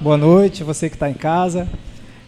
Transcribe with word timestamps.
Boa 0.00 0.16
noite, 0.16 0.62
você 0.62 0.88
que 0.88 0.94
está 0.94 1.10
em 1.10 1.14
casa, 1.14 1.68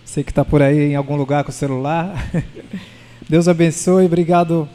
você 0.05 0.25
que 0.25 0.33
está 0.33 0.45
por 0.45 0.61
aí 0.61 0.91
em 0.91 0.97
algum 0.97 1.15
lugar 1.15 1.45
com 1.45 1.51
o 1.51 1.55
celular. 1.55 2.29
Deus 3.31 3.47
abençoe, 3.47 4.07
obrigado, 4.07 4.69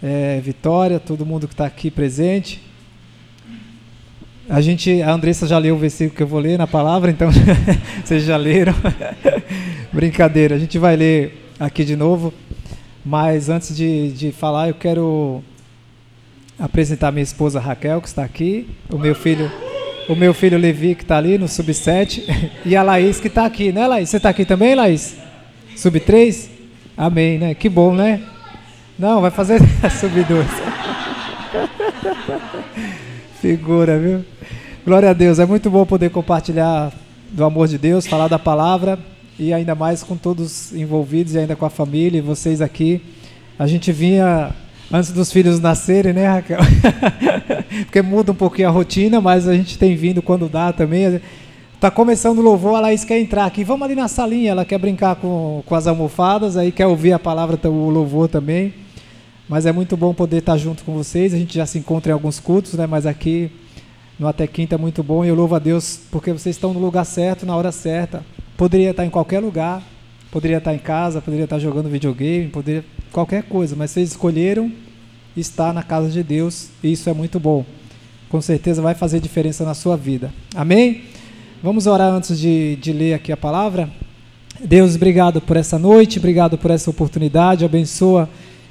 é, 0.00 0.40
Vitória, 0.40 1.00
todo 1.00 1.26
mundo 1.26 1.48
que 1.48 1.54
está 1.54 1.66
aqui 1.66 1.90
presente. 1.90 2.62
A 4.48 4.60
gente, 4.60 5.02
a 5.02 5.10
Andressa 5.10 5.44
já 5.44 5.58
leu 5.58 5.74
o 5.74 5.78
versículo 5.78 6.16
que 6.16 6.22
eu 6.22 6.26
vou 6.28 6.38
ler 6.38 6.56
na 6.56 6.68
palavra, 6.68 7.10
então 7.10 7.30
vocês 8.04 8.22
já 8.22 8.36
leram. 8.36 8.74
Brincadeira, 9.92 10.54
a 10.54 10.58
gente 10.58 10.78
vai 10.78 10.94
ler 10.94 11.50
aqui 11.58 11.84
de 11.84 11.96
novo, 11.96 12.32
mas 13.04 13.48
antes 13.48 13.76
de, 13.76 14.12
de 14.12 14.30
falar, 14.30 14.68
eu 14.68 14.74
quero 14.74 15.42
apresentar 16.56 17.10
minha 17.10 17.24
esposa 17.24 17.58
Raquel, 17.58 18.00
que 18.00 18.06
está 18.06 18.22
aqui, 18.22 18.68
o 18.88 18.98
meu 18.98 19.16
filho 19.16 19.50
o 20.08 20.16
meu 20.16 20.32
filho 20.32 20.56
Levi, 20.56 20.94
que 20.94 21.02
está 21.02 21.18
ali 21.18 21.36
no 21.36 21.46
sub-7, 21.46 22.22
e 22.64 22.74
a 22.74 22.82
Laís, 22.82 23.20
que 23.20 23.28
está 23.28 23.44
aqui, 23.44 23.70
né, 23.70 23.86
Laís? 23.86 24.08
Você 24.08 24.16
está 24.16 24.30
aqui 24.30 24.44
também, 24.44 24.74
Laís? 24.74 25.16
Sub-3? 25.76 26.48
Amém, 26.96 27.38
né? 27.38 27.54
Que 27.54 27.68
bom, 27.68 27.94
né? 27.94 28.22
Não, 28.98 29.20
vai 29.20 29.30
fazer 29.30 29.60
sub-2. 30.00 30.46
Figura, 33.40 33.98
viu? 33.98 34.24
Glória 34.84 35.10
a 35.10 35.12
Deus, 35.12 35.38
é 35.38 35.44
muito 35.44 35.68
bom 35.68 35.84
poder 35.84 36.10
compartilhar 36.10 36.90
do 37.30 37.44
amor 37.44 37.68
de 37.68 37.76
Deus, 37.76 38.06
falar 38.06 38.28
da 38.28 38.38
palavra 38.38 38.98
e 39.38 39.52
ainda 39.52 39.74
mais 39.74 40.02
com 40.02 40.16
todos 40.16 40.72
envolvidos 40.72 41.34
e 41.34 41.38
ainda 41.38 41.54
com 41.54 41.66
a 41.66 41.70
família 41.70 42.18
e 42.18 42.22
vocês 42.22 42.62
aqui. 42.62 43.02
A 43.58 43.66
gente 43.66 43.92
vinha 43.92 44.50
antes 44.92 45.12
dos 45.12 45.30
filhos 45.30 45.60
nascerem, 45.60 46.12
né, 46.12 46.26
Raquel? 46.26 46.58
Porque 47.84 48.02
muda 48.02 48.32
um 48.32 48.34
pouquinho 48.34 48.68
a 48.68 48.70
rotina, 48.70 49.20
mas 49.20 49.46
a 49.46 49.54
gente 49.54 49.78
tem 49.78 49.94
vindo 49.94 50.22
quando 50.22 50.48
dá 50.48 50.72
também. 50.72 51.20
Tá 51.80 51.90
começando 51.90 52.38
o 52.38 52.42
louvor, 52.42 52.76
a 52.76 52.80
Laís 52.80 53.04
quer 53.04 53.20
entrar 53.20 53.44
aqui. 53.44 53.62
Vamos 53.62 53.84
ali 53.84 53.94
na 53.94 54.08
salinha, 54.08 54.50
ela 54.50 54.64
quer 54.64 54.78
brincar 54.78 55.16
com, 55.16 55.62
com 55.64 55.74
as 55.74 55.86
almofadas, 55.86 56.56
aí 56.56 56.72
quer 56.72 56.86
ouvir 56.86 57.12
a 57.12 57.18
palavra, 57.18 57.58
o 57.68 57.90
louvor 57.90 58.28
também. 58.28 58.74
Mas 59.48 59.64
é 59.64 59.72
muito 59.72 59.96
bom 59.96 60.12
poder 60.12 60.38
estar 60.38 60.56
junto 60.56 60.82
com 60.84 60.92
vocês. 60.92 61.32
A 61.32 61.38
gente 61.38 61.54
já 61.54 61.64
se 61.64 61.78
encontra 61.78 62.10
em 62.10 62.14
alguns 62.14 62.40
cultos, 62.40 62.74
né? 62.74 62.86
Mas 62.86 63.06
aqui 63.06 63.50
no 64.18 64.26
Até 64.26 64.46
Quinta 64.46 64.74
é 64.74 64.78
muito 64.78 65.02
bom 65.02 65.24
e 65.24 65.28
eu 65.28 65.34
louvo 65.34 65.54
a 65.54 65.58
Deus 65.58 66.00
porque 66.10 66.32
vocês 66.32 66.56
estão 66.56 66.74
no 66.74 66.80
lugar 66.80 67.04
certo, 67.04 67.46
na 67.46 67.54
hora 67.54 67.70
certa. 67.70 68.24
Poderia 68.56 68.90
estar 68.90 69.06
em 69.06 69.10
qualquer 69.10 69.38
lugar, 69.38 69.80
poderia 70.32 70.58
estar 70.58 70.74
em 70.74 70.78
casa, 70.78 71.22
poderia 71.22 71.44
estar 71.44 71.60
jogando 71.60 71.88
videogame, 71.88 72.48
poderia 72.48 72.84
qualquer 73.12 73.44
coisa, 73.44 73.76
mas 73.76 73.92
vocês 73.92 74.10
escolheram 74.10 74.72
estar 75.40 75.72
na 75.72 75.82
casa 75.82 76.08
de 76.08 76.22
Deus 76.22 76.68
e 76.82 76.92
isso 76.92 77.08
é 77.08 77.12
muito 77.12 77.38
bom. 77.38 77.64
Com 78.28 78.40
certeza 78.40 78.82
vai 78.82 78.94
fazer 78.94 79.20
diferença 79.20 79.64
na 79.64 79.74
sua 79.74 79.96
vida. 79.96 80.32
Amém? 80.54 81.02
Vamos 81.62 81.86
orar 81.86 82.12
antes 82.12 82.38
de, 82.38 82.76
de 82.76 82.92
ler 82.92 83.14
aqui 83.14 83.32
a 83.32 83.36
palavra. 83.36 83.90
Deus, 84.64 84.96
obrigado 84.96 85.40
por 85.40 85.56
essa 85.56 85.78
noite, 85.78 86.18
obrigado 86.18 86.58
por 86.58 86.70
essa 86.70 86.90
oportunidade, 86.90 87.64
abençoa 87.64 88.28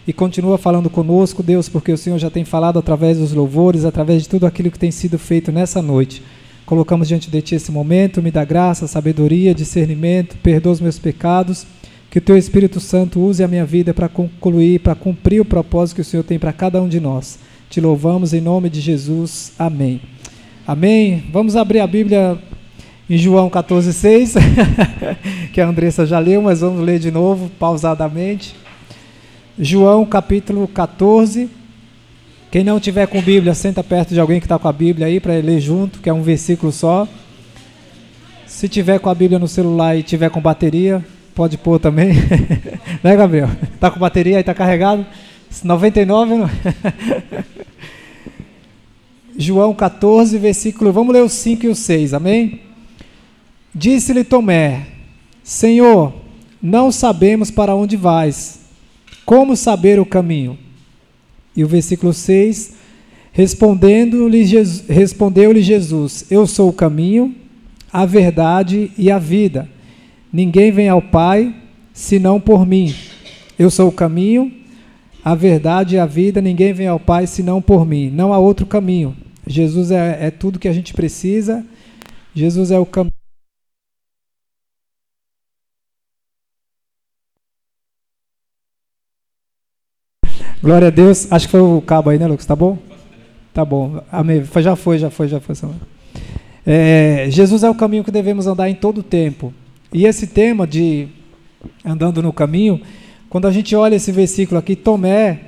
e 0.07 0.13
continua 0.13 0.57
falando 0.57 0.89
conosco, 0.89 1.41
Deus, 1.41 1.67
porque 1.67 1.91
o 1.91 1.97
Senhor 1.97 2.17
já 2.17 2.29
tem 2.29 2.45
falado 2.45 2.79
através 2.79 3.17
dos 3.17 3.33
louvores, 3.33 3.83
através 3.83 4.23
de 4.23 4.29
tudo 4.29 4.45
aquilo 4.45 4.71
que 4.71 4.79
tem 4.79 4.91
sido 4.91 5.17
feito 5.17 5.51
nessa 5.51 5.81
noite. 5.81 6.23
Colocamos 6.65 7.07
diante 7.07 7.31
de 7.31 7.41
Ti 7.41 7.55
esse 7.55 7.71
momento, 7.71 8.21
me 8.21 8.31
dá 8.31 8.43
graça, 8.43 8.88
sabedoria, 8.88 9.55
discernimento, 9.55 10.38
perdoa 10.38 10.73
os 10.73 10.81
meus 10.81 10.99
pecados 10.99 11.65
que 12.09 12.19
o 12.19 12.22
teu 12.22 12.38
Espírito 12.38 12.80
Santo 12.80 13.19
use 13.19 13.44
a 13.44 13.47
minha 13.47 13.66
vida 13.66 13.94
para 13.94 14.08
concluir, 14.08 14.80
para 14.80 14.95
cumprir 14.95 15.41
o 15.41 15.45
propósito 15.45 15.95
que 15.95 16.02
o 16.02 16.05
Senhor 16.05 16.23
tem 16.23 16.39
para 16.39 16.53
cada 16.53 16.81
um 16.81 16.88
de 16.88 17.00
nós. 17.00 17.39
Te 17.69 17.81
louvamos 17.81 18.33
em 18.33 18.39
nome 18.39 18.69
de 18.69 18.80
Jesus. 18.80 19.52
Amém. 19.59 20.00
Amém. 20.66 21.23
Vamos 21.31 21.55
abrir 21.55 21.80
a 21.80 21.88
Bíblia 21.88 22.38
em 23.09 23.17
João 23.17 23.50
14,6, 23.50 24.35
que 25.52 25.61
a 25.61 25.67
Andressa 25.67 26.05
já 26.05 26.19
leu, 26.19 26.41
mas 26.41 26.61
vamos 26.61 26.83
ler 26.83 27.00
de 27.00 27.11
novo, 27.11 27.50
pausadamente. 27.58 28.55
João 29.59 30.05
capítulo 30.05 30.68
14. 30.68 31.50
Quem 32.51 32.63
não 32.63 32.79
tiver 32.79 33.07
com 33.07 33.22
Bíblia, 33.22 33.53
senta 33.53 33.84
perto 33.84 34.13
de 34.13 34.19
alguém 34.19 34.39
que 34.39 34.45
está 34.45 34.57
com 34.57 34.68
a 34.68 34.74
Bíblia 34.74 35.07
aí 35.07 35.19
para 35.19 35.34
ler 35.34 35.59
junto, 35.59 36.00
que 36.00 36.09
é 36.09 36.13
um 36.13 36.22
versículo 36.22 36.72
só. 36.72 37.07
Se 38.45 38.69
tiver 38.69 39.00
com 39.00 39.09
a 39.09 39.16
Bíblia 39.16 39.38
no 39.38 39.47
celular 39.47 39.97
e 39.97 40.03
tiver 40.03 40.29
com 40.29 40.39
bateria, 40.39 41.03
Pode 41.38 41.56
pôr 41.56 41.78
também. 41.80 42.14
né, 43.03 43.16
Gabriel? 43.16 43.48
Tá 43.80 43.92
com 43.92 44.00
bateria 44.00 44.38
aí, 44.38 44.44
tá 44.44 44.56
carregado? 44.56 45.06
99, 45.64 46.36
não? 46.36 46.50
João 49.38 49.72
14, 49.72 50.36
versículo. 50.40 50.92
Vamos 50.92 51.14
ler 51.14 51.22
o 51.22 51.30
5 51.30 51.68
e 51.68 51.70
o 51.70 51.75
6, 51.75 52.16
amém? 52.16 52.62
Disse-lhe 53.72 54.24
Tomé: 54.24 54.88
Senhor, 55.44 56.12
não 56.59 56.92
sabemos 56.92 57.52
para 57.52 57.75
onde 57.75 57.96
vais. 57.96 58.62
Como 59.24 59.56
saber 59.56 60.00
o 60.00 60.06
caminho? 60.08 60.58
E 61.56 61.64
o 61.64 61.68
versículo 61.68 62.16
6, 62.16 62.74
respondendo-lhe 63.31 64.44
respondeu-lhe 64.90 65.62
Jesus: 65.62 66.25
Eu 66.31 66.48
sou 66.48 66.69
o 66.69 66.74
caminho, 66.74 67.36
a 67.94 68.08
verdade 68.08 68.92
e 68.98 69.12
a 69.12 69.19
vida. 69.19 69.76
Ninguém 70.31 70.71
vem 70.71 70.89
ao 70.89 71.01
Pai 71.01 71.55
senão 71.93 72.39
por 72.39 72.65
mim. 72.65 72.93
Eu 73.57 73.71
sou 73.71 73.88
o 73.89 73.91
caminho, 73.91 74.51
a 75.23 75.33
verdade 75.33 75.95
e 75.95 75.99
a 75.99 76.05
vida. 76.05 76.41
Ninguém 76.41 76.73
vem 76.73 76.88
ao 76.88 76.99
Pai 76.99 77.25
senão 77.25 77.61
por 77.61 77.85
mim. 77.85 78.09
Não 78.09 78.33
há 78.33 78.39
outro 78.39 78.65
caminho. 78.65 79.15
Jesus 79.45 79.91
é, 79.91 80.27
é 80.27 80.31
tudo 80.31 80.59
que 80.59 80.67
a 80.67 80.73
gente 80.73 80.93
precisa. 80.93 81.65
Jesus 82.35 82.71
é 82.71 82.77
o 82.77 82.85
caminho. 82.85 83.13
Glória 90.61 90.88
a 90.88 90.91
Deus. 90.91 91.31
Acho 91.31 91.45
que 91.45 91.51
foi 91.51 91.61
o 91.61 91.81
cabo 91.81 92.09
aí, 92.09 92.19
né, 92.19 92.27
Lucas? 92.27 92.45
Tá 92.45 92.55
bom? 92.55 92.77
Tá 93.53 93.63
bom. 93.63 94.03
Amém. 94.11 94.44
Já 94.44 94.75
foi, 94.75 94.99
já 94.99 95.09
foi, 95.09 95.27
já 95.27 95.39
foi. 95.39 95.55
É, 96.65 97.27
Jesus 97.29 97.63
é 97.63 97.69
o 97.69 97.75
caminho 97.75 98.03
que 98.03 98.11
devemos 98.11 98.45
andar 98.45 98.69
em 98.69 98.75
todo 98.75 98.99
o 98.99 99.03
tempo. 99.03 99.53
E 99.94 100.06
esse 100.06 100.28
tema 100.28 100.68
de 100.68 101.08
andando 101.84 102.22
no 102.22 102.34
caminho, 102.34 102.81
quando 103.30 103.48
a 103.48 103.52
gente 103.52 103.75
olha 103.75 103.96
esse 103.96 104.12
versículo 104.12 104.59
aqui, 104.59 104.75
Tomé, 104.75 105.40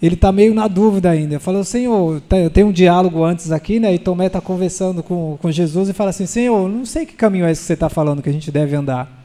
ele 0.00 0.14
está 0.14 0.30
meio 0.30 0.54
na 0.54 0.68
dúvida 0.68 1.10
ainda. 1.10 1.40
Falou, 1.40 1.64
Senhor, 1.64 2.20
tem 2.52 2.64
um 2.64 2.72
diálogo 2.72 3.24
antes 3.24 3.50
aqui, 3.50 3.80
né? 3.80 3.94
E 3.94 3.98
Tomé 3.98 4.26
está 4.26 4.40
conversando 4.40 5.02
com, 5.02 5.38
com 5.40 5.50
Jesus 5.50 5.88
e 5.88 5.92
fala 5.92 6.10
assim: 6.10 6.26
Senhor, 6.26 6.68
não 6.68 6.84
sei 6.84 7.06
que 7.06 7.14
caminho 7.14 7.46
é 7.46 7.50
esse 7.50 7.62
que 7.62 7.66
você 7.66 7.72
está 7.74 7.88
falando 7.88 8.22
que 8.22 8.28
a 8.28 8.32
gente 8.32 8.50
deve 8.50 8.76
andar. 8.76 9.24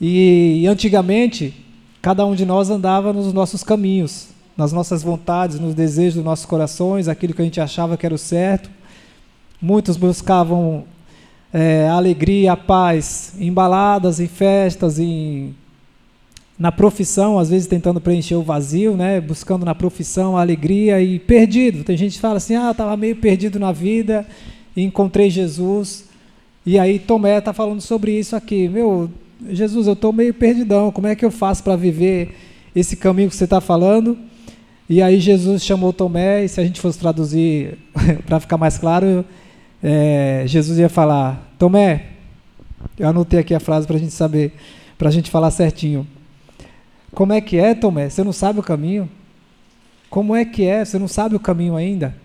E, 0.00 0.60
e 0.62 0.66
antigamente, 0.66 1.54
cada 2.00 2.24
um 2.26 2.34
de 2.34 2.44
nós 2.44 2.70
andava 2.70 3.12
nos 3.12 3.32
nossos 3.32 3.62
caminhos, 3.62 4.28
nas 4.56 4.72
nossas 4.72 5.02
vontades, 5.02 5.60
nos 5.60 5.74
desejos 5.74 6.14
dos 6.14 6.24
nossos 6.24 6.46
corações, 6.46 7.08
aquilo 7.08 7.34
que 7.34 7.42
a 7.42 7.44
gente 7.44 7.60
achava 7.60 7.96
que 7.96 8.06
era 8.06 8.14
o 8.14 8.18
certo. 8.18 8.70
Muitos 9.60 9.96
buscavam 9.96 10.84
é, 11.56 11.86
a 11.86 11.94
alegria, 11.94 12.50
a 12.50 12.56
paz, 12.56 13.32
embaladas 13.38 14.18
em 14.18 14.26
festas, 14.26 14.98
em, 14.98 15.54
na 16.58 16.72
profissão, 16.72 17.38
às 17.38 17.48
vezes 17.48 17.68
tentando 17.68 18.00
preencher 18.00 18.34
o 18.34 18.42
vazio, 18.42 18.96
né? 18.96 19.20
buscando 19.20 19.64
na 19.64 19.72
profissão 19.72 20.36
a 20.36 20.40
alegria 20.40 21.00
e 21.00 21.20
perdido. 21.20 21.84
Tem 21.84 21.96
gente 21.96 22.14
que 22.14 22.20
fala 22.20 22.38
assim, 22.38 22.56
ah, 22.56 22.72
estava 22.72 22.96
meio 22.96 23.14
perdido 23.14 23.60
na 23.60 23.70
vida 23.70 24.26
e 24.74 24.82
encontrei 24.82 25.30
Jesus. 25.30 26.06
E 26.66 26.76
aí 26.76 26.98
Tomé 26.98 27.38
está 27.38 27.52
falando 27.52 27.80
sobre 27.80 28.18
isso 28.18 28.34
aqui. 28.34 28.68
Meu, 28.68 29.08
Jesus, 29.48 29.86
eu 29.86 29.92
estou 29.92 30.12
meio 30.12 30.34
perdidão, 30.34 30.90
como 30.90 31.06
é 31.06 31.14
que 31.14 31.24
eu 31.24 31.30
faço 31.30 31.62
para 31.62 31.76
viver 31.76 32.34
esse 32.74 32.96
caminho 32.96 33.30
que 33.30 33.36
você 33.36 33.44
está 33.44 33.60
falando? 33.60 34.18
E 34.90 35.00
aí 35.00 35.20
Jesus 35.20 35.64
chamou 35.64 35.92
Tomé, 35.92 36.44
e 36.44 36.48
se 36.48 36.60
a 36.60 36.64
gente 36.64 36.80
fosse 36.80 36.98
traduzir 36.98 37.78
para 38.26 38.40
ficar 38.40 38.58
mais 38.58 38.76
claro, 38.76 39.24
é, 39.86 40.44
Jesus 40.46 40.78
ia 40.78 40.88
falar: 40.88 41.46
Tomé, 41.58 42.06
eu 42.98 43.06
anotei 43.06 43.38
aqui 43.38 43.54
a 43.54 43.60
frase 43.60 43.86
para 43.86 43.96
a 43.96 43.98
gente 43.98 44.14
saber, 44.14 44.54
para 44.96 45.10
a 45.10 45.12
gente 45.12 45.30
falar 45.30 45.50
certinho. 45.50 46.06
Como 47.12 47.34
é 47.34 47.40
que 47.42 47.58
é, 47.58 47.74
Tomé? 47.74 48.08
Você 48.08 48.24
não 48.24 48.32
sabe 48.32 48.60
o 48.60 48.62
caminho? 48.62 49.06
Como 50.08 50.34
é 50.34 50.42
que 50.42 50.64
é? 50.64 50.82
Você 50.82 50.98
não 50.98 51.06
sabe 51.06 51.36
o 51.36 51.40
caminho 51.40 51.76
ainda? 51.76 52.16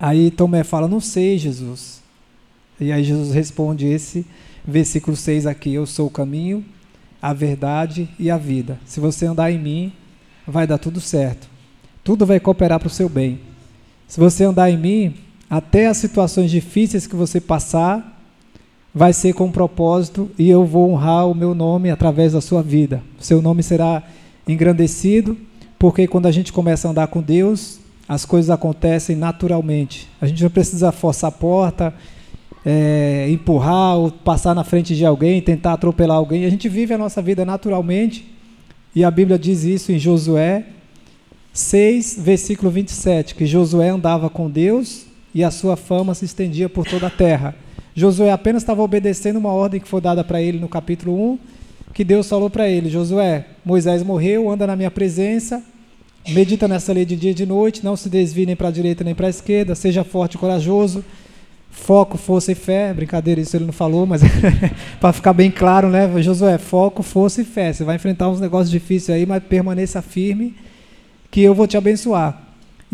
Aí 0.00 0.32
Tomé 0.32 0.64
fala: 0.64 0.88
Não 0.88 0.98
sei, 0.98 1.38
Jesus. 1.38 2.02
E 2.80 2.90
aí 2.90 3.04
Jesus 3.04 3.32
responde 3.32 3.86
esse 3.86 4.26
versículo 4.66 5.16
6 5.16 5.46
aqui: 5.46 5.74
Eu 5.74 5.86
sou 5.86 6.08
o 6.08 6.10
caminho, 6.10 6.64
a 7.22 7.32
verdade 7.32 8.08
e 8.18 8.32
a 8.32 8.36
vida. 8.36 8.80
Se 8.84 8.98
você 8.98 9.26
andar 9.26 9.52
em 9.52 9.60
mim, 9.60 9.92
vai 10.44 10.66
dar 10.66 10.78
tudo 10.78 11.00
certo. 11.00 11.48
Tudo 12.02 12.26
vai 12.26 12.40
cooperar 12.40 12.80
para 12.80 12.88
o 12.88 12.90
seu 12.90 13.08
bem. 13.08 13.38
Se 14.08 14.18
você 14.18 14.42
andar 14.42 14.68
em 14.68 14.76
mim, 14.76 15.23
até 15.48 15.86
as 15.86 15.96
situações 15.96 16.50
difíceis 16.50 17.06
que 17.06 17.16
você 17.16 17.40
passar, 17.40 18.14
vai 18.94 19.12
ser 19.12 19.32
com 19.32 19.50
propósito 19.50 20.30
e 20.38 20.48
eu 20.48 20.64
vou 20.64 20.90
honrar 20.90 21.28
o 21.28 21.34
meu 21.34 21.54
nome 21.54 21.90
através 21.90 22.32
da 22.32 22.40
sua 22.40 22.62
vida. 22.62 23.02
Seu 23.18 23.42
nome 23.42 23.62
será 23.62 24.02
engrandecido, 24.46 25.36
porque 25.78 26.06
quando 26.06 26.26
a 26.26 26.30
gente 26.30 26.52
começa 26.52 26.86
a 26.86 26.90
andar 26.92 27.08
com 27.08 27.20
Deus, 27.20 27.80
as 28.08 28.24
coisas 28.24 28.50
acontecem 28.50 29.16
naturalmente. 29.16 30.08
A 30.20 30.26
gente 30.26 30.42
não 30.42 30.50
precisa 30.50 30.92
forçar 30.92 31.28
a 31.28 31.32
porta, 31.32 31.92
é, 32.64 33.26
empurrar 33.30 33.96
ou 33.96 34.10
passar 34.10 34.54
na 34.54 34.62
frente 34.62 34.94
de 34.94 35.04
alguém, 35.04 35.42
tentar 35.42 35.72
atropelar 35.72 36.16
alguém. 36.16 36.44
A 36.44 36.50
gente 36.50 36.68
vive 36.68 36.94
a 36.94 36.98
nossa 36.98 37.20
vida 37.20 37.44
naturalmente, 37.44 38.32
e 38.94 39.02
a 39.02 39.10
Bíblia 39.10 39.38
diz 39.38 39.64
isso 39.64 39.90
em 39.90 39.98
Josué 39.98 40.66
6, 41.52 42.18
versículo 42.20 42.70
27, 42.70 43.34
que 43.34 43.44
Josué 43.44 43.88
andava 43.88 44.30
com 44.30 44.48
Deus 44.48 45.06
e 45.34 45.42
a 45.42 45.50
sua 45.50 45.76
fama 45.76 46.14
se 46.14 46.24
estendia 46.24 46.68
por 46.68 46.86
toda 46.86 47.08
a 47.08 47.10
terra. 47.10 47.54
Josué 47.94 48.30
apenas 48.30 48.62
estava 48.62 48.82
obedecendo 48.82 49.36
uma 49.36 49.52
ordem 49.52 49.80
que 49.80 49.88
foi 49.88 50.00
dada 50.00 50.22
para 50.22 50.40
ele 50.40 50.58
no 50.58 50.68
capítulo 50.68 51.32
1, 51.32 51.38
que 51.92 52.04
Deus 52.04 52.28
falou 52.28 52.48
para 52.48 52.68
ele: 52.68 52.88
Josué, 52.88 53.46
Moisés 53.64 54.02
morreu, 54.02 54.50
anda 54.50 54.66
na 54.66 54.76
minha 54.76 54.90
presença, 54.90 55.62
medita 56.28 56.68
nessa 56.68 56.92
lei 56.92 57.04
de 57.04 57.16
dia 57.16 57.32
e 57.32 57.34
de 57.34 57.46
noite, 57.46 57.84
não 57.84 57.96
se 57.96 58.08
desvie 58.08 58.46
nem 58.46 58.56
para 58.56 58.68
a 58.68 58.72
direita 58.72 59.02
nem 59.02 59.14
para 59.14 59.26
a 59.26 59.30
esquerda, 59.30 59.74
seja 59.74 60.04
forte 60.04 60.34
e 60.34 60.38
corajoso 60.38 61.04
Foco, 61.74 62.16
força 62.16 62.52
e 62.52 62.54
fé. 62.54 62.94
Brincadeira, 62.94 63.40
isso 63.40 63.56
ele 63.56 63.66
não 63.66 63.72
falou, 63.72 64.06
mas 64.06 64.22
para 65.00 65.12
ficar 65.12 65.32
bem 65.32 65.50
claro, 65.50 65.90
né? 65.90 66.10
Josué, 66.22 66.56
foco, 66.56 67.02
força 67.02 67.42
e 67.42 67.44
fé. 67.44 67.72
Você 67.72 67.84
vai 67.84 67.96
enfrentar 67.96 68.28
uns 68.28 68.40
negócios 68.40 68.70
difíceis 68.70 69.14
aí, 69.14 69.26
mas 69.26 69.42
permaneça 69.42 70.00
firme, 70.00 70.54
que 71.30 71.42
eu 71.42 71.52
vou 71.52 71.66
te 71.66 71.76
abençoar. 71.76 72.42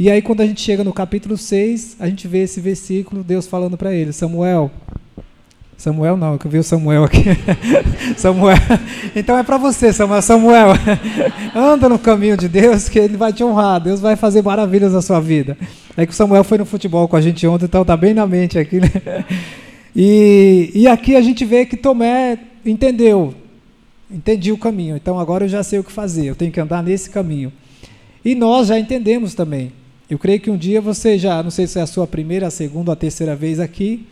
E 0.01 0.11
aí, 0.11 0.23
quando 0.23 0.41
a 0.41 0.47
gente 0.47 0.63
chega 0.63 0.83
no 0.83 0.95
capítulo 0.95 1.37
6, 1.37 1.97
a 2.01 2.09
gente 2.09 2.27
vê 2.27 2.39
esse 2.39 2.59
versículo, 2.59 3.23
Deus 3.23 3.47
falando 3.47 3.77
para 3.77 3.95
ele: 3.95 4.15
Samuel, 4.15 4.71
Samuel 5.77 6.17
não, 6.17 6.39
que 6.39 6.47
eu 6.47 6.51
vi 6.51 6.57
o 6.57 6.63
Samuel 6.63 7.05
aqui. 7.05 7.25
Samuel. 8.17 8.57
Então 9.15 9.37
é 9.37 9.43
para 9.43 9.59
você, 9.59 9.93
Samuel. 9.93 10.23
Samuel, 10.23 10.69
anda 11.55 11.87
no 11.87 11.99
caminho 11.99 12.35
de 12.35 12.49
Deus 12.49 12.89
que 12.89 12.99
ele 12.99 13.19
vai 13.19 13.31
te 13.31 13.45
honrar. 13.45 13.79
Deus 13.79 14.01
vai 14.01 14.17
fazer 14.17 14.43
maravilhas 14.43 14.95
na 14.95 15.03
sua 15.03 15.21
vida. 15.21 15.55
É 15.95 16.07
que 16.07 16.13
o 16.13 16.17
Samuel 16.17 16.45
foi 16.45 16.57
no 16.57 16.65
futebol 16.65 17.07
com 17.07 17.17
a 17.17 17.21
gente 17.21 17.47
ontem, 17.47 17.67
então 17.67 17.85
tá 17.85 17.95
bem 17.95 18.15
na 18.15 18.27
mente 18.27 18.59
aqui, 18.59 18.81
né? 18.81 18.89
E, 19.95 20.71
e 20.75 20.89
aqui 20.89 21.15
a 21.15 21.21
gente 21.21 21.45
vê 21.45 21.67
que 21.67 21.77
Tomé 21.77 22.39
entendeu. 22.65 23.35
Entendi 24.11 24.51
o 24.51 24.57
caminho. 24.57 24.97
Então 24.97 25.21
agora 25.21 25.45
eu 25.45 25.49
já 25.51 25.63
sei 25.63 25.79
o 25.79 25.85
que 25.85 25.93
fazer. 25.93 26.25
Eu 26.25 26.35
tenho 26.35 26.51
que 26.51 26.59
andar 26.59 26.83
nesse 26.83 27.11
caminho. 27.11 27.53
E 28.25 28.35
nós 28.35 28.69
já 28.69 28.79
entendemos 28.79 29.35
também. 29.35 29.79
Eu 30.11 30.19
creio 30.19 30.41
que 30.41 30.51
um 30.51 30.57
dia 30.57 30.81
você 30.81 31.17
já, 31.17 31.41
não 31.41 31.53
sei 31.53 31.69
se 31.69 31.79
é 31.79 31.83
a 31.83 31.87
sua 31.87 32.05
primeira, 32.05 32.49
a 32.49 32.51
segunda 32.51 32.93
a 32.93 32.97
terceira 32.97 33.37
vez 33.37 33.61
aqui, 33.61 34.05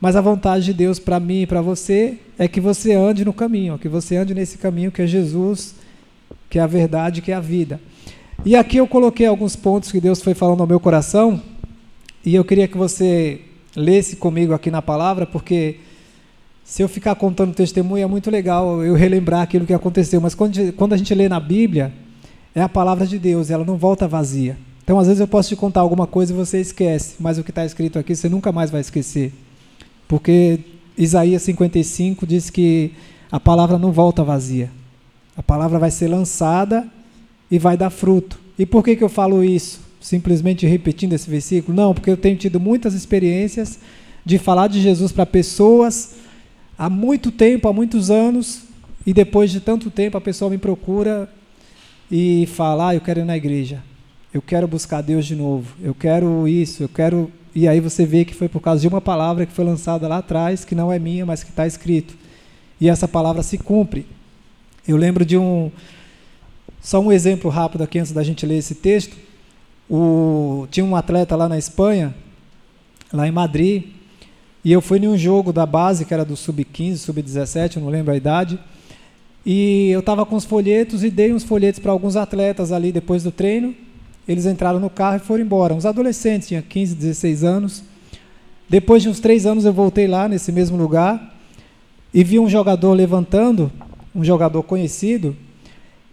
mas 0.00 0.14
a 0.14 0.20
vontade 0.20 0.64
de 0.64 0.72
Deus 0.72 1.00
para 1.00 1.18
mim 1.18 1.42
e 1.42 1.46
para 1.46 1.60
você 1.60 2.18
é 2.38 2.46
que 2.46 2.60
você 2.60 2.92
ande 2.92 3.24
no 3.24 3.32
caminho, 3.32 3.76
que 3.76 3.88
você 3.88 4.16
ande 4.16 4.32
nesse 4.32 4.58
caminho 4.58 4.92
que 4.92 5.02
é 5.02 5.08
Jesus, 5.08 5.74
que 6.48 6.60
é 6.60 6.62
a 6.62 6.68
verdade, 6.68 7.20
que 7.20 7.32
é 7.32 7.34
a 7.34 7.40
vida. 7.40 7.80
E 8.44 8.54
aqui 8.54 8.76
eu 8.76 8.86
coloquei 8.86 9.26
alguns 9.26 9.56
pontos 9.56 9.90
que 9.90 10.00
Deus 10.00 10.22
foi 10.22 10.34
falando 10.34 10.60
ao 10.60 10.68
meu 10.68 10.78
coração, 10.78 11.42
e 12.24 12.32
eu 12.32 12.44
queria 12.44 12.68
que 12.68 12.78
você 12.78 13.40
lesse 13.74 14.14
comigo 14.14 14.54
aqui 14.54 14.70
na 14.70 14.80
palavra, 14.80 15.26
porque 15.26 15.78
se 16.62 16.80
eu 16.80 16.88
ficar 16.88 17.16
contando 17.16 17.52
testemunho 17.52 18.04
é 18.04 18.06
muito 18.06 18.30
legal 18.30 18.84
eu 18.84 18.94
relembrar 18.94 19.42
aquilo 19.42 19.66
que 19.66 19.74
aconteceu, 19.74 20.20
mas 20.20 20.32
quando, 20.32 20.72
quando 20.74 20.92
a 20.92 20.96
gente 20.96 21.12
lê 21.12 21.28
na 21.28 21.40
Bíblia, 21.40 21.92
é 22.54 22.62
a 22.62 22.68
palavra 22.68 23.04
de 23.04 23.18
Deus, 23.18 23.50
ela 23.50 23.64
não 23.64 23.76
volta 23.76 24.06
vazia. 24.06 24.56
Então, 24.90 24.98
às 24.98 25.06
vezes 25.06 25.20
eu 25.20 25.28
posso 25.28 25.50
te 25.50 25.54
contar 25.54 25.82
alguma 25.82 26.04
coisa 26.04 26.32
e 26.32 26.36
você 26.36 26.60
esquece, 26.60 27.14
mas 27.20 27.38
o 27.38 27.44
que 27.44 27.52
está 27.52 27.64
escrito 27.64 27.96
aqui 27.96 28.16
você 28.16 28.28
nunca 28.28 28.50
mais 28.50 28.72
vai 28.72 28.80
esquecer. 28.80 29.32
Porque 30.08 30.58
Isaías 30.98 31.42
55 31.42 32.26
diz 32.26 32.50
que 32.50 32.90
a 33.30 33.38
palavra 33.38 33.78
não 33.78 33.92
volta 33.92 34.24
vazia. 34.24 34.68
A 35.36 35.44
palavra 35.44 35.78
vai 35.78 35.92
ser 35.92 36.08
lançada 36.08 36.88
e 37.48 37.56
vai 37.56 37.76
dar 37.76 37.90
fruto. 37.90 38.36
E 38.58 38.66
por 38.66 38.82
que, 38.82 38.96
que 38.96 39.04
eu 39.04 39.08
falo 39.08 39.44
isso? 39.44 39.80
Simplesmente 40.00 40.66
repetindo 40.66 41.12
esse 41.12 41.30
versículo? 41.30 41.76
Não, 41.76 41.94
porque 41.94 42.10
eu 42.10 42.16
tenho 42.16 42.36
tido 42.36 42.58
muitas 42.58 42.92
experiências 42.92 43.78
de 44.24 44.38
falar 44.38 44.66
de 44.66 44.80
Jesus 44.80 45.12
para 45.12 45.24
pessoas 45.24 46.16
há 46.76 46.90
muito 46.90 47.30
tempo, 47.30 47.68
há 47.68 47.72
muitos 47.72 48.10
anos, 48.10 48.62
e 49.06 49.12
depois 49.12 49.52
de 49.52 49.60
tanto 49.60 49.88
tempo 49.88 50.18
a 50.18 50.20
pessoa 50.20 50.50
me 50.50 50.58
procura 50.58 51.32
e 52.10 52.44
fala: 52.48 52.88
ah, 52.88 52.94
eu 52.96 53.00
quero 53.00 53.20
ir 53.20 53.24
na 53.24 53.36
igreja, 53.36 53.84
eu 54.32 54.40
quero 54.40 54.66
buscar 54.68 55.00
Deus 55.02 55.26
de 55.26 55.34
novo, 55.34 55.74
eu 55.82 55.94
quero 55.94 56.46
isso, 56.46 56.82
eu 56.82 56.88
quero 56.88 57.30
e 57.54 57.66
aí 57.66 57.80
você 57.80 58.06
vê 58.06 58.24
que 58.24 58.34
foi 58.34 58.48
por 58.48 58.60
causa 58.60 58.80
de 58.80 58.88
uma 58.88 59.00
palavra 59.00 59.44
que 59.44 59.52
foi 59.52 59.64
lançada 59.64 60.06
lá 60.06 60.18
atrás, 60.18 60.64
que 60.64 60.74
não 60.74 60.92
é 60.92 60.98
minha, 60.98 61.26
mas 61.26 61.42
que 61.42 61.50
está 61.50 61.66
escrito. 61.66 62.16
E 62.80 62.88
essa 62.88 63.08
palavra 63.08 63.42
se 63.42 63.58
cumpre. 63.58 64.06
Eu 64.86 64.96
lembro 64.96 65.24
de 65.24 65.36
um. 65.36 65.70
Só 66.80 67.00
um 67.00 67.12
exemplo 67.12 67.50
rápido 67.50 67.82
aqui 67.82 67.98
antes 67.98 68.12
da 68.12 68.22
gente 68.22 68.46
ler 68.46 68.58
esse 68.58 68.76
texto. 68.76 69.16
O, 69.88 70.68
tinha 70.70 70.86
um 70.86 70.94
atleta 70.94 71.34
lá 71.34 71.48
na 71.48 71.58
Espanha, 71.58 72.14
lá 73.12 73.26
em 73.26 73.32
Madrid, 73.32 73.84
e 74.64 74.70
eu 74.70 74.80
fui 74.80 74.98
em 74.98 75.08
um 75.08 75.18
jogo 75.18 75.52
da 75.52 75.66
base, 75.66 76.04
que 76.04 76.14
era 76.14 76.24
do 76.24 76.36
sub-15, 76.36 76.96
sub-17, 76.98 77.76
não 77.76 77.88
lembro 77.88 78.12
a 78.12 78.16
idade. 78.16 78.58
E 79.44 79.90
eu 79.90 80.00
estava 80.00 80.24
com 80.24 80.36
os 80.36 80.44
folhetos 80.44 81.02
e 81.02 81.10
dei 81.10 81.34
uns 81.34 81.42
folhetos 81.42 81.80
para 81.80 81.90
alguns 81.90 82.14
atletas 82.14 82.70
ali 82.70 82.92
depois 82.92 83.24
do 83.24 83.32
treino. 83.32 83.74
Eles 84.30 84.46
entraram 84.46 84.78
no 84.78 84.88
carro 84.88 85.16
e 85.16 85.18
foram 85.18 85.42
embora. 85.42 85.74
Uns 85.74 85.84
adolescentes, 85.84 86.46
tinham 86.46 86.62
15, 86.62 86.94
16 86.94 87.42
anos. 87.42 87.82
Depois 88.68 89.02
de 89.02 89.08
uns 89.08 89.18
três 89.18 89.44
anos, 89.44 89.64
eu 89.64 89.72
voltei 89.72 90.06
lá, 90.06 90.28
nesse 90.28 90.52
mesmo 90.52 90.76
lugar, 90.76 91.36
e 92.14 92.22
vi 92.22 92.38
um 92.38 92.48
jogador 92.48 92.92
levantando, 92.92 93.72
um 94.14 94.22
jogador 94.22 94.62
conhecido, 94.62 95.36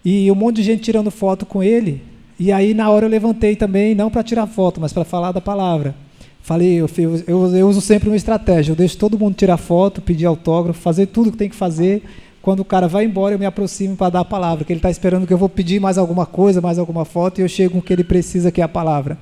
e 0.04 0.28
um 0.32 0.34
monte 0.34 0.56
de 0.56 0.64
gente 0.64 0.82
tirando 0.82 1.12
foto 1.12 1.46
com 1.46 1.62
ele. 1.62 2.02
E 2.40 2.50
aí, 2.50 2.74
na 2.74 2.90
hora, 2.90 3.06
eu 3.06 3.08
levantei 3.08 3.54
também, 3.54 3.94
não 3.94 4.10
para 4.10 4.24
tirar 4.24 4.48
foto, 4.48 4.80
mas 4.80 4.92
para 4.92 5.04
falar 5.04 5.30
da 5.30 5.40
palavra. 5.40 5.94
Falei, 6.42 6.74
eu, 6.74 6.90
eu, 7.28 7.54
eu 7.54 7.68
uso 7.68 7.80
sempre 7.80 8.08
uma 8.08 8.16
estratégia: 8.16 8.72
eu 8.72 8.76
deixo 8.76 8.98
todo 8.98 9.16
mundo 9.16 9.36
tirar 9.36 9.58
foto, 9.58 10.02
pedir 10.02 10.26
autógrafo, 10.26 10.80
fazer 10.80 11.06
tudo 11.06 11.30
que 11.30 11.38
tem 11.38 11.48
que 11.48 11.54
fazer 11.54 12.02
quando 12.40 12.60
o 12.60 12.64
cara 12.64 12.86
vai 12.88 13.04
embora, 13.04 13.34
eu 13.34 13.38
me 13.38 13.46
aproximo 13.46 13.96
para 13.96 14.10
dar 14.10 14.20
a 14.20 14.24
palavra, 14.24 14.64
que 14.64 14.72
ele 14.72 14.78
está 14.78 14.90
esperando 14.90 15.26
que 15.26 15.32
eu 15.32 15.38
vou 15.38 15.48
pedir 15.48 15.80
mais 15.80 15.98
alguma 15.98 16.24
coisa, 16.24 16.60
mais 16.60 16.78
alguma 16.78 17.04
foto, 17.04 17.38
e 17.38 17.42
eu 17.42 17.48
chego 17.48 17.72
com 17.72 17.78
o 17.78 17.82
que 17.82 17.92
ele 17.92 18.04
precisa, 18.04 18.50
que 18.52 18.60
é 18.60 18.64
a 18.64 18.68
palavra. 18.68 19.18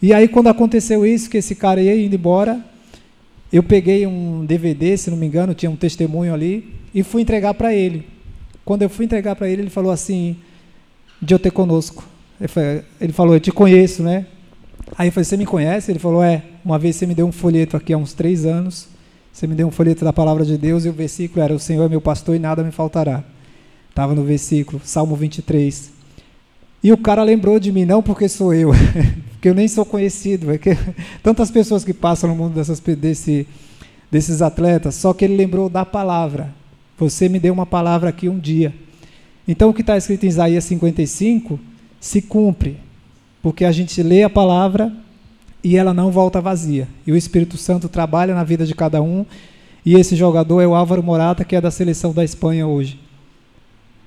E 0.00 0.12
aí, 0.12 0.28
quando 0.28 0.48
aconteceu 0.48 1.04
isso, 1.04 1.28
que 1.28 1.38
esse 1.38 1.54
cara 1.54 1.80
ia 1.80 2.00
indo 2.00 2.14
embora, 2.14 2.64
eu 3.52 3.62
peguei 3.62 4.06
um 4.06 4.44
DVD, 4.44 4.96
se 4.96 5.10
não 5.10 5.16
me 5.16 5.26
engano, 5.26 5.54
tinha 5.54 5.70
um 5.70 5.76
testemunho 5.76 6.32
ali, 6.32 6.72
e 6.94 7.02
fui 7.02 7.22
entregar 7.22 7.54
para 7.54 7.74
ele. 7.74 8.06
Quando 8.64 8.82
eu 8.82 8.88
fui 8.88 9.04
entregar 9.04 9.34
para 9.34 9.48
ele, 9.48 9.62
ele 9.62 9.70
falou 9.70 9.90
assim: 9.90 10.36
de 11.20 11.38
ter 11.38 11.50
conosco. 11.50 12.04
Ele 13.00 13.12
falou: 13.12 13.34
Eu 13.34 13.40
te 13.40 13.50
conheço, 13.50 14.02
né? 14.02 14.26
Aí 14.96 15.08
eu 15.08 15.12
falei: 15.12 15.24
Você 15.24 15.36
me 15.36 15.46
conhece? 15.46 15.90
Ele 15.90 15.98
falou: 15.98 16.22
É. 16.22 16.42
Uma 16.64 16.78
vez 16.78 16.96
você 16.96 17.06
me 17.06 17.14
deu 17.14 17.26
um 17.26 17.32
folheto 17.32 17.76
aqui 17.76 17.92
há 17.92 17.96
uns 17.96 18.12
três 18.12 18.44
anos 18.44 18.88
você 19.38 19.46
me 19.46 19.54
deu 19.54 19.68
um 19.68 19.70
folheto 19.70 20.04
da 20.04 20.12
palavra 20.12 20.44
de 20.44 20.58
Deus 20.58 20.84
e 20.84 20.88
o 20.88 20.92
versículo 20.92 21.40
era: 21.40 21.54
O 21.54 21.60
Senhor 21.60 21.84
é 21.84 21.88
meu 21.88 22.00
pastor 22.00 22.34
e 22.34 22.40
nada 22.40 22.64
me 22.64 22.72
faltará. 22.72 23.22
Estava 23.88 24.12
no 24.12 24.24
versículo, 24.24 24.82
Salmo 24.84 25.14
23. 25.14 25.92
E 26.82 26.92
o 26.92 26.98
cara 26.98 27.22
lembrou 27.22 27.60
de 27.60 27.70
mim, 27.70 27.84
não 27.84 28.02
porque 28.02 28.28
sou 28.28 28.52
eu, 28.52 28.72
porque 29.30 29.48
eu 29.48 29.54
nem 29.54 29.68
sou 29.68 29.84
conhecido. 29.84 30.50
É 30.50 30.58
que, 30.58 30.76
tantas 31.22 31.52
pessoas 31.52 31.84
que 31.84 31.94
passam 31.94 32.28
no 32.28 32.34
mundo 32.34 32.54
dessas, 32.54 32.80
desse, 32.80 33.46
desses 34.10 34.42
atletas, 34.42 34.96
só 34.96 35.14
que 35.14 35.24
ele 35.24 35.36
lembrou 35.36 35.68
da 35.68 35.84
palavra. 35.84 36.52
Você 36.98 37.28
me 37.28 37.38
deu 37.38 37.54
uma 37.54 37.66
palavra 37.66 38.08
aqui 38.08 38.28
um 38.28 38.40
dia. 38.40 38.74
Então 39.46 39.70
o 39.70 39.74
que 39.74 39.82
está 39.82 39.96
escrito 39.96 40.24
em 40.24 40.30
Isaías 40.30 40.64
55 40.64 41.60
se 42.00 42.20
cumpre, 42.20 42.76
porque 43.40 43.64
a 43.64 43.70
gente 43.70 44.02
lê 44.02 44.24
a 44.24 44.30
palavra 44.30 44.92
e 45.62 45.76
ela 45.76 45.92
não 45.92 46.10
volta 46.10 46.40
vazia. 46.40 46.88
E 47.06 47.12
o 47.12 47.16
Espírito 47.16 47.56
Santo 47.56 47.88
trabalha 47.88 48.34
na 48.34 48.44
vida 48.44 48.64
de 48.64 48.74
cada 48.74 49.02
um. 49.02 49.24
E 49.84 49.94
esse 49.94 50.14
jogador 50.14 50.60
é 50.60 50.66
o 50.66 50.74
Álvaro 50.74 51.02
Morata, 51.02 51.44
que 51.44 51.56
é 51.56 51.60
da 51.60 51.70
seleção 51.70 52.12
da 52.12 52.24
Espanha 52.24 52.66
hoje. 52.66 53.00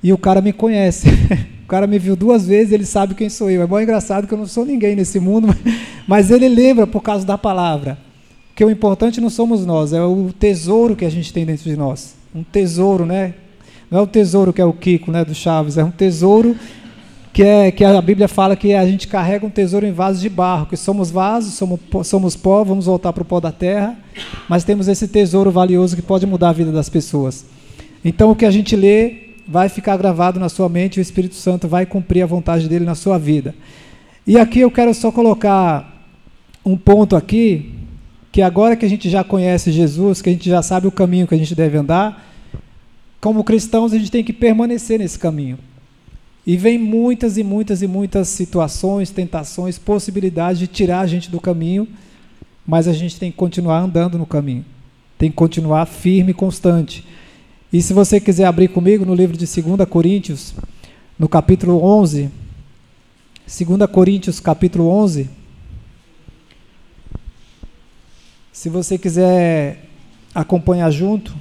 E 0.03 0.11
o 0.13 0.17
cara 0.17 0.41
me 0.41 0.53
conhece. 0.53 1.07
o 1.63 1.67
cara 1.67 1.87
me 1.87 1.99
viu 1.99 2.15
duas 2.15 2.47
vezes, 2.47 2.73
ele 2.73 2.85
sabe 2.85 3.15
quem 3.15 3.29
sou 3.29 3.49
eu. 3.49 3.61
É 3.61 3.67
bom 3.67 3.79
engraçado 3.79 4.27
que 4.27 4.33
eu 4.33 4.37
não 4.37 4.47
sou 4.47 4.65
ninguém 4.65 4.95
nesse 4.95 5.19
mundo, 5.19 5.47
mas 6.07 6.31
ele 6.31 6.47
lembra 6.47 6.87
por 6.87 7.01
causa 7.01 7.25
da 7.25 7.37
palavra. 7.37 7.97
Que 8.55 8.63
o 8.63 8.69
importante 8.69 9.21
não 9.21 9.29
somos 9.29 9.65
nós, 9.65 9.93
é 9.93 10.01
o 10.01 10.31
tesouro 10.37 10.95
que 10.95 11.05
a 11.05 11.09
gente 11.09 11.31
tem 11.31 11.45
dentro 11.45 11.63
de 11.63 11.75
nós. 11.75 12.15
Um 12.33 12.43
tesouro, 12.43 13.05
né? 13.05 13.33
Não 13.89 13.99
é 13.99 14.01
o 14.01 14.07
tesouro 14.07 14.53
que 14.53 14.61
é 14.61 14.65
o 14.65 14.73
Kiko, 14.73 15.11
né, 15.11 15.25
do 15.25 15.35
Chaves, 15.35 15.77
é 15.77 15.83
um 15.83 15.91
tesouro 15.91 16.55
que, 17.41 17.45
é, 17.47 17.71
que 17.71 17.83
a 17.83 17.99
Bíblia 17.99 18.27
fala 18.27 18.55
que 18.55 18.71
a 18.71 18.85
gente 18.85 19.07
carrega 19.07 19.43
um 19.43 19.49
tesouro 19.49 19.83
em 19.83 19.91
vasos 19.91 20.21
de 20.21 20.29
barro, 20.29 20.67
que 20.67 20.77
somos 20.77 21.09
vasos, 21.09 21.55
somos, 21.55 21.79
somos 22.03 22.35
pó, 22.35 22.63
vamos 22.63 22.85
voltar 22.85 23.11
para 23.11 23.23
o 23.23 23.25
pó 23.25 23.39
da 23.39 23.51
terra, 23.51 23.97
mas 24.47 24.63
temos 24.63 24.87
esse 24.87 25.07
tesouro 25.07 25.49
valioso 25.49 25.95
que 25.95 26.03
pode 26.03 26.27
mudar 26.27 26.49
a 26.49 26.53
vida 26.53 26.71
das 26.71 26.87
pessoas. 26.87 27.43
Então 28.05 28.29
o 28.29 28.35
que 28.35 28.45
a 28.45 28.51
gente 28.51 28.75
lê 28.75 29.31
vai 29.47 29.69
ficar 29.69 29.97
gravado 29.97 30.39
na 30.39 30.49
sua 30.49 30.69
mente 30.69 30.97
e 30.97 30.99
o 30.99 31.01
Espírito 31.01 31.33
Santo 31.33 31.67
vai 31.67 31.83
cumprir 31.83 32.21
a 32.21 32.27
vontade 32.27 32.69
dele 32.69 32.85
na 32.85 32.93
sua 32.93 33.17
vida. 33.17 33.55
E 34.27 34.37
aqui 34.37 34.59
eu 34.59 34.69
quero 34.69 34.93
só 34.93 35.11
colocar 35.11 36.05
um 36.63 36.77
ponto 36.77 37.15
aqui, 37.15 37.73
que 38.31 38.43
agora 38.43 38.75
que 38.75 38.85
a 38.85 38.89
gente 38.89 39.09
já 39.09 39.23
conhece 39.23 39.71
Jesus, 39.71 40.21
que 40.21 40.29
a 40.29 40.33
gente 40.33 40.47
já 40.47 40.61
sabe 40.61 40.85
o 40.85 40.91
caminho 40.91 41.25
que 41.25 41.33
a 41.33 41.39
gente 41.39 41.55
deve 41.55 41.75
andar, 41.75 42.23
como 43.19 43.43
cristãos 43.43 43.93
a 43.93 43.97
gente 43.97 44.11
tem 44.11 44.23
que 44.23 44.31
permanecer 44.31 44.99
nesse 44.99 45.17
caminho. 45.17 45.57
E 46.45 46.57
vem 46.57 46.77
muitas 46.77 47.37
e 47.37 47.43
muitas 47.43 47.81
e 47.81 47.87
muitas 47.87 48.27
situações, 48.27 49.11
tentações, 49.11 49.77
possibilidades 49.77 50.59
de 50.59 50.67
tirar 50.67 51.01
a 51.01 51.07
gente 51.07 51.29
do 51.29 51.39
caminho, 51.39 51.87
mas 52.65 52.87
a 52.87 52.93
gente 52.93 53.19
tem 53.19 53.31
que 53.31 53.37
continuar 53.37 53.79
andando 53.79 54.17
no 54.17 54.25
caminho. 54.25 54.65
Tem 55.17 55.29
que 55.29 55.35
continuar 55.35 55.85
firme 55.85 56.31
e 56.31 56.33
constante. 56.33 57.05
E 57.71 57.81
se 57.81 57.93
você 57.93 58.19
quiser 58.19 58.45
abrir 58.45 58.69
comigo 58.69 59.05
no 59.05 59.13
livro 59.13 59.37
de 59.37 59.45
2 59.45 59.87
Coríntios, 59.87 60.53
no 61.17 61.29
capítulo 61.29 61.83
11, 61.83 62.29
2 63.45 63.91
Coríntios, 63.91 64.39
capítulo 64.39 64.87
11. 64.87 65.29
Se 68.51 68.67
você 68.67 68.97
quiser 68.97 69.91
acompanhar 70.33 70.89
junto. 70.91 71.33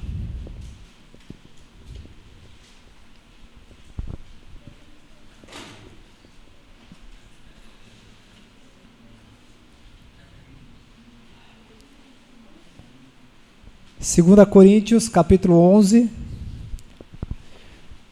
Segunda 14.01 14.47
Coríntios, 14.47 15.07
capítulo 15.07 15.55
11. 15.59 16.09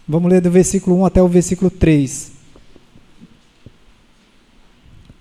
Vamos 0.08 0.32
ler 0.32 0.40
do 0.40 0.52
versículo 0.52 1.00
1 1.00 1.06
até 1.08 1.20
o 1.20 1.28
versículo 1.28 1.72
3 1.72 2.34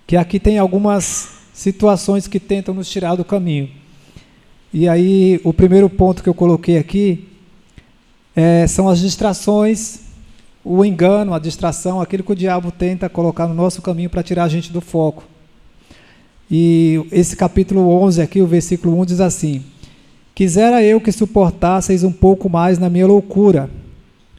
que 0.06 0.14
aqui 0.14 0.38
tem 0.38 0.58
algumas 0.58 1.30
situações 1.54 2.26
que 2.26 2.38
tentam 2.38 2.74
nos 2.74 2.88
tirar 2.88 3.14
do 3.14 3.24
caminho. 3.24 3.70
E 4.70 4.86
aí, 4.86 5.40
o 5.42 5.54
primeiro 5.54 5.88
ponto 5.88 6.22
que 6.22 6.28
eu 6.28 6.34
coloquei 6.34 6.76
aqui 6.76 7.28
é, 8.36 8.66
são 8.66 8.90
as 8.90 8.98
distrações, 9.00 10.00
o 10.62 10.84
engano, 10.84 11.32
a 11.32 11.38
distração, 11.38 11.98
aquilo 11.98 12.22
que 12.22 12.32
o 12.32 12.36
diabo 12.36 12.70
tenta 12.70 13.08
colocar 13.08 13.46
no 13.46 13.54
nosso 13.54 13.80
caminho 13.80 14.10
para 14.10 14.22
tirar 14.22 14.44
a 14.44 14.48
gente 14.48 14.70
do 14.70 14.82
foco. 14.82 15.24
E 16.50 17.06
esse 17.10 17.36
capítulo 17.36 17.88
11 18.02 18.20
aqui, 18.20 18.42
o 18.42 18.46
versículo 18.46 19.00
1 19.00 19.06
diz 19.06 19.20
assim: 19.20 19.64
Quisera 20.38 20.84
eu 20.84 21.00
que 21.00 21.10
suportasseis 21.10 22.04
um 22.04 22.12
pouco 22.12 22.48
mais 22.48 22.78
na 22.78 22.88
minha 22.88 23.08
loucura. 23.08 23.68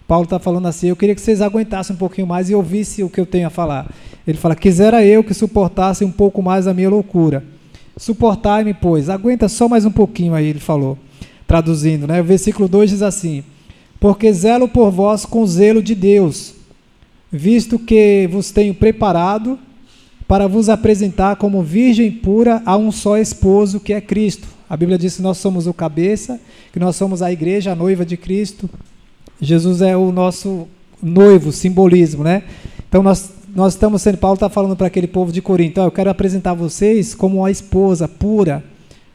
Paulo 0.08 0.24
está 0.24 0.40
falando 0.40 0.66
assim: 0.66 0.88
eu 0.88 0.96
queria 0.96 1.14
que 1.14 1.20
vocês 1.20 1.42
aguentassem 1.42 1.94
um 1.94 2.00
pouquinho 2.00 2.26
mais 2.26 2.50
e 2.50 2.56
ouvissem 2.56 3.04
o 3.04 3.10
que 3.10 3.20
eu 3.20 3.26
tenho 3.26 3.48
a 3.48 3.50
falar. 3.50 3.92
Ele 4.26 4.38
fala: 4.38 4.56
Quisera 4.56 5.04
eu 5.04 5.22
que 5.22 5.34
suportasse 5.34 6.06
um 6.06 6.12
pouco 6.12 6.42
mais 6.42 6.68
a 6.68 6.74
minha 6.74 6.90
loucura. 6.90 7.44
Suportai-me, 7.98 8.74
pois. 8.74 9.10
Aguenta 9.10 9.50
só 9.50 9.68
mais 9.68 9.84
um 9.84 9.92
pouquinho 9.92 10.34
aí, 10.34 10.46
ele 10.46 10.62
falou. 10.62 10.98
Traduzindo, 11.46 12.08
né? 12.08 12.22
O 12.22 12.24
versículo 12.24 12.70
2 12.70 12.92
diz 12.92 13.02
assim: 13.02 13.44
Porque 14.00 14.32
zelo 14.32 14.70
por 14.70 14.92
vós 14.92 15.26
com 15.26 15.46
zelo 15.46 15.84
de 15.84 15.96
Deus, 15.96 16.56
visto 17.30 17.78
que 17.78 18.26
vos 18.32 18.52
tenho 18.52 18.74
preparado 18.74 19.60
para 20.30 20.48
vos 20.48 20.70
apresentar 20.70 21.38
como 21.38 21.64
virgem 21.64 22.12
pura 22.12 22.62
a 22.64 22.78
um 22.78 22.92
só 22.92 23.18
esposo, 23.18 23.80
que 23.80 23.92
é 23.92 24.00
Cristo. 24.00 24.48
A 24.70 24.78
Bíblia 24.78 24.96
diz 24.96 25.16
que 25.16 25.24
nós 25.24 25.40
somos 25.40 25.66
o 25.66 25.74
cabeça, 25.74 26.40
que 26.72 26.78
nós 26.78 26.96
somos 26.96 27.24
a 27.24 27.32
igreja, 27.32 27.72
a 27.72 27.76
noiva 27.76 28.06
de 28.06 28.16
Cristo. 28.16 28.70
Jesus 29.42 29.82
é 29.82 29.98
o 29.98 30.12
nosso 30.12 30.68
noivo, 31.02 31.52
simbolismo, 31.52 32.24
né? 32.24 32.44
Então 32.88 33.02
nós 33.02 33.32
nós 33.56 33.74
estamos 33.74 34.04
sendo, 34.04 34.20
Paulo 34.20 34.36
está 34.36 34.48
falando 34.48 34.76
para 34.76 34.86
aquele 34.86 35.08
povo 35.08 35.32
de 35.32 35.42
Corinto, 35.42 35.82
eu 35.82 35.90
quero 35.90 36.12
apresentar 36.12 36.54
vocês 36.54 37.16
como 37.16 37.38
uma 37.38 37.50
esposa 37.50 38.08
pura, 38.08 38.64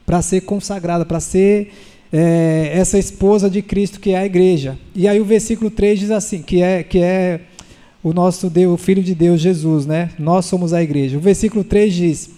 para 0.04 0.20
ser 0.20 0.40
consagrada, 0.40 1.06
para 1.06 1.20
ser 1.20 1.72
é, 2.12 2.72
essa 2.74 2.98
esposa 2.98 3.48
de 3.48 3.62
Cristo 3.62 4.00
que 4.00 4.10
é 4.10 4.18
a 4.18 4.26
igreja. 4.26 4.76
E 4.92 5.06
aí 5.06 5.20
o 5.20 5.24
versículo 5.24 5.70
3 5.70 6.00
diz 6.00 6.10
assim, 6.10 6.42
que 6.42 6.60
é, 6.60 6.82
que 6.82 6.98
é 6.98 7.42
o 8.04 8.12
nosso 8.12 8.50
Deus, 8.50 8.74
o 8.74 8.76
Filho 8.76 9.02
de 9.02 9.14
Deus, 9.14 9.40
Jesus, 9.40 9.86
né? 9.86 10.10
Nós 10.18 10.44
somos 10.44 10.74
a 10.74 10.82
igreja. 10.82 11.16
O 11.16 11.20
versículo 11.20 11.64
3 11.64 11.94
diz, 11.94 12.30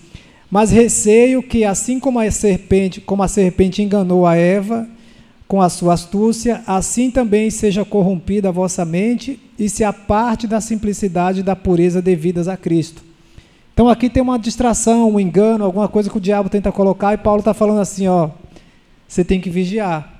mas 0.48 0.70
receio 0.70 1.42
que 1.42 1.64
assim 1.64 1.98
como 1.98 2.20
a 2.20 2.30
serpente, 2.30 3.00
como 3.00 3.24
a 3.24 3.28
serpente 3.28 3.82
enganou 3.82 4.24
a 4.24 4.36
Eva 4.36 4.88
com 5.48 5.60
a 5.60 5.68
sua 5.68 5.94
astúcia, 5.94 6.62
assim 6.68 7.10
também 7.10 7.50
seja 7.50 7.84
corrompida 7.84 8.48
a 8.48 8.52
vossa 8.52 8.84
mente 8.84 9.40
e 9.58 9.68
se 9.68 9.82
aparte 9.82 10.46
da 10.46 10.60
simplicidade 10.60 11.40
e 11.40 11.42
da 11.42 11.56
pureza 11.56 12.00
devidas 12.00 12.46
a 12.46 12.56
Cristo. 12.56 13.02
Então 13.74 13.88
aqui 13.88 14.08
tem 14.08 14.22
uma 14.22 14.38
distração, 14.38 15.10
um 15.10 15.20
engano, 15.20 15.64
alguma 15.64 15.88
coisa 15.88 16.08
que 16.08 16.16
o 16.16 16.20
diabo 16.20 16.48
tenta 16.48 16.70
colocar 16.70 17.12
e 17.12 17.18
Paulo 17.18 17.40
está 17.40 17.52
falando 17.52 17.80
assim, 17.80 18.06
ó, 18.06 18.30
você 19.06 19.24
tem 19.24 19.40
que 19.40 19.50
vigiar. 19.50 20.15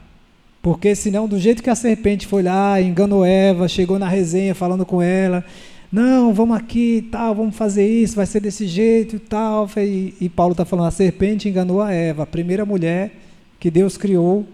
Porque 0.66 0.96
senão, 0.96 1.28
do 1.28 1.38
jeito 1.38 1.62
que 1.62 1.70
a 1.70 1.76
serpente 1.76 2.26
foi 2.26 2.42
lá, 2.42 2.82
enganou 2.82 3.24
Eva, 3.24 3.68
chegou 3.68 4.00
na 4.00 4.08
resenha 4.08 4.52
falando 4.52 4.84
com 4.84 5.00
ela, 5.00 5.44
não, 5.92 6.34
vamos 6.34 6.56
aqui 6.56 7.06
tal, 7.08 7.36
vamos 7.36 7.54
fazer 7.54 7.86
isso, 7.86 8.16
vai 8.16 8.26
ser 8.26 8.40
desse 8.40 8.66
jeito 8.66 9.14
e 9.14 9.18
tal. 9.20 9.70
E, 9.76 10.12
e 10.20 10.28
Paulo 10.28 10.54
está 10.54 10.64
falando, 10.64 10.88
a 10.88 10.90
serpente 10.90 11.48
enganou 11.48 11.80
a 11.80 11.92
Eva, 11.92 12.24
a 12.24 12.26
primeira 12.26 12.66
mulher 12.66 13.12
que 13.60 13.70
Deus 13.70 13.96
criou 13.96 14.44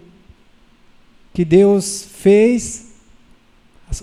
que 1.32 1.46
Deus 1.46 2.06
fez 2.12 2.88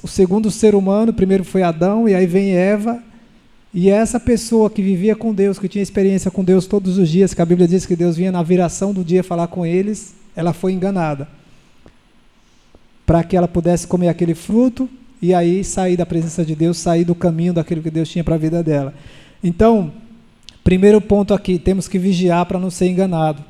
o 0.01 0.07
segundo 0.07 0.49
ser 0.49 0.73
humano, 0.73 1.13
primeiro 1.13 1.43
foi 1.43 1.61
Adão 1.61 2.09
e 2.09 2.15
aí 2.15 2.25
vem 2.25 2.55
Eva. 2.55 3.03
E 3.71 3.87
essa 3.87 4.19
pessoa 4.19 4.67
que 4.67 4.81
vivia 4.81 5.15
com 5.15 5.31
Deus, 5.31 5.59
que 5.59 5.69
tinha 5.69 5.83
experiência 5.83 6.31
com 6.31 6.43
Deus 6.43 6.65
todos 6.65 6.97
os 6.97 7.07
dias, 7.07 7.35
que 7.35 7.41
a 7.43 7.45
Bíblia 7.45 7.67
diz 7.67 7.85
que 7.85 7.95
Deus 7.95 8.17
vinha 8.17 8.31
na 8.31 8.41
viração 8.41 8.91
do 8.91 9.03
dia 9.03 9.23
falar 9.23 9.45
com 9.45 9.63
eles, 9.63 10.15
ela 10.35 10.53
foi 10.53 10.73
enganada. 10.73 11.37
Para 13.09 13.23
que 13.23 13.35
ela 13.35 13.47
pudesse 13.47 13.87
comer 13.87 14.07
aquele 14.07 14.35
fruto 14.35 14.87
e 15.19 15.33
aí 15.33 15.63
sair 15.63 15.97
da 15.97 16.05
presença 16.05 16.45
de 16.45 16.53
Deus, 16.53 16.77
sair 16.77 17.03
do 17.03 17.15
caminho 17.15 17.51
daquilo 17.51 17.81
que 17.81 17.89
Deus 17.89 18.07
tinha 18.07 18.23
para 18.23 18.35
a 18.35 18.37
vida 18.37 18.61
dela. 18.61 18.93
Então, 19.43 19.91
primeiro 20.63 21.01
ponto 21.01 21.33
aqui, 21.33 21.57
temos 21.57 21.87
que 21.87 21.97
vigiar 21.97 22.45
para 22.45 22.59
não 22.59 22.69
ser 22.69 22.87
enganado. 22.87 23.43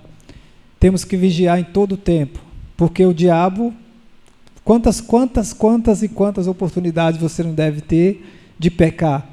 Temos 0.80 1.04
que 1.04 1.18
vigiar 1.18 1.60
em 1.60 1.66
todo 1.66 1.92
o 1.92 1.98
tempo. 1.98 2.39
Porque 2.78 3.06
o 3.06 3.13
diabo, 3.13 3.74
quantas, 4.63 5.01
quantas, 5.01 5.51
quantas 5.51 6.01
e 6.04 6.08
quantas 6.08 6.48
oportunidades 6.48 7.20
você 7.20 7.44
não 7.44 7.54
deve 7.54 7.82
ter 7.82 8.25
de 8.58 8.72
pecar? 8.72 9.28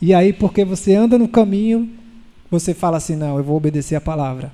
E 0.00 0.12
aí, 0.12 0.32
porque 0.32 0.64
você 0.64 0.96
anda 0.96 1.16
no 1.16 1.28
caminho, 1.28 1.88
você 2.50 2.74
fala 2.74 2.96
assim: 2.96 3.14
não, 3.14 3.38
eu 3.38 3.44
vou 3.44 3.56
obedecer 3.58 3.94
a 3.94 4.00
palavra. 4.00 4.50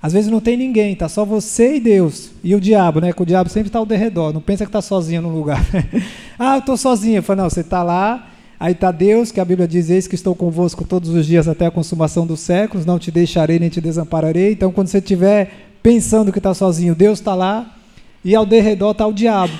Às 0.00 0.12
vezes 0.12 0.30
não 0.30 0.40
tem 0.40 0.56
ninguém, 0.56 0.94
tá 0.94 1.08
só 1.08 1.24
você 1.24 1.76
e 1.76 1.80
Deus. 1.80 2.30
E 2.44 2.54
o 2.54 2.60
diabo, 2.60 3.00
né? 3.00 3.12
Que 3.12 3.22
o 3.22 3.26
diabo 3.26 3.48
sempre 3.48 3.68
está 3.68 3.78
ao 3.78 3.86
derredor. 3.86 4.32
Não 4.32 4.40
pensa 4.40 4.64
que 4.64 4.68
está 4.68 4.82
sozinho 4.82 5.22
no 5.22 5.30
lugar. 5.30 5.64
ah, 6.38 6.56
eu 6.56 6.60
estou 6.60 6.76
sozinho. 6.76 7.16
Eu 7.16 7.22
falo, 7.22 7.42
não, 7.42 7.50
você 7.50 7.60
está 7.60 7.82
lá, 7.82 8.28
aí 8.60 8.72
está 8.72 8.90
Deus, 8.90 9.32
que 9.32 9.40
a 9.40 9.44
Bíblia 9.44 9.66
diz: 9.66 9.90
Eis 9.90 10.06
que 10.06 10.14
estou 10.14 10.34
convosco 10.34 10.84
todos 10.84 11.10
os 11.10 11.26
dias 11.26 11.48
até 11.48 11.66
a 11.66 11.70
consumação 11.70 12.26
dos 12.26 12.40
séculos, 12.40 12.86
não 12.86 12.98
te 12.98 13.10
deixarei 13.10 13.58
nem 13.58 13.68
te 13.68 13.80
desampararei. 13.80 14.52
Então, 14.52 14.70
quando 14.70 14.88
você 14.88 15.00
tiver 15.00 15.50
pensando 15.82 16.32
que 16.32 16.38
está 16.38 16.52
sozinho, 16.52 16.94
Deus 16.94 17.18
está 17.18 17.34
lá, 17.34 17.74
e 18.24 18.34
ao 18.34 18.44
derredor 18.44 18.92
está 18.92 19.06
o 19.06 19.12
diabo. 19.12 19.52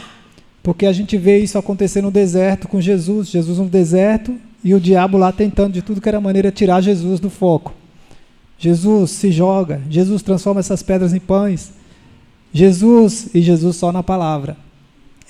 Porque 0.62 0.86
a 0.86 0.92
gente 0.92 1.16
vê 1.16 1.38
isso 1.38 1.56
acontecer 1.56 2.02
no 2.02 2.10
deserto 2.10 2.66
com 2.66 2.80
Jesus, 2.80 3.28
Jesus 3.28 3.58
no 3.58 3.68
deserto 3.68 4.34
e 4.64 4.74
o 4.74 4.80
diabo 4.80 5.16
lá 5.16 5.30
tentando 5.30 5.74
de 5.74 5.80
tudo 5.80 6.00
que 6.00 6.08
era 6.08 6.20
maneira 6.20 6.50
tirar 6.50 6.80
Jesus 6.80 7.20
do 7.20 7.30
foco. 7.30 7.72
Jesus 8.58 9.10
se 9.10 9.30
joga, 9.30 9.80
Jesus 9.90 10.22
transforma 10.22 10.60
essas 10.60 10.82
pedras 10.82 11.12
em 11.12 11.20
pães. 11.20 11.72
Jesus 12.52 13.28
e 13.34 13.42
Jesus 13.42 13.76
só 13.76 13.92
na 13.92 14.02
palavra. 14.02 14.56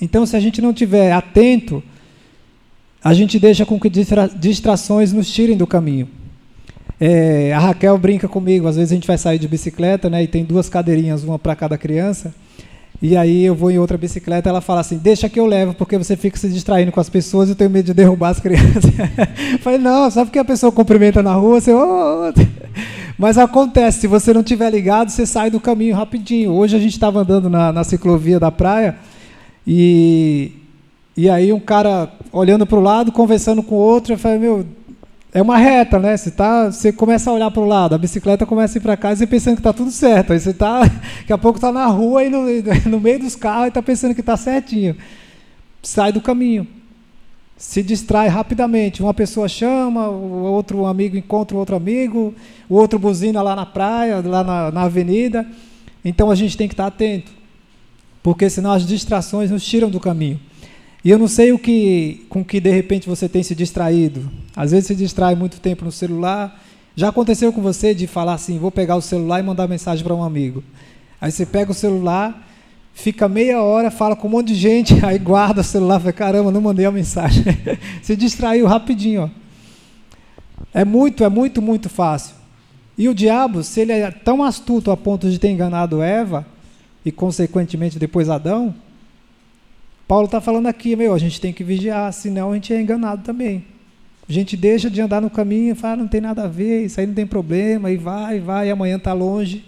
Então, 0.00 0.24
se 0.26 0.36
a 0.36 0.40
gente 0.40 0.60
não 0.60 0.72
tiver 0.72 1.12
atento, 1.12 1.82
a 3.02 3.14
gente 3.14 3.38
deixa 3.38 3.64
com 3.64 3.80
que 3.80 3.90
distrações 4.38 5.12
nos 5.12 5.28
tirem 5.28 5.56
do 5.56 5.66
caminho. 5.66 6.08
É, 7.00 7.52
a 7.52 7.58
Raquel 7.58 7.98
brinca 7.98 8.28
comigo, 8.28 8.66
às 8.68 8.76
vezes 8.76 8.92
a 8.92 8.94
gente 8.94 9.06
vai 9.06 9.18
sair 9.18 9.38
de 9.38 9.48
bicicleta, 9.48 10.08
né? 10.08 10.22
E 10.22 10.26
tem 10.26 10.44
duas 10.44 10.68
cadeirinhas, 10.68 11.24
uma 11.24 11.38
para 11.38 11.54
cada 11.54 11.76
criança. 11.76 12.34
E 13.02 13.14
aí 13.16 13.44
eu 13.44 13.54
vou 13.54 13.70
em 13.70 13.78
outra 13.78 13.98
bicicleta, 13.98 14.48
ela 14.48 14.62
fala 14.62 14.80
assim: 14.80 14.96
"Deixa 14.96 15.28
que 15.28 15.38
eu 15.38 15.46
levo, 15.46 15.74
porque 15.74 15.98
você 15.98 16.16
fica 16.16 16.38
se 16.38 16.48
distraindo 16.48 16.90
com 16.90 17.00
as 17.00 17.10
pessoas 17.10 17.48
e 17.48 17.52
eu 17.52 17.56
tenho 17.56 17.68
medo 17.68 17.86
de 17.86 17.94
derrubar 17.94 18.30
as 18.30 18.40
crianças". 18.40 18.84
falei: 19.60 19.78
"Não, 19.78 20.10
sabe 20.10 20.30
que 20.30 20.38
a 20.38 20.44
pessoa 20.44 20.72
cumprimenta 20.72 21.22
na 21.22 21.34
rua, 21.34 21.60
você, 21.60 21.72
oh, 21.72 22.32
mas 23.18 23.38
acontece, 23.38 24.00
se 24.00 24.06
você 24.06 24.32
não 24.32 24.42
tiver 24.42 24.70
ligado, 24.70 25.10
você 25.10 25.24
sai 25.24 25.50
do 25.50 25.60
caminho 25.60 25.94
rapidinho. 25.94 26.52
Hoje 26.52 26.76
a 26.76 26.80
gente 26.80 26.92
estava 26.92 27.20
andando 27.20 27.48
na, 27.48 27.72
na 27.72 27.84
ciclovia 27.84 28.38
da 28.38 28.50
praia 28.50 28.96
e 29.66 30.52
e 31.16 31.30
aí 31.30 31.50
um 31.50 31.60
cara 31.60 32.12
olhando 32.30 32.66
para 32.66 32.76
o 32.78 32.82
lado, 32.82 33.10
conversando 33.10 33.62
com 33.62 33.74
o 33.74 33.78
outro, 33.78 34.12
eu 34.12 34.18
falei: 34.18 34.38
"Meu, 34.38 34.66
é 35.36 35.42
uma 35.42 35.58
reta, 35.58 35.98
né? 35.98 36.16
Você, 36.16 36.30
tá, 36.30 36.70
você 36.70 36.90
começa 36.90 37.30
a 37.30 37.32
olhar 37.34 37.50
para 37.50 37.62
o 37.62 37.66
lado, 37.66 37.94
a 37.94 37.98
bicicleta 37.98 38.46
começa 38.46 38.78
a 38.78 38.80
ir 38.80 38.82
para 38.82 38.96
casa 38.96 39.22
e 39.22 39.26
pensando 39.26 39.54
que 39.54 39.60
está 39.60 39.72
tudo 39.72 39.90
certo. 39.90 40.32
Aí 40.32 40.40
você 40.40 40.48
está, 40.48 40.80
daqui 41.20 41.30
a 41.30 41.36
pouco 41.36 41.58
está 41.58 41.70
na 41.70 41.84
rua 41.86 42.24
e 42.24 42.30
no, 42.30 42.40
no 42.88 42.98
meio 42.98 43.18
dos 43.18 43.36
carros 43.36 43.66
e 43.66 43.68
está 43.68 43.82
pensando 43.82 44.14
que 44.14 44.20
está 44.20 44.34
certinho. 44.34 44.96
Sai 45.82 46.10
do 46.10 46.22
caminho. 46.22 46.66
Se 47.56 47.82
distrai 47.82 48.28
rapidamente. 48.28 49.02
Uma 49.02 49.14
pessoa 49.14 49.48
chama, 49.48 50.08
o 50.08 50.42
outro 50.42 50.84
amigo 50.86 51.16
encontra 51.16 51.56
o 51.56 51.60
outro 51.60 51.74
amigo, 51.74 52.34
o 52.68 52.74
outro 52.74 52.98
buzina 52.98 53.40
lá 53.40 53.56
na 53.56 53.64
praia, 53.64 54.22
lá 54.24 54.44
na, 54.44 54.70
na 54.70 54.82
avenida. 54.82 55.46
Então 56.04 56.30
a 56.30 56.34
gente 56.34 56.56
tem 56.56 56.68
que 56.68 56.74
estar 56.74 56.86
atento, 56.86 57.32
porque 58.22 58.48
senão 58.48 58.72
as 58.72 58.86
distrações 58.86 59.50
nos 59.50 59.64
tiram 59.64 59.90
do 59.90 59.98
caminho. 59.98 60.38
E 61.04 61.10
eu 61.10 61.18
não 61.18 61.28
sei 61.28 61.52
o 61.52 61.58
que, 61.58 62.26
com 62.28 62.44
que 62.44 62.60
de 62.60 62.70
repente 62.70 63.08
você 63.08 63.28
tem 63.28 63.42
se 63.42 63.54
distraído. 63.54 64.30
Às 64.54 64.72
vezes 64.72 64.88
se 64.88 64.94
distrai 64.94 65.34
muito 65.34 65.60
tempo 65.60 65.84
no 65.84 65.92
celular. 65.92 66.60
Já 66.94 67.08
aconteceu 67.08 67.52
com 67.52 67.62
você 67.62 67.94
de 67.94 68.06
falar 68.06 68.34
assim, 68.34 68.58
vou 68.58 68.70
pegar 68.70 68.96
o 68.96 69.00
celular 69.00 69.40
e 69.40 69.42
mandar 69.42 69.68
mensagem 69.68 70.04
para 70.04 70.14
um 70.14 70.22
amigo. 70.22 70.62
Aí 71.20 71.30
você 71.30 71.46
pega 71.46 71.70
o 71.70 71.74
celular, 71.74 72.46
fica 72.96 73.28
meia 73.28 73.62
hora, 73.62 73.90
fala 73.90 74.16
com 74.16 74.26
um 74.26 74.30
monte 74.30 74.48
de 74.48 74.54
gente, 74.54 74.94
aí 75.04 75.18
guarda 75.18 75.60
o 75.60 75.64
celular, 75.64 76.00
fala, 76.00 76.12
caramba, 76.12 76.50
não 76.50 76.62
mandei 76.62 76.86
a 76.86 76.90
mensagem. 76.90 77.44
se 78.02 78.16
distraiu 78.16 78.66
rapidinho, 78.66 79.24
ó. 79.24 79.46
É 80.72 80.84
muito, 80.84 81.22
é 81.22 81.28
muito, 81.28 81.62
muito 81.62 81.88
fácil. 81.88 82.34
E 82.98 83.08
o 83.08 83.14
diabo, 83.14 83.62
se 83.62 83.80
ele 83.80 83.92
é 83.92 84.10
tão 84.10 84.42
astuto 84.42 84.90
a 84.90 84.96
ponto 84.96 85.30
de 85.30 85.38
ter 85.38 85.50
enganado 85.50 86.02
Eva, 86.02 86.46
e 87.04 87.12
consequentemente 87.12 87.98
depois 87.98 88.28
Adão, 88.28 88.74
Paulo 90.08 90.24
está 90.24 90.40
falando 90.40 90.66
aqui, 90.66 90.96
meu, 90.96 91.12
a 91.12 91.18
gente 91.18 91.40
tem 91.40 91.52
que 91.52 91.62
vigiar, 91.62 92.10
senão 92.12 92.52
a 92.52 92.54
gente 92.54 92.72
é 92.72 92.80
enganado 92.80 93.22
também. 93.22 93.64
A 94.28 94.32
gente 94.32 94.56
deixa 94.56 94.90
de 94.90 95.00
andar 95.00 95.20
no 95.20 95.30
caminho 95.30 95.72
e 95.72 95.74
fala, 95.74 95.96
não 95.96 96.08
tem 96.08 96.20
nada 96.20 96.44
a 96.44 96.48
ver, 96.48 96.86
isso 96.86 96.98
aí 96.98 97.06
não 97.06 97.14
tem 97.14 97.26
problema, 97.26 97.90
e 97.90 97.96
vai, 97.96 98.40
vai, 98.40 98.68
e 98.68 98.70
amanhã 98.70 98.96
está 98.96 99.12
longe. 99.12 99.64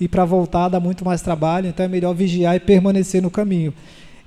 E 0.00 0.08
para 0.08 0.24
voltar 0.24 0.68
dá 0.68 0.80
muito 0.80 1.04
mais 1.04 1.20
trabalho, 1.20 1.68
então 1.68 1.84
é 1.84 1.88
melhor 1.88 2.14
vigiar 2.14 2.56
e 2.56 2.60
permanecer 2.60 3.20
no 3.20 3.30
caminho. 3.30 3.74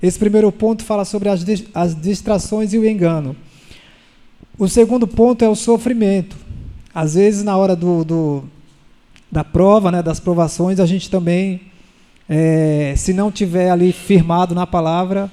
Esse 0.00 0.18
primeiro 0.18 0.50
ponto 0.52 0.84
fala 0.84 1.04
sobre 1.04 1.28
as, 1.28 1.44
as 1.74 2.00
distrações 2.00 2.72
e 2.72 2.78
o 2.78 2.88
engano. 2.88 3.34
O 4.56 4.68
segundo 4.68 5.06
ponto 5.06 5.44
é 5.44 5.48
o 5.48 5.54
sofrimento. 5.56 6.36
Às 6.94 7.14
vezes, 7.14 7.42
na 7.42 7.56
hora 7.56 7.74
do, 7.74 8.04
do 8.04 8.44
da 9.30 9.42
prova, 9.42 9.90
né, 9.90 10.00
das 10.00 10.20
provações, 10.20 10.78
a 10.78 10.86
gente 10.86 11.10
também 11.10 11.60
é, 12.28 12.94
se 12.96 13.12
não 13.12 13.30
tiver 13.30 13.70
ali 13.70 13.92
firmado 13.92 14.54
na 14.54 14.66
palavra, 14.66 15.30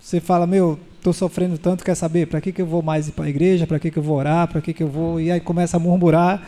você 0.00 0.20
fala, 0.20 0.46
meu, 0.46 0.78
estou 0.96 1.12
sofrendo 1.12 1.58
tanto, 1.58 1.84
quer 1.84 1.94
saber? 1.94 2.26
Para 2.26 2.40
que, 2.40 2.52
que 2.52 2.62
eu 2.62 2.66
vou 2.66 2.82
mais 2.82 3.08
ir 3.08 3.12
para 3.12 3.26
a 3.26 3.28
igreja? 3.28 3.66
Para 3.66 3.78
que, 3.78 3.90
que 3.90 3.98
eu 3.98 4.02
vou 4.02 4.16
orar? 4.16 4.48
Para 4.48 4.60
que, 4.60 4.72
que 4.72 4.82
eu 4.82 4.88
vou? 4.88 5.20
E 5.20 5.30
aí 5.30 5.40
começa 5.40 5.76
a 5.76 5.80
murmurar, 5.80 6.42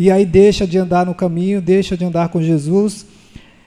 e 0.00 0.10
aí 0.10 0.24
deixa 0.24 0.66
de 0.66 0.78
andar 0.78 1.04
no 1.04 1.14
caminho, 1.14 1.60
deixa 1.60 1.94
de 1.94 2.06
andar 2.06 2.30
com 2.30 2.40
Jesus. 2.40 3.04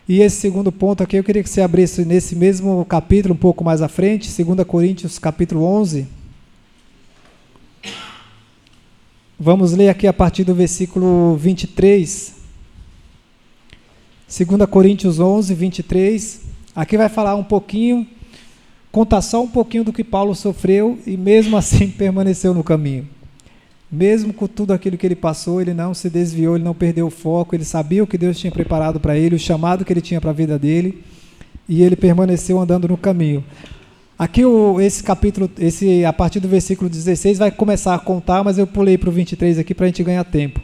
E 0.09 0.19
esse 0.19 0.37
segundo 0.37 0.71
ponto 0.71 1.03
aqui, 1.03 1.15
eu 1.15 1.23
queria 1.23 1.43
que 1.43 1.49
você 1.49 1.61
abrisse 1.61 2.03
nesse 2.03 2.35
mesmo 2.35 2.83
capítulo, 2.85 3.35
um 3.35 3.37
pouco 3.37 3.63
mais 3.63 3.83
à 3.83 3.87
frente, 3.87 4.43
2 4.43 4.65
Coríntios, 4.65 5.19
capítulo 5.19 5.63
11. 5.63 6.07
Vamos 9.39 9.73
ler 9.73 9.89
aqui 9.89 10.07
a 10.07 10.11
partir 10.11 10.43
do 10.43 10.55
versículo 10.55 11.37
23. 11.37 12.33
2 14.27 14.67
Coríntios 14.67 15.19
11, 15.19 15.53
23. 15.53 16.41
Aqui 16.75 16.97
vai 16.97 17.09
falar 17.09 17.35
um 17.35 17.43
pouquinho, 17.43 18.07
contar 18.91 19.21
só 19.21 19.43
um 19.43 19.47
pouquinho 19.47 19.83
do 19.83 19.93
que 19.93 20.03
Paulo 20.03 20.33
sofreu 20.33 20.97
e 21.05 21.15
mesmo 21.15 21.55
assim 21.57 21.91
permaneceu 21.91 22.55
no 22.55 22.63
caminho. 22.63 23.07
Mesmo 23.93 24.33
com 24.33 24.47
tudo 24.47 24.73
aquilo 24.73 24.97
que 24.97 25.05
ele 25.05 25.15
passou, 25.15 25.61
ele 25.61 25.71
não 25.71 25.93
se 25.93 26.09
desviou, 26.09 26.55
ele 26.55 26.63
não 26.63 26.73
perdeu 26.73 27.05
o 27.05 27.11
foco, 27.11 27.53
ele 27.53 27.63
sabia 27.63 28.03
o 28.03 28.07
que 28.07 28.17
Deus 28.17 28.39
tinha 28.39 28.51
preparado 28.51 28.99
para 28.99 29.15
ele, 29.15 29.35
o 29.35 29.39
chamado 29.39 29.85
que 29.85 29.93
ele 29.93 30.01
tinha 30.01 30.19
para 30.19 30.31
a 30.31 30.33
vida 30.33 30.57
dele, 30.57 31.03
e 31.69 31.83
ele 31.83 31.95
permaneceu 31.95 32.59
andando 32.59 32.87
no 32.87 32.97
caminho. 32.97 33.43
Aqui 34.17 34.43
o, 34.43 34.81
esse 34.81 35.03
capítulo, 35.03 35.47
esse 35.59 36.03
a 36.03 36.11
partir 36.11 36.39
do 36.39 36.47
versículo 36.47 36.89
16 36.89 37.37
vai 37.37 37.51
começar 37.51 37.93
a 37.93 37.99
contar, 37.99 38.43
mas 38.43 38.57
eu 38.57 38.65
pulei 38.65 38.97
para 38.97 39.09
o 39.09 39.11
23 39.11 39.59
aqui 39.59 39.75
para 39.75 39.85
a 39.85 39.89
gente 39.89 40.03
ganhar 40.03 40.23
tempo. 40.23 40.59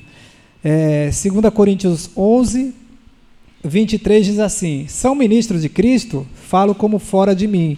É, 0.63 1.11
2 1.11 1.53
Coríntios 1.53 2.09
11, 2.17 2.73
23 3.63 4.25
diz 4.25 4.39
assim: 4.39 4.87
São 4.87 5.13
ministros 5.13 5.61
de 5.61 5.69
Cristo? 5.69 6.25
Falo 6.33 6.73
como 6.73 6.97
fora 6.97 7.35
de 7.35 7.47
mim. 7.47 7.77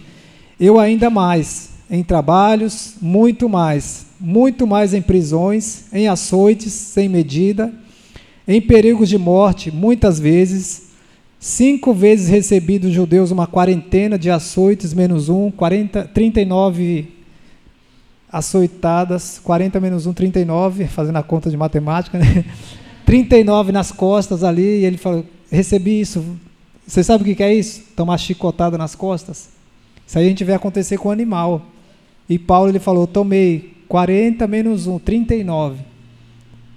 Eu 0.58 0.80
ainda 0.80 1.10
mais, 1.10 1.72
em 1.90 2.02
trabalhos, 2.02 2.94
muito 3.02 3.50
mais, 3.50 4.06
muito 4.22 4.68
mais 4.68 4.94
em 4.94 5.02
prisões, 5.02 5.86
em 5.92 6.06
açoites 6.06 6.72
sem 6.72 7.08
medida, 7.08 7.72
em 8.46 8.60
perigos 8.60 9.08
de 9.08 9.18
morte, 9.18 9.72
muitas 9.72 10.20
vezes. 10.20 10.90
Cinco 11.40 11.92
vezes 11.92 12.28
recebi 12.28 12.78
dos 12.78 12.92
judeus 12.92 13.32
uma 13.32 13.48
quarentena 13.48 14.16
de 14.16 14.30
açoites 14.30 14.94
menos 14.94 15.28
um, 15.28 15.50
40, 15.50 16.04
39 16.04 17.08
açoitadas, 18.30 19.40
40 19.42 19.80
menos 19.80 20.06
um, 20.06 20.12
39, 20.12 20.86
fazendo 20.86 21.16
a 21.16 21.22
conta 21.22 21.50
de 21.50 21.56
matemática, 21.56 22.16
né? 22.16 22.44
39 23.04 23.72
nas 23.72 23.90
costas 23.90 24.44
ali, 24.44 24.62
e 24.62 24.84
ele 24.84 24.96
falou, 24.96 25.26
recebi 25.50 26.00
isso. 26.00 26.24
Você 26.86 27.02
sabe 27.02 27.28
o 27.28 27.36
que 27.36 27.42
é 27.42 27.52
isso? 27.52 27.82
Tomar 27.96 28.18
chicotada 28.18 28.78
nas 28.78 28.94
costas? 28.94 29.50
Isso 30.06 30.16
aí 30.16 30.26
a 30.26 30.28
gente 30.28 30.44
vê 30.44 30.52
acontecer 30.52 30.96
com 30.98 31.08
o 31.08 31.12
animal. 31.12 31.66
E 32.28 32.38
Paulo 32.38 32.70
ele 32.70 32.78
falou: 32.78 33.06
tomei 33.06 33.72
40 33.92 34.46
menos 34.46 34.86
1, 34.86 34.98
39. 35.00 35.80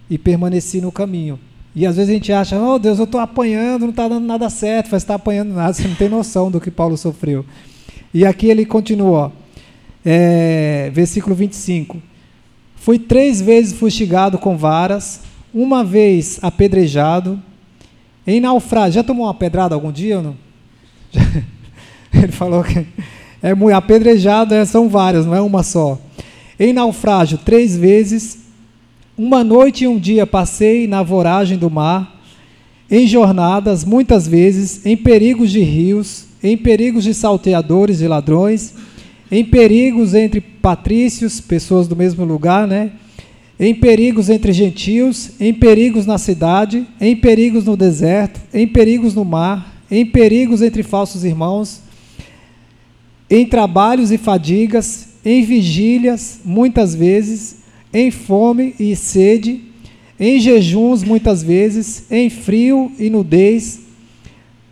E 0.09 0.17
permaneci 0.17 0.81
no 0.81 0.91
caminho. 0.91 1.39
E 1.73 1.85
às 1.85 1.95
vezes 1.95 2.09
a 2.09 2.13
gente 2.13 2.33
acha: 2.33 2.61
oh 2.61 2.77
Deus, 2.77 2.99
eu 2.99 3.05
estou 3.05 3.21
apanhando, 3.21 3.83
não 3.83 3.91
está 3.91 4.05
dando 4.09 4.27
nada 4.27 4.49
certo, 4.49 4.89
vai 4.89 4.97
estar 4.97 5.15
apanhando 5.15 5.53
nada. 5.53 5.71
Você 5.71 5.87
não 5.87 5.95
tem 5.95 6.09
noção 6.09 6.51
do 6.51 6.59
que 6.59 6.69
Paulo 6.69 6.97
sofreu. 6.97 7.45
E 8.13 8.25
aqui 8.25 8.47
ele 8.47 8.65
continua, 8.65 9.31
é, 10.03 10.91
versículo 10.93 11.33
25: 11.33 12.01
Fui 12.75 12.99
três 12.99 13.39
vezes 13.39 13.71
fustigado 13.71 14.37
com 14.37 14.57
varas, 14.57 15.21
uma 15.53 15.85
vez 15.85 16.37
apedrejado 16.41 17.41
em 18.27 18.41
naufrágio, 18.41 18.95
já 18.95 19.03
tomou 19.03 19.25
uma 19.25 19.33
pedrada 19.33 19.73
algum 19.73 19.89
dia 19.91 20.17
ou 20.17 20.23
não? 20.23 20.35
Ele 22.13 22.33
falou 22.33 22.61
que 22.61 22.85
é 23.41 23.55
muito 23.55 23.73
apedrejado, 23.73 24.53
é, 24.53 24.65
são 24.65 24.89
várias, 24.89 25.25
não 25.25 25.33
é 25.33 25.39
uma 25.39 25.63
só. 25.63 25.97
Em 26.59 26.73
naufrágio, 26.73 27.37
três 27.37 27.75
vezes. 27.75 28.39
Uma 29.17 29.43
noite 29.43 29.85
e 29.85 29.87
um 29.87 29.97
dia 29.97 30.27
passei 30.27 30.87
na 30.87 31.01
voragem 31.01 31.57
do 31.57 31.69
mar, 31.69 32.21
em 32.91 33.07
jornadas, 33.07 33.85
muitas 33.85 34.27
vezes, 34.27 34.85
em 34.85 34.97
perigos 34.97 35.51
de 35.51 35.61
rios, 35.61 36.25
em 36.43 36.57
perigos 36.57 37.03
de 37.03 37.13
salteadores 37.13 38.01
e 38.01 38.07
ladrões, 38.07 38.73
em 39.31 39.43
perigos 39.43 40.13
entre 40.13 40.41
patrícios, 40.41 41.39
pessoas 41.39 41.87
do 41.87 41.95
mesmo 41.95 42.25
lugar, 42.25 42.67
né? 42.67 42.91
em 43.59 43.73
perigos 43.73 44.29
entre 44.29 44.51
gentios, 44.51 45.31
em 45.39 45.53
perigos 45.53 46.05
na 46.05 46.17
cidade, 46.17 46.85
em 46.99 47.15
perigos 47.15 47.63
no 47.65 47.77
deserto, 47.77 48.39
em 48.53 48.67
perigos 48.67 49.15
no 49.15 49.23
mar, 49.23 49.73
em 49.89 50.05
perigos 50.05 50.61
entre 50.61 50.83
falsos 50.83 51.23
irmãos, 51.23 51.81
em 53.29 53.45
trabalhos 53.45 54.11
e 54.11 54.17
fadigas, 54.17 55.14
em 55.25 55.43
vigílias, 55.43 56.39
muitas 56.45 56.93
vezes, 56.93 57.57
em 57.91 58.11
fome 58.11 58.75
e 58.79 58.95
sede, 58.95 59.61
em 60.19 60.39
jejuns, 60.39 61.03
muitas 61.03 61.41
vezes, 61.41 62.05
em 62.11 62.29
frio 62.29 62.91
e 62.99 63.09
nudez, 63.09 63.81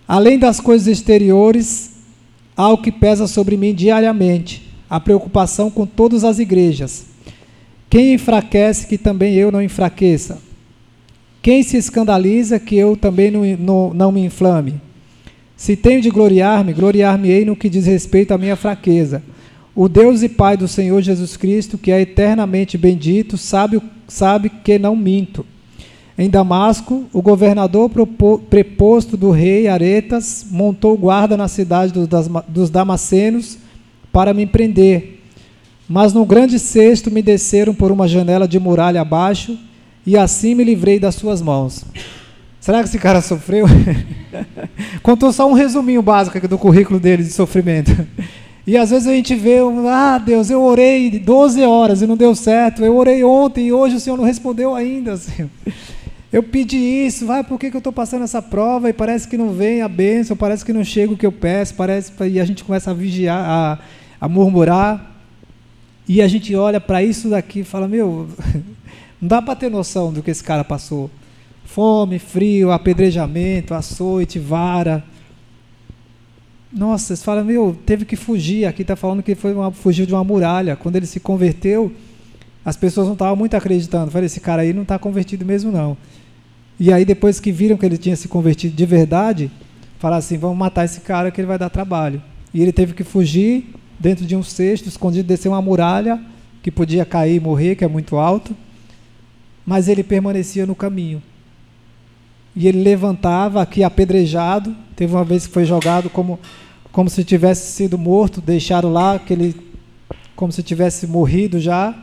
além 0.08 0.38
das 0.38 0.60
coisas 0.60 0.88
exteriores, 0.88 1.92
há 2.56 2.70
o 2.70 2.78
que 2.78 2.92
pesa 2.92 3.26
sobre 3.26 3.58
mim 3.58 3.74
diariamente, 3.74 4.62
a 4.89 5.00
preocupação 5.00 5.72
com 5.72 5.86
todas 5.86 6.24
as 6.24 6.38
igrejas 6.39 7.12
quem 7.94 8.16
enfraquece, 8.16 8.88
que 8.88 8.98
também 8.98 9.36
eu 9.36 9.52
não 9.52 9.62
enfraqueça? 9.62 10.39
Quem 11.44 11.62
se 11.62 11.78
escandaliza, 11.78 12.60
que 12.60 12.76
eu 12.76 12.98
também 12.98 13.30
não, 13.30 13.46
não, 13.56 13.94
não 13.94 14.12
me 14.12 14.26
inflame? 14.26 14.82
Se 15.56 15.76
tenho 15.76 16.02
de 16.02 16.10
gloriar-me, 16.10 16.74
gloriar-me-ei 16.74 17.46
no 17.46 17.56
que 17.56 17.70
diz 17.70 17.86
respeito 17.86 18.34
à 18.34 18.38
minha 18.39 18.56
fraqueza. 18.56 19.22
O 19.75 19.89
Deus 19.89 20.21
e 20.21 20.29
Pai 20.29 20.55
do 20.55 20.67
Senhor 20.67 21.01
Jesus 21.01 21.36
Cristo, 21.36 21.77
que 21.77 21.91
é 21.91 22.01
eternamente 22.01 22.77
bendito, 22.77 23.38
sabe, 23.38 23.81
sabe 24.07 24.49
que 24.49 24.77
não 24.77 24.95
minto. 24.95 25.43
Em 26.15 26.29
Damasco, 26.29 27.05
o 27.12 27.23
governador 27.23 27.89
preposto 28.49 29.17
do 29.17 29.31
rei 29.31 29.67
Aretas 29.67 30.45
montou 30.51 30.95
guarda 30.95 31.36
na 31.36 31.47
cidade 31.47 31.91
dos 32.47 32.69
Damascenos 32.69 33.57
para 34.12 34.31
me 34.31 34.45
prender. 34.45 35.21
Mas 35.89 36.13
no 36.13 36.23
grande 36.23 36.59
cesto 36.59 37.09
me 37.09 37.23
desceram 37.23 37.73
por 37.73 37.91
uma 37.91 38.07
janela 38.07 38.47
de 38.47 38.59
muralha 38.59 39.01
abaixo, 39.01 39.57
e 40.05 40.15
assim 40.15 40.53
me 40.53 40.63
livrei 40.63 40.99
das 40.99 41.15
suas 41.15 41.41
mãos. 41.41 41.83
Será 42.59 42.79
que 42.83 42.89
esse 42.89 42.99
cara 42.99 43.21
sofreu? 43.21 43.65
Contou 45.01 45.33
só 45.33 45.49
um 45.49 45.53
resuminho 45.53 46.01
básico 46.01 46.47
do 46.47 46.59
currículo 46.59 46.99
dele 46.99 47.23
de 47.23 47.31
sofrimento. 47.31 47.91
E 48.65 48.78
às 48.78 48.91
vezes 48.91 49.08
a 49.08 49.12
gente 49.12 49.36
vê, 49.36 49.58
ah, 49.89 50.17
Deus, 50.17 50.49
eu 50.49 50.62
orei 50.62 51.19
12 51.19 51.62
horas 51.63 52.02
e 52.02 52.08
não 52.08 52.15
deu 52.15 52.34
certo. 52.34 52.84
Eu 52.84 52.95
orei 52.95 53.23
ontem 53.23 53.67
e 53.67 53.73
hoje 53.73 53.97
o 53.97 53.99
Senhor 53.99 54.15
não 54.15 54.23
respondeu 54.23 54.73
ainda. 54.73 55.15
Senhor. 55.17 55.49
Eu 56.32 56.41
pedi 56.41 56.78
isso, 56.78 57.28
vai, 57.28 57.43
por 57.43 57.60
que, 57.60 57.69
que 57.69 57.76
eu 57.76 57.80
estou 57.80 57.93
passando 57.93 58.23
essa 58.23 58.41
prova 58.41 58.89
e 58.89 58.93
parece 58.93 59.28
que 59.28 59.38
não 59.38 59.54
vem 59.54 59.84
a 59.84 59.88
bênção, 59.88 60.36
parece 60.36 60.65
que 60.65 60.73
não 60.73 60.84
chega 60.84 61.13
o 61.13 61.17
que 61.17 61.28
eu 61.28 61.32
peço, 61.32 61.76
parece 61.76 62.12
e 62.28 62.39
a 62.39 62.45
gente 62.45 62.63
começa 62.63 62.89
a 62.89 62.93
vigiar, 62.93 63.38
a, 63.38 63.80
a 64.19 64.28
murmurar. 64.28 65.12
E 66.08 66.23
a 66.23 66.28
gente 66.28 66.56
olha 66.56 66.82
para 66.82 67.04
isso 67.04 67.30
daqui 67.30 67.60
e 67.60 67.63
fala: 67.63 67.88
Meu, 67.88 68.28
não 69.21 69.28
dá 69.30 69.43
para 69.43 69.56
ter 69.56 69.69
noção 69.69 70.12
do 70.12 70.23
que 70.23 70.32
esse 70.32 70.43
cara 70.43 70.63
passou. 70.63 71.12
Fome, 71.65 72.17
frio, 72.17 72.71
apedrejamento, 72.71 73.76
açoite, 73.76 74.39
vara. 74.39 75.04
Nossa, 76.73 77.15
você 77.15 77.23
fala, 77.23 77.43
meu, 77.43 77.77
teve 77.86 78.03
que 78.03 78.15
fugir. 78.15 78.65
Aqui 78.65 78.81
está 78.81 78.95
falando 78.95 79.21
que 79.21 79.36
foi 79.36 79.53
uma, 79.53 79.71
fugiu 79.71 80.05
de 80.05 80.13
uma 80.13 80.23
muralha. 80.23 80.75
Quando 80.75 80.95
ele 80.95 81.05
se 81.05 81.19
converteu, 81.19 81.91
as 82.65 82.75
pessoas 82.75 83.05
não 83.05 83.13
estavam 83.13 83.36
muito 83.36 83.55
acreditando. 83.55 84.09
Falei, 84.09 84.25
esse 84.25 84.39
cara 84.39 84.63
aí 84.63 84.73
não 84.73 84.81
está 84.81 84.97
convertido 84.97 85.45
mesmo, 85.45 85.71
não. 85.71 85.95
E 86.79 86.91
aí, 86.91 87.05
depois 87.05 87.39
que 87.39 87.51
viram 87.51 87.77
que 87.77 87.86
ele 87.86 87.97
tinha 87.97 88.15
se 88.15 88.27
convertido 88.27 88.75
de 88.75 88.86
verdade, 88.86 89.51
Falar 90.03 90.17
assim: 90.17 90.38
vamos 90.38 90.57
matar 90.57 90.83
esse 90.83 90.99
cara 90.99 91.31
que 91.31 91.39
ele 91.39 91.47
vai 91.47 91.57
dar 91.57 91.69
trabalho. 91.69 92.21
E 92.53 92.62
ele 92.62 92.73
teve 92.73 92.93
que 92.93 93.05
fugir 93.05 93.73
dentro 93.97 94.25
de 94.25 94.36
um 94.36 94.43
cesto, 94.43 94.89
escondido, 94.89 95.25
descer 95.25 95.47
uma 95.47 95.62
muralha 95.62 96.19
que 96.62 96.69
podia 96.69 97.05
cair 97.05 97.38
e 97.38 97.39
morrer, 97.39 97.77
que 97.77 97.86
é 97.86 97.88
muito 97.88 98.17
alto. 98.17 98.53
Mas 99.65 99.88
ele 99.88 100.03
permanecia 100.03 100.65
no 100.65 100.75
caminho. 100.75 101.23
E 102.53 102.67
ele 102.67 102.83
levantava 102.83 103.62
aqui 103.62 103.81
apedrejado. 103.81 104.75
Teve 104.93 105.13
uma 105.13 105.23
vez 105.23 105.47
que 105.47 105.53
foi 105.53 105.63
jogado 105.63 106.09
como, 106.09 106.38
como 106.93 107.10
se 107.10 107.23
tivesse 107.23 107.71
sido 107.71 107.97
morto, 107.97 108.39
deixaram 108.39 108.93
lá 108.93 109.15
aquele, 109.15 109.56
como 110.36 110.51
se 110.53 110.62
tivesse 110.62 111.08
morrido 111.08 111.60
já. 111.60 111.93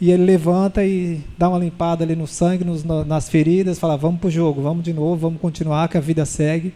E 0.00 0.10
ele 0.10 0.24
levanta 0.24 0.82
e 0.82 1.20
dá 1.36 1.48
uma 1.50 1.58
limpada 1.58 2.04
ali 2.04 2.16
no 2.16 2.26
sangue, 2.26 2.64
nos, 2.64 2.82
nas 2.84 3.28
feridas, 3.28 3.78
fala: 3.78 3.98
vamos 3.98 4.20
para 4.20 4.28
o 4.28 4.30
jogo, 4.30 4.62
vamos 4.62 4.82
de 4.82 4.94
novo, 4.94 5.16
vamos 5.16 5.40
continuar, 5.40 5.88
que 5.88 5.98
a 5.98 6.00
vida 6.00 6.24
segue. 6.24 6.72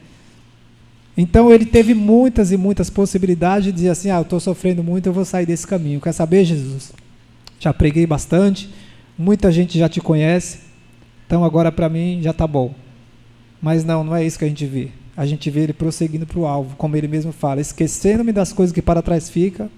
Então 1.17 1.51
ele 1.51 1.65
teve 1.65 1.95
muitas 1.95 2.51
e 2.51 2.57
muitas 2.57 2.91
possibilidades 2.91 3.67
de 3.67 3.73
dizer 3.73 3.91
assim: 3.91 4.11
ah, 4.11 4.17
eu 4.17 4.23
estou 4.23 4.41
sofrendo 4.41 4.83
muito, 4.83 5.07
eu 5.07 5.13
vou 5.13 5.25
sair 5.25 5.47
desse 5.47 5.67
caminho. 5.67 6.01
Quer 6.01 6.13
saber, 6.13 6.45
Jesus? 6.45 6.93
Já 7.61 7.73
preguei 7.73 8.05
bastante, 8.05 8.69
muita 9.17 9.51
gente 9.51 9.79
já 9.79 9.89
te 9.89 10.01
conhece, 10.01 10.59
então 11.25 11.45
agora 11.45 11.71
para 11.71 11.89
mim 11.89 12.21
já 12.21 12.33
está 12.33 12.49
bom. 12.49 12.75
Mas 13.63 13.85
não, 13.85 14.05
não 14.05 14.15
é 14.15 14.27
isso 14.27 14.39
que 14.39 14.45
a 14.45 14.49
gente 14.49 14.67
vê. 14.67 14.91
A 15.17 15.25
gente 15.27 15.49
vê 15.51 15.61
ele 15.61 15.73
prosseguindo 15.73 16.27
para 16.27 16.39
o 16.39 16.47
alvo, 16.47 16.77
como 16.77 16.97
ele 16.97 17.09
mesmo 17.09 17.33
fala: 17.33 17.61
esquecendo-me 17.61 18.33
das 18.33 18.53
coisas 18.53 18.73
que 18.73 18.83
para 18.83 19.03
trás 19.03 19.31
ficam 19.31 19.71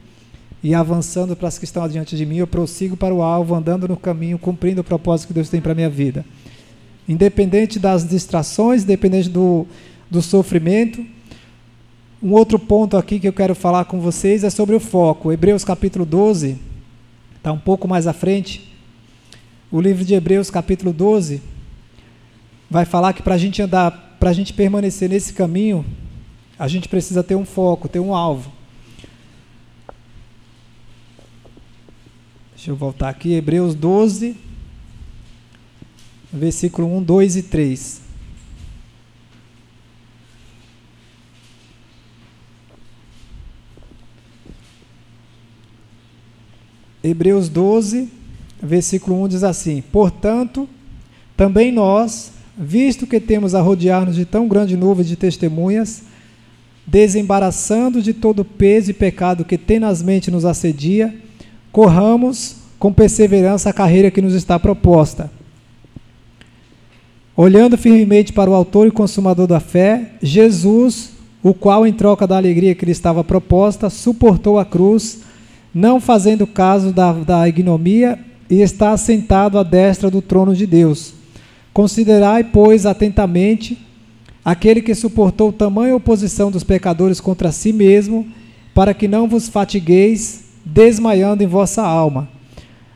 e 0.62 0.74
avançando 0.74 1.36
para 1.36 1.48
as 1.48 1.58
que 1.58 1.64
estão 1.64 1.84
adiante 1.84 2.16
de 2.16 2.26
mim, 2.26 2.38
eu 2.38 2.46
prossigo 2.46 2.96
para 2.96 3.14
o 3.14 3.22
alvo, 3.22 3.54
andando 3.54 3.86
no 3.86 3.96
caminho, 3.96 4.38
cumprindo 4.38 4.80
o 4.80 4.84
propósito 4.84 5.28
que 5.28 5.34
Deus 5.34 5.48
tem 5.48 5.60
para 5.60 5.72
a 5.72 5.74
minha 5.74 5.90
vida. 5.90 6.24
Independente 7.08 7.78
das 7.78 8.08
distrações, 8.08 8.82
independente 8.82 9.28
do, 9.28 9.66
do 10.10 10.20
sofrimento, 10.20 11.04
um 12.22 12.32
outro 12.32 12.58
ponto 12.58 12.96
aqui 12.96 13.20
que 13.20 13.28
eu 13.28 13.32
quero 13.32 13.54
falar 13.54 13.84
com 13.84 14.00
vocês 14.00 14.42
é 14.42 14.50
sobre 14.50 14.74
o 14.74 14.80
foco. 14.80 15.30
Hebreus 15.30 15.62
capítulo 15.62 16.04
12, 16.04 16.56
está 17.36 17.52
um 17.52 17.58
pouco 17.58 17.86
mais 17.86 18.06
à 18.06 18.12
frente. 18.12 18.74
O 19.70 19.80
livro 19.80 20.04
de 20.04 20.14
Hebreus 20.14 20.50
capítulo 20.50 20.92
12 20.92 21.42
vai 22.70 22.84
falar 22.84 23.12
que 23.12 23.22
para 23.22 23.34
a 23.34 23.38
gente 23.38 23.62
andar, 23.62 24.15
para 24.18 24.30
a 24.30 24.32
gente 24.32 24.52
permanecer 24.52 25.08
nesse 25.08 25.32
caminho, 25.32 25.84
a 26.58 26.68
gente 26.68 26.88
precisa 26.88 27.22
ter 27.22 27.34
um 27.34 27.44
foco, 27.44 27.88
ter 27.88 28.00
um 28.00 28.14
alvo. 28.14 28.50
Deixa 32.54 32.70
eu 32.70 32.76
voltar 32.76 33.10
aqui, 33.10 33.34
Hebreus 33.34 33.74
12, 33.74 34.36
versículo 36.32 36.96
1, 36.96 37.02
2 37.02 37.36
e 37.36 37.42
3. 37.42 38.06
Hebreus 47.04 47.48
12, 47.48 48.10
versículo 48.60 49.22
1 49.22 49.28
diz 49.28 49.44
assim: 49.44 49.80
Portanto, 49.80 50.68
também 51.36 51.70
nós, 51.70 52.32
visto 52.56 53.06
que 53.06 53.20
temos 53.20 53.54
a 53.54 53.60
rodear-nos 53.60 54.16
de 54.16 54.24
tão 54.24 54.48
grande 54.48 54.76
nuvem 54.76 55.04
de 55.04 55.16
testemunhas, 55.16 56.02
desembaraçando 56.86 58.00
de 58.00 58.14
todo 58.14 58.40
o 58.40 58.44
peso 58.44 58.90
e 58.90 58.94
pecado 58.94 59.44
que 59.44 59.58
tenazmente 59.58 60.30
nos 60.30 60.44
assedia, 60.44 61.14
corramos 61.72 62.56
com 62.78 62.92
perseverança 62.92 63.70
a 63.70 63.72
carreira 63.72 64.10
que 64.10 64.22
nos 64.22 64.34
está 64.34 64.58
proposta. 64.58 65.30
Olhando 67.36 67.76
firmemente 67.76 68.32
para 68.32 68.50
o 68.50 68.54
Autor 68.54 68.86
e 68.86 68.90
Consumador 68.90 69.46
da 69.46 69.60
fé, 69.60 70.12
Jesus, 70.22 71.10
o 71.42 71.52
qual, 71.52 71.86
em 71.86 71.92
troca 71.92 72.26
da 72.26 72.36
alegria 72.36 72.74
que 72.74 72.86
lhe 72.86 72.92
estava 72.92 73.22
proposta, 73.22 73.90
suportou 73.90 74.58
a 74.58 74.64
cruz 74.64 75.20
não 75.74 76.00
fazendo 76.00 76.46
caso 76.46 76.90
da, 76.90 77.12
da 77.12 77.46
ignomia, 77.46 78.18
e 78.48 78.62
está 78.62 78.92
assentado 78.92 79.58
à 79.58 79.62
destra 79.62 80.10
do 80.10 80.22
trono 80.22 80.54
de 80.54 80.66
Deus. 80.66 81.15
Considerai, 81.76 82.42
pois, 82.42 82.86
atentamente 82.86 83.76
aquele 84.42 84.80
que 84.80 84.94
suportou 84.94 85.52
tamanha 85.52 85.94
oposição 85.94 86.50
dos 86.50 86.64
pecadores 86.64 87.20
contra 87.20 87.52
si 87.52 87.70
mesmo, 87.70 88.26
para 88.72 88.94
que 88.94 89.06
não 89.06 89.28
vos 89.28 89.50
fatigueis, 89.50 90.44
desmaiando 90.64 91.42
em 91.42 91.46
vossa 91.46 91.82
alma. 91.82 92.30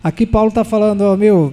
Aqui 0.02 0.24
Paulo 0.24 0.48
está 0.48 0.64
falando, 0.64 1.02
ó, 1.02 1.14
meu, 1.14 1.52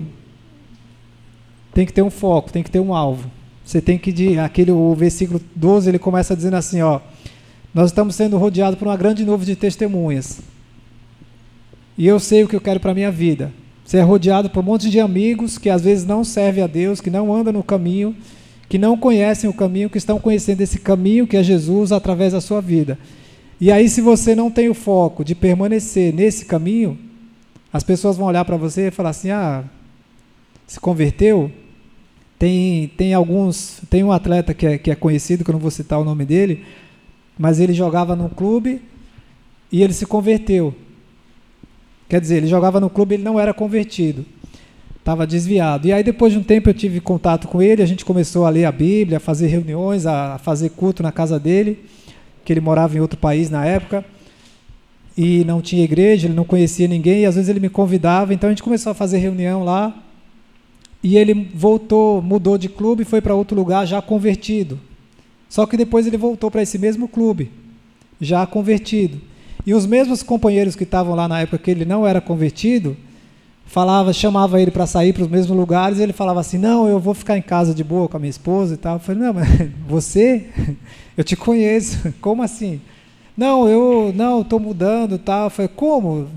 tem 1.74 1.86
que 1.86 1.92
ter 1.92 2.02
um 2.02 2.10
foco, 2.10 2.50
tem 2.50 2.64
que 2.64 2.72
ter 2.72 2.80
um 2.80 2.94
alvo. 2.94 3.30
Você 3.66 3.82
tem 3.82 3.98
que, 3.98 4.40
aquele, 4.40 4.72
o 4.72 4.96
versículo 4.96 5.42
12, 5.54 5.90
ele 5.90 6.00
começa 6.00 6.34
dizendo 6.34 6.56
assim, 6.56 6.82
ó, 6.82 7.02
nós 7.74 7.90
estamos 7.90 8.16
sendo 8.16 8.38
rodeados 8.38 8.80
por 8.80 8.88
uma 8.88 8.96
grande 8.96 9.26
nuvem 9.26 9.48
de 9.48 9.58
testemunhas. 9.58 10.40
E 11.98 12.08
eu 12.08 12.22
sei 12.22 12.46
o 12.46 12.48
que 12.48 12.56
eu 12.56 12.62
quero 12.62 12.80
para 12.80 12.92
a 12.92 12.96
minha 12.96 13.12
vida. 13.12 13.52
Ser 13.88 14.02
rodeado 14.02 14.50
por 14.50 14.60
um 14.60 14.64
monte 14.64 14.90
de 14.90 15.00
amigos 15.00 15.58
que 15.58 15.70
às 15.70 15.82
vezes 15.82 16.06
não 16.06 16.22
servem 16.22 16.62
a 16.62 16.68
Deus, 16.68 17.00
que 17.00 17.10
não 17.10 17.34
andam 17.34 17.54
no 17.54 17.64
caminho, 17.64 18.14
que 18.68 18.78
não 18.78 18.98
conhecem 18.98 19.50
o 19.50 19.54
caminho, 19.54 19.90
que 19.90 19.98
estão 19.98 20.20
conhecendo 20.20 20.60
esse 20.60 20.78
caminho 20.80 21.26
que 21.26 21.38
é 21.38 21.42
Jesus 21.42 21.94
através 21.94 22.34
da 22.34 22.42
sua 22.42 22.60
vida. 22.60 23.00
E 23.62 23.72
aí, 23.72 23.88
se 23.88 24.02
você 24.02 24.36
não 24.36 24.52
tem 24.52 24.68
o 24.68 24.74
foco 24.74 25.24
de 25.24 25.34
permanecer 25.34 26.14
nesse 26.14 26.44
caminho, 26.44 27.00
as 27.72 27.82
pessoas 27.82 28.18
vão 28.18 28.28
olhar 28.28 28.44
para 28.44 28.58
você 28.58 28.90
e 28.90 28.92
falar 28.92 29.12
assim: 29.12 29.30
ah, 29.30 29.64
se 30.68 30.82
converteu? 30.82 31.50
Tem, 32.38 32.90
tem 32.98 33.14
alguns. 33.14 33.80
Tem 33.90 34.04
um 34.04 34.12
atleta 34.12 34.54
que 34.54 34.68
é, 34.68 34.78
que 34.78 34.92
é 34.92 34.96
conhecido, 34.96 35.46
que 35.46 35.50
eu 35.50 35.54
não 35.54 35.62
vou 35.62 35.72
citar 35.72 35.98
o 35.98 36.04
nome 36.04 36.26
dele, 36.26 36.66
mas 37.40 37.62
ele 37.62 37.72
jogava 37.72 38.18
num 38.18 38.28
clube 38.28 38.82
e 39.72 39.82
ele 39.82 39.94
se 39.94 40.06
converteu. 40.06 40.76
Quer 42.10 42.22
dizer, 42.22 42.38
ele 42.38 42.48
jogava 42.48 42.80
no 42.80 42.90
clube, 42.90 43.16
ele 43.16 43.24
não 43.24 43.40
era 43.40 43.54
convertido. 43.54 44.26
Estava 44.98 45.28
desviado. 45.28 45.88
E 45.88 45.94
aí, 45.94 46.04
depois 46.04 46.34
de 46.34 46.40
um 46.40 46.44
tempo, 46.44 46.70
eu 46.70 46.74
tive 46.74 47.00
contato 47.00 47.48
com 47.48 47.62
ele, 47.62 47.82
a 47.82 47.86
gente 47.86 48.04
começou 48.04 48.46
a 48.46 48.50
ler 48.50 48.66
a 48.66 48.72
Bíblia, 48.72 49.18
a 49.18 49.20
fazer 49.20 49.48
reuniões, 49.48 50.06
a 50.06 50.38
fazer 50.38 50.70
culto 50.72 51.02
na 51.02 51.12
casa 51.12 51.40
dele, 51.40 51.80
que 52.44 52.52
ele 52.52 52.60
morava 52.60 52.98
em 52.98 53.00
outro 53.00 53.18
país 53.18 53.50
na 53.50 53.66
época. 53.66 54.04
E 55.18 55.44
não 55.46 55.62
tinha 55.62 55.84
igreja, 55.84 56.28
ele 56.28 56.36
não 56.36 56.46
conhecia 56.46 56.88
ninguém, 56.88 57.22
e 57.22 57.26
às 57.26 57.36
vezes 57.36 57.50
ele 57.50 57.60
me 57.60 57.70
convidava, 57.70 58.34
então 58.34 58.50
a 58.50 58.52
gente 58.52 58.64
começou 58.64 58.92
a 58.92 58.94
fazer 58.94 59.18
reunião 59.18 59.64
lá. 59.64 60.04
E 61.04 61.18
ele 61.18 61.50
voltou, 61.54 62.22
mudou 62.22 62.58
de 62.58 62.70
clube 62.70 63.04
e 63.04 63.06
foi 63.06 63.22
para 63.22 63.34
outro 63.34 63.56
lugar 63.56 63.86
já 63.86 64.02
convertido. 64.02 64.80
Só 65.50 65.66
que 65.66 65.78
depois 65.78 66.06
ele 66.06 66.18
voltou 66.18 66.52
para 66.52 66.62
esse 66.62 66.78
mesmo 66.78 67.08
clube, 67.08 67.52
já 68.20 68.46
convertido. 68.46 69.22
E 69.68 69.74
os 69.74 69.86
mesmos 69.86 70.24
companheiros 70.24 70.78
que 70.78 70.86
estavam 70.86 71.14
lá 71.14 71.28
na 71.28 71.42
época 71.42 71.58
que 71.58 71.70
ele 71.70 71.84
não 71.84 72.08
era 72.08 72.22
convertido, 72.22 72.96
falava, 73.66 74.14
chamava 74.14 74.62
ele 74.62 74.72
para 74.72 74.86
sair 74.86 75.12
para 75.12 75.24
os 75.24 75.30
mesmos 75.30 75.58
lugares, 75.58 76.00
e 76.00 76.04
ele 76.04 76.14
falava 76.14 76.40
assim: 76.40 76.58
"Não, 76.58 76.88
eu 76.88 77.02
vou 77.02 77.14
ficar 77.14 77.38
em 77.38 77.42
casa 77.42 77.74
de 77.74 77.84
boa 77.84 78.08
com 78.08 78.16
a 78.16 78.20
minha 78.22 78.30
esposa 78.30 78.76
e 78.76 78.78
tal". 78.78 78.96
Eu 78.96 79.00
falei: 79.02 79.22
"Não, 79.24 79.34
mas 79.34 79.46
você? 79.86 80.46
Eu 81.18 81.24
te 81.26 81.36
conheço. 81.36 82.14
Como 82.22 82.42
assim?" 82.42 82.80
"Não, 83.36 83.68
eu 83.68 84.14
não, 84.16 84.40
estou 84.40 84.58
mudando 84.58 85.16
e 85.16 85.18
tal". 85.18 85.48
Eu 85.48 85.50
falei: 85.50 85.70
"Como? 85.76 86.28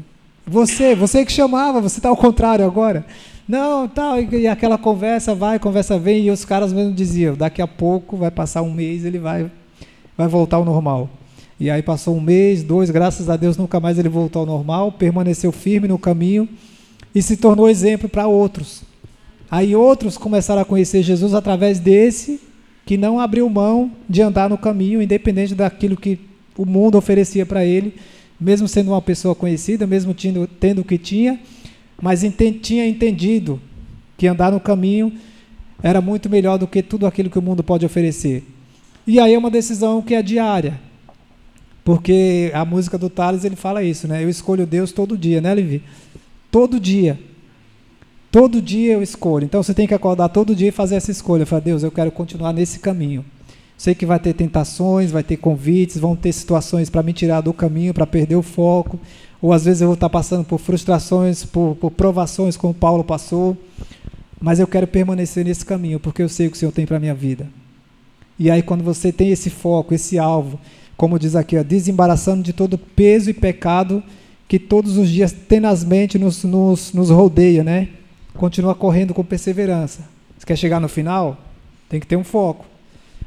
Você, 0.45 0.97
você 0.97 1.25
que 1.25 1.31
chamava, 1.31 1.81
você 1.81 2.01
está 2.01 2.09
ao 2.09 2.17
contrário 2.17 2.65
agora". 2.67 3.07
Não, 3.47 3.87
tal, 3.87 4.21
e 4.21 4.49
aquela 4.49 4.77
conversa 4.77 5.37
vai, 5.37 5.61
conversa 5.61 5.97
vem, 5.97 6.25
e 6.25 6.31
os 6.33 6.45
caras 6.45 6.73
mesmo 6.73 6.93
diziam: 6.93 7.37
"Daqui 7.37 7.63
a 7.63 7.69
pouco 7.69 8.17
vai 8.17 8.33
passar 8.33 8.63
um 8.63 8.75
mês, 8.75 9.05
ele 9.05 9.21
vai 9.21 9.49
vai 10.19 10.27
voltar 10.27 10.57
ao 10.57 10.65
normal". 10.65 11.09
E 11.61 11.69
aí 11.69 11.83
passou 11.83 12.17
um 12.17 12.21
mês, 12.23 12.63
dois, 12.63 12.89
graças 12.89 13.29
a 13.29 13.37
Deus 13.37 13.59
nunca 13.59 13.79
mais 13.79 13.99
ele 13.99 14.09
voltou 14.09 14.41
ao 14.41 14.47
normal, 14.47 14.93
permaneceu 14.93 15.53
firme 15.53 15.87
no 15.87 15.99
caminho 15.99 16.49
e 17.15 17.21
se 17.21 17.37
tornou 17.37 17.69
exemplo 17.69 18.09
para 18.09 18.27
outros. 18.27 18.83
Aí 19.51 19.77
outros 19.77 20.17
começaram 20.17 20.63
a 20.63 20.65
conhecer 20.65 21.03
Jesus 21.03 21.35
através 21.35 21.79
desse 21.79 22.41
que 22.87 22.97
não 22.97 23.21
abriu 23.21 23.47
mão 23.51 23.93
de 24.09 24.23
andar 24.23 24.49
no 24.49 24.57
caminho, 24.57 25.03
independente 25.03 25.55
daquilo 25.55 25.99
que 25.99 26.19
o 26.57 26.65
mundo 26.65 26.97
oferecia 26.97 27.45
para 27.45 27.63
ele, 27.63 27.95
mesmo 28.41 28.67
sendo 28.67 28.93
uma 28.93 29.03
pessoa 29.03 29.35
conhecida, 29.35 29.87
mesmo 29.87 30.15
tendo, 30.15 30.47
tendo 30.47 30.81
o 30.81 30.85
que 30.85 30.97
tinha, 30.97 31.39
mas 32.01 32.23
tinha 32.63 32.89
entendido 32.89 33.61
que 34.17 34.27
andar 34.27 34.51
no 34.51 34.61
caminho 34.61 35.13
era 35.83 36.01
muito 36.01 36.31
melhor 36.31 36.57
do 36.57 36.67
que 36.67 36.83
tudo 36.83 37.07
aquilo 37.07 37.29
que 37.29 37.39
o 37.39 37.43
mundo 37.43 37.63
pode 37.63 37.85
oferecer. 37.85 38.45
E 39.07 39.21
aí 39.21 39.35
é 39.35 39.39
uma 39.39 39.51
decisão 39.51 40.01
que 40.01 40.15
é 40.15 40.23
diária. 40.23 40.89
Porque 41.85 42.51
a 42.55 42.65
música 42.65 42.99
do 42.99 43.09
Thales, 43.09 43.45
ele 43.45 43.57
fala 43.57 43.83
isso, 43.83 44.07
né? 44.07 44.23
Eu 44.23 44.29
escolho 44.29 44.67
Deus 44.67 44.93
todo 44.93 45.17
dia, 45.17 45.41
né, 45.41 45.53
Levi? 45.55 45.83
Todo 46.51 46.79
dia. 46.79 47.19
Todo 48.31 48.63
dia 48.63 48.93
eu 48.93 49.03
escolho. 49.03 49.45
Então 49.45 49.63
você 49.63 49.75
tem 49.75 49.87
que 49.87 49.95
acordar 49.95 50.29
todo 50.29 50.55
dia 50.55 50.69
e 50.69 50.73
fazer 50.73 50.97
essa 50.97 51.11
escolha. 51.11 51.47
Falar, 51.47 51.63
Deus, 51.63 51.83
eu 51.83 51.91
quero 51.91 52.13
continuar 52.13 52.53
nesse 52.53 52.79
caminho. 52.79 53.25
Sei 53.77 53.95
que 53.95 54.05
vai 54.05 54.19
ter 54.19 54.35
tentações, 54.35 55.11
vai 55.11 55.23
ter 55.23 55.39
convites, 55.39 55.97
vão 55.97 56.15
ter 56.15 56.33
situações 56.33 56.91
para 56.91 57.03
me 57.03 57.13
tirar 57.13 57.41
do 57.41 57.53
caminho, 57.53 57.95
para 57.95 58.07
perder 58.07 58.37
o 58.37 58.43
foco. 58.43 59.01
Ou 59.41 59.53
às 59.53 59.65
vezes 59.65 59.81
eu 59.81 59.89
vou 59.89 59.95
estar 59.95 60.11
passando 60.11 60.45
por 60.45 60.59
frustrações, 60.59 61.45
por, 61.45 61.75
por 61.77 61.91
provações, 61.91 62.57
como 62.57 62.75
Paulo 62.75 63.03
passou. 63.03 63.57
Mas 64.41 64.61
eu 64.61 64.67
quero 64.67 64.87
permanecer 64.87 65.45
nesse 65.45 65.65
caminho, 65.65 65.99
porque 65.99 66.23
eu 66.23 66.29
sei 66.29 66.47
o 66.47 66.51
que 66.51 66.57
o 66.57 66.61
Senhor 66.61 66.73
tem 66.73 66.87
para 66.87 66.99
a 66.99 67.01
minha 67.01 67.15
vida. 67.15 67.49
E 68.39 68.51
aí, 68.51 68.63
quando 68.63 68.85
você 68.85 69.11
tem 69.13 69.31
esse 69.31 69.51
foco, 69.51 69.93
esse 69.93 70.19
alvo, 70.19 70.59
como 71.01 71.19
diz 71.19 71.35
aqui, 71.35 71.57
ó, 71.57 71.63
desembaraçando 71.63 72.43
de 72.43 72.53
todo 72.53 72.77
peso 72.77 73.31
e 73.31 73.33
pecado 73.33 74.03
que 74.47 74.59
todos 74.59 74.99
os 74.99 75.09
dias 75.09 75.33
tenazmente 75.33 76.19
nos, 76.19 76.45
nos, 76.45 76.93
nos 76.93 77.09
rodeia, 77.09 77.65
né? 77.65 77.89
Continua 78.35 78.75
correndo 78.75 79.15
com 79.15 79.25
perseverança. 79.25 80.03
Você 80.37 80.45
quer 80.45 80.57
chegar 80.57 80.79
no 80.79 80.91
final? 80.91 81.39
Tem 81.89 81.99
que 81.99 82.07
ter 82.07 82.17
um 82.17 82.23
foco. 82.23 82.67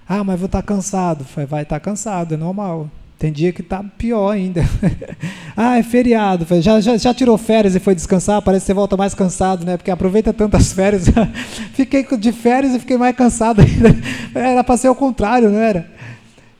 Ah, 0.07 0.23
mas 0.23 0.39
vou 0.39 0.45
estar 0.45 0.61
cansado. 0.61 1.25
Vai 1.49 1.63
estar 1.63 1.79
cansado, 1.79 2.35
é 2.35 2.37
normal. 2.37 2.91
Tem 3.17 3.31
dia 3.31 3.51
que 3.51 3.61
está 3.61 3.83
pior 3.97 4.29
ainda. 4.29 4.61
ah, 5.57 5.79
é 5.79 5.81
feriado. 5.81 6.45
Já, 6.61 6.79
já, 6.79 6.95
já 6.95 7.11
tirou 7.11 7.39
férias 7.39 7.73
e 7.73 7.79
foi 7.79 7.95
descansar? 7.95 8.39
Parece 8.43 8.65
que 8.65 8.67
você 8.67 8.73
volta 8.75 8.95
mais 8.95 9.15
cansado, 9.15 9.65
né? 9.65 9.77
Porque 9.77 9.89
aproveita 9.89 10.31
tantas 10.31 10.71
férias. 10.71 11.05
fiquei 11.73 12.05
de 12.19 12.31
férias 12.31 12.75
e 12.75 12.79
fiquei 12.79 12.99
mais 12.99 13.15
cansado 13.15 13.63
ainda. 13.63 13.95
Era 14.35 14.63
para 14.63 14.77
ser 14.77 14.89
o 14.89 14.95
contrário, 14.95 15.49
não 15.49 15.59
era? 15.59 15.91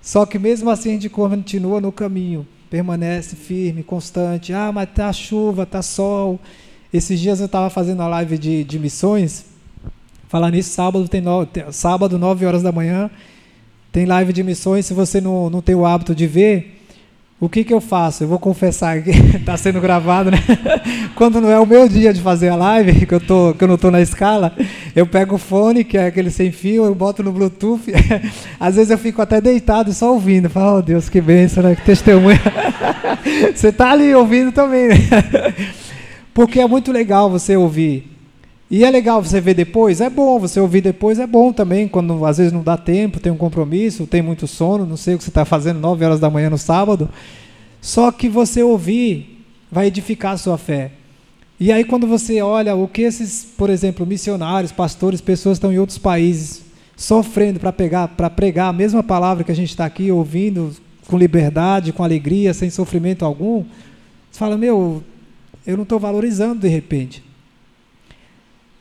Só 0.04 0.26
que 0.26 0.38
mesmo 0.38 0.70
assim 0.70 0.90
a 0.90 0.94
gente 0.94 1.10
continua 1.10 1.82
no 1.82 1.92
caminho, 1.92 2.46
permanece 2.70 3.36
firme, 3.36 3.82
constante. 3.82 4.54
Ah, 4.54 4.72
mas 4.72 4.90
tá 4.94 5.12
chuva, 5.12 5.66
tá 5.66 5.82
sol. 5.82 6.40
Esses 6.94 7.20
dias 7.20 7.40
eu 7.40 7.48
estava 7.48 7.72
fazendo 7.72 8.04
a 8.04 8.08
live 8.08 8.38
de, 8.38 8.64
de 8.64 8.78
missões. 8.78 9.46
Falar 10.28 10.52
nisso, 10.52 10.72
sábado 10.72 11.08
tem, 11.08 11.22
no, 11.22 11.48
sábado, 11.72 12.20
9 12.20 12.46
horas 12.46 12.62
da 12.62 12.72
manhã 12.72 13.10
tem 13.94 14.08
live 14.08 14.34
de 14.34 14.44
missões, 14.44 14.88
se 14.88 14.94
você 14.94 15.22
não, 15.22 15.52
não 15.52 15.62
tem 15.62 15.76
o 15.76 15.86
hábito 15.86 16.16
de 16.16 16.26
ver, 16.26 16.83
o 17.44 17.50
que, 17.50 17.62
que 17.62 17.74
eu 17.74 17.82
faço? 17.82 18.24
Eu 18.24 18.30
vou 18.30 18.40
confessar 18.40 18.96
aqui, 18.96 19.12
está 19.36 19.56
sendo 19.58 19.82
gravado, 19.82 20.32
né? 20.32 20.38
Quando 21.14 21.42
não 21.42 21.52
é 21.52 21.60
o 21.60 21.66
meu 21.66 21.90
dia 21.90 22.14
de 22.14 22.22
fazer 22.22 22.48
a 22.48 22.56
live, 22.56 23.04
que 23.06 23.14
eu, 23.14 23.20
tô, 23.20 23.54
que 23.54 23.62
eu 23.62 23.68
não 23.68 23.76
estou 23.76 23.92
na 23.92 24.00
escala, 24.00 24.56
eu 24.96 25.06
pego 25.06 25.36
o 25.36 25.38
fone, 25.38 25.84
que 25.84 25.98
é 25.98 26.08
aquele 26.08 26.32
sem 26.32 26.54
fio, 26.54 26.86
eu 26.86 26.96
boto 26.96 27.22
no 27.22 27.34
Bluetooth. 27.34 27.92
Às 28.58 28.76
vezes 28.76 28.92
eu 28.92 28.98
fico 28.98 29.22
até 29.22 29.42
deitado 29.42 29.92
só 29.92 30.14
ouvindo. 30.14 30.50
Falo, 30.50 30.78
oh 30.78 30.82
Deus, 30.82 31.10
que 31.10 31.20
bênção, 31.20 31.62
né? 31.62 31.76
Que 31.76 31.84
testemunha. 31.84 32.40
Você 33.54 33.68
está 33.68 33.92
ali 33.92 34.16
ouvindo 34.16 34.54
também, 34.54 34.88
né? 34.88 34.96
Porque 36.34 36.62
é 36.62 36.68
muito 36.68 36.94
legal 36.94 37.30
você 37.30 37.58
ouvir 37.58 38.13
e 38.76 38.84
é 38.84 38.90
legal 38.90 39.24
você 39.24 39.40
ver 39.40 39.54
depois? 39.54 40.02
É 40.02 40.10
bom, 40.10 40.40
você 40.40 40.60
ouvir 40.60 40.82
depois 40.82 41.20
é 41.20 41.28
bom 41.28 41.54
também, 41.54 41.88
quando 41.88 42.26
às 42.26 42.40
vezes 42.40 42.52
não 42.52 42.64
dá 42.64 42.76
tempo, 42.76 43.20
tem 43.20 43.32
um 43.32 43.38
compromisso, 43.38 44.08
tem 44.08 44.20
muito 44.20 44.48
sono, 44.48 44.84
não 44.84 44.98
sei 44.98 45.14
o 45.14 45.20
que 45.20 45.24
você 45.24 45.30
está 45.30 45.46
fazendo 45.46 45.80
9 45.80 46.04
horas 46.04 46.20
da 46.20 46.28
manhã 46.28 46.50
no 46.50 46.58
sábado. 46.58 47.08
Só 47.80 48.12
que 48.12 48.28
você 48.28 48.64
ouvir 48.64 49.46
vai 49.72 49.86
edificar 49.86 50.32
a 50.32 50.38
sua 50.38 50.58
fé. 50.58 50.90
E 51.60 51.72
aí 51.72 51.84
quando 51.84 52.08
você 52.08 52.42
olha 52.42 52.74
o 52.74 52.88
que 52.88 53.04
esses, 53.04 53.46
por 53.56 53.70
exemplo, 53.70 54.08
missionários, 54.08 54.72
pastores, 54.72 55.22
pessoas 55.22 55.58
estão 55.58 55.72
em 55.72 55.78
outros 55.78 56.00
países 56.00 56.64
sofrendo 56.98 57.60
para 57.60 57.72
pegar, 57.72 58.08
para 58.08 58.28
pregar 58.28 58.70
a 58.70 58.74
mesma 58.74 59.04
palavra 59.04 59.44
que 59.44 59.52
a 59.52 59.56
gente 59.56 59.70
está 59.70 59.86
aqui 59.86 60.10
ouvindo 60.10 60.76
com 61.06 61.16
liberdade, 61.16 61.94
com 61.94 62.04
alegria, 62.04 62.56
sem 62.56 62.72
sofrimento 62.72 63.24
algum, 63.24 63.66
você 64.32 64.40
fala, 64.40 64.58
meu, 64.58 65.04
eu 65.64 65.78
não 65.78 65.84
estou 65.84 66.00
valorizando 66.00 66.62
de 66.62 66.68
repente. 66.68 67.33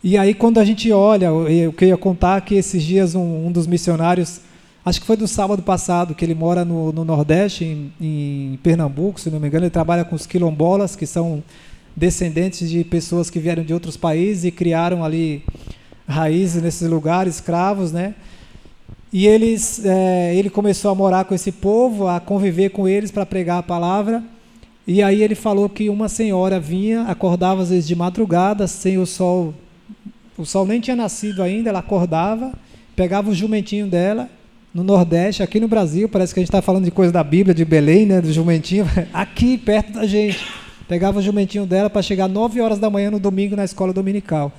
E 0.04 0.18
aí, 0.18 0.34
quando 0.34 0.58
a 0.58 0.64
gente 0.64 0.90
olha, 0.90 1.26
eu 1.26 1.72
queria 1.72 1.96
contar 1.96 2.40
que 2.40 2.56
esses 2.56 2.82
dias 2.82 3.14
um, 3.14 3.46
um 3.46 3.52
dos 3.52 3.68
missionários, 3.68 4.40
acho 4.84 5.00
que 5.00 5.06
foi 5.06 5.16
do 5.16 5.28
sábado 5.28 5.62
passado, 5.62 6.12
que 6.12 6.24
ele 6.24 6.34
mora 6.34 6.64
no, 6.64 6.92
no 6.92 7.04
Nordeste, 7.04 7.64
em, 7.64 7.92
em, 8.00 8.58
Pernambuco, 8.64 9.20
se 9.20 9.30
não 9.30 9.38
me 9.38 9.46
engano, 9.46 9.64
ele 9.64 9.70
trabalha 9.70 10.04
com 10.04 10.16
os 10.16 10.26
quilombolas, 10.26 10.96
que 10.96 11.06
são 11.06 11.40
descendentes 11.94 12.68
de 12.68 12.82
pessoas 12.82 13.30
que 13.30 13.38
vieram 13.38 13.62
de 13.62 13.72
outros 13.72 13.96
países 13.96 14.44
e 14.44 14.50
criaram 14.50 15.04
ali 15.04 15.44
raízes 16.08 16.60
nesses 16.60 16.90
lugares, 16.90 17.36
escravos, 17.36 17.92
né? 17.92 18.16
E 19.12 19.28
eles, 19.28 19.84
é, 19.84 20.34
ele 20.34 20.50
começou 20.50 20.90
a 20.90 20.96
morar 20.96 21.26
com 21.26 21.34
esse 21.34 21.52
povo, 21.52 22.08
a 22.08 22.18
conviver 22.18 22.70
com 22.70 22.88
eles 22.88 23.12
para 23.12 23.24
pregar 23.24 23.58
a 23.58 23.62
palavra. 23.62 24.20
E 24.84 25.00
aí 25.00 25.22
ele 25.22 25.36
falou 25.36 25.68
que 25.68 25.88
uma 25.88 26.08
senhora 26.08 26.58
vinha, 26.58 27.02
acordava 27.02 27.62
às 27.62 27.70
vezes 27.70 27.86
de 27.86 27.94
madrugada, 27.94 28.66
sem 28.66 28.98
o 28.98 29.06
sol 29.06 29.54
o 30.42 30.46
sol 30.46 30.66
nem 30.66 30.80
tinha 30.80 30.96
nascido 30.96 31.40
ainda, 31.40 31.70
ela 31.70 31.78
acordava, 31.78 32.52
pegava 32.96 33.30
o 33.30 33.34
jumentinho 33.34 33.86
dela, 33.86 34.28
no 34.74 34.82
Nordeste, 34.82 35.42
aqui 35.42 35.60
no 35.60 35.68
Brasil, 35.68 36.08
parece 36.08 36.34
que 36.34 36.40
a 36.40 36.42
gente 36.42 36.48
está 36.48 36.60
falando 36.60 36.84
de 36.84 36.90
coisa 36.90 37.12
da 37.12 37.22
Bíblia, 37.22 37.54
de 37.54 37.64
Belém, 37.64 38.06
né, 38.06 38.20
do 38.20 38.32
jumentinho, 38.32 38.84
aqui 39.14 39.56
perto 39.56 39.92
da 39.92 40.06
gente. 40.06 40.44
Pegava 40.88 41.20
o 41.20 41.22
jumentinho 41.22 41.64
dela 41.64 41.88
para 41.88 42.02
chegar 42.02 42.26
9 42.28 42.60
horas 42.60 42.78
da 42.78 42.90
manhã 42.90 43.10
no 43.10 43.20
domingo 43.20 43.54
na 43.54 43.64
escola 43.64 43.92
dominical. 43.92 44.50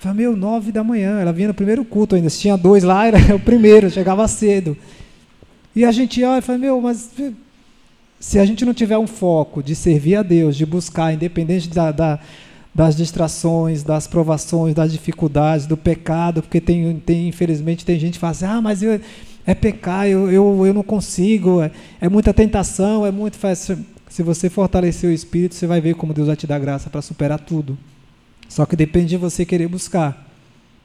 Falei, 0.00 0.18
meu, 0.18 0.36
9 0.36 0.72
da 0.72 0.82
manhã, 0.82 1.20
ela 1.20 1.32
vinha 1.32 1.48
no 1.48 1.54
primeiro 1.54 1.84
culto 1.84 2.16
ainda, 2.16 2.28
se 2.28 2.40
tinha 2.40 2.56
dois 2.56 2.82
lá, 2.82 3.06
era 3.06 3.36
o 3.36 3.40
primeiro, 3.40 3.88
chegava 3.88 4.26
cedo. 4.26 4.76
E 5.74 5.84
a 5.84 5.92
gente 5.92 6.22
olha 6.24 6.38
e 6.38 6.42
fala, 6.42 6.58
meu, 6.58 6.80
mas 6.80 7.10
se 8.18 8.38
a 8.40 8.44
gente 8.44 8.64
não 8.64 8.74
tiver 8.74 8.98
um 8.98 9.06
foco 9.06 9.62
de 9.62 9.76
servir 9.76 10.16
a 10.16 10.22
Deus, 10.22 10.56
de 10.56 10.66
buscar, 10.66 11.12
independente 11.12 11.68
da, 11.68 11.92
da 11.92 12.18
das 12.76 12.94
distrações, 12.94 13.82
das 13.82 14.06
provações, 14.06 14.74
das 14.74 14.92
dificuldades, 14.92 15.64
do 15.64 15.78
pecado, 15.78 16.42
porque 16.42 16.60
tem, 16.60 17.00
tem 17.00 17.26
infelizmente 17.26 17.86
tem 17.86 17.98
gente 17.98 18.14
que 18.14 18.18
fala 18.18 18.32
assim, 18.32 18.44
ah, 18.44 18.60
mas 18.60 18.82
eu, 18.82 19.00
é 19.46 19.54
pecar, 19.54 20.06
eu, 20.06 20.30
eu, 20.30 20.66
eu 20.66 20.74
não 20.74 20.82
consigo, 20.82 21.62
é, 21.62 21.70
é 22.02 22.06
muita 22.06 22.34
tentação, 22.34 23.06
é 23.06 23.10
muito 23.10 23.38
fácil. 23.38 23.78
Se 24.10 24.22
você 24.22 24.50
fortalecer 24.50 25.08
o 25.08 25.12
espírito, 25.12 25.54
você 25.54 25.66
vai 25.66 25.80
ver 25.80 25.94
como 25.94 26.12
Deus 26.12 26.26
vai 26.26 26.36
te 26.36 26.46
dar 26.46 26.58
graça 26.58 26.90
para 26.90 27.00
superar 27.00 27.40
tudo. 27.40 27.78
Só 28.46 28.66
que 28.66 28.76
depende 28.76 29.06
de 29.06 29.16
você 29.16 29.46
querer 29.46 29.68
buscar. 29.68 30.30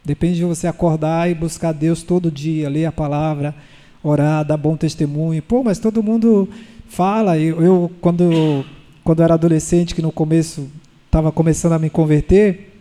Depende 0.03 0.35
de 0.35 0.45
você 0.45 0.67
acordar 0.67 1.29
e 1.29 1.35
buscar 1.35 1.73
Deus 1.73 2.03
todo 2.03 2.31
dia, 2.31 2.69
ler 2.69 2.85
a 2.85 2.91
palavra, 2.91 3.53
orar, 4.01 4.45
dar 4.45 4.55
bom 4.55 4.77
testemunho. 4.77 5.41
Pô, 5.41 5.61
mas 5.61 5.77
todo 5.77 6.01
mundo 6.01 6.47
fala. 6.87 7.37
Eu, 7.37 7.61
eu 7.61 7.91
quando, 7.99 8.65
quando 9.03 9.21
era 9.21 9.33
adolescente, 9.33 9.93
que 9.93 10.01
no 10.01 10.11
começo 10.11 10.67
estava 11.11 11.29
começando 11.29 11.73
a 11.73 11.79
me 11.79 11.89
converter 11.89 12.71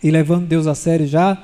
e 0.00 0.08
levando 0.08 0.46
Deus 0.46 0.68
a 0.68 0.74
sério 0.74 1.04
já, 1.04 1.36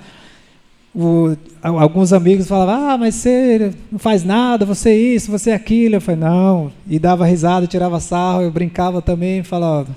o, 0.95 1.37
alguns 1.61 2.13
amigos 2.13 2.47
falavam, 2.47 2.91
ah, 2.91 2.97
mas 2.97 3.17
você 3.17 3.75
não 3.91 3.99
faz 3.99 4.23
nada, 4.23 4.65
você 4.65 4.91
é 4.91 4.97
isso, 4.97 5.33
você 5.33 5.51
é 5.51 5.55
aquilo. 5.55 5.97
Eu 5.97 6.01
falei, 6.01 6.21
não, 6.21 6.73
e 6.89 6.97
dava 6.97 7.27
risada, 7.27 7.67
tirava 7.67 7.99
sarro, 7.99 8.43
eu 8.43 8.53
brincava 8.53 9.03
também, 9.03 9.43
falava, 9.43 9.89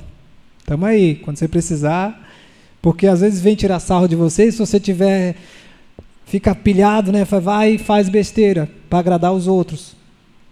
tamo 0.65 0.83
aí, 0.83 1.13
quando 1.13 1.37
você 1.37 1.47
precisar, 1.47 2.27
porque 2.81 3.05
às 3.05 3.21
vezes 3.21 3.39
vem 3.39 3.53
tirar 3.53 3.79
sarro 3.79 4.07
de 4.07 4.15
você, 4.15 4.51
se 4.51 4.57
você 4.57 4.79
tiver, 4.79 5.35
fica 6.25 6.55
pilhado, 6.55 7.11
né, 7.11 7.23
vai 7.23 7.75
e 7.75 7.77
faz 7.77 8.09
besteira 8.09 8.67
para 8.89 8.97
agradar 8.97 9.31
os 9.31 9.45
outros. 9.45 9.95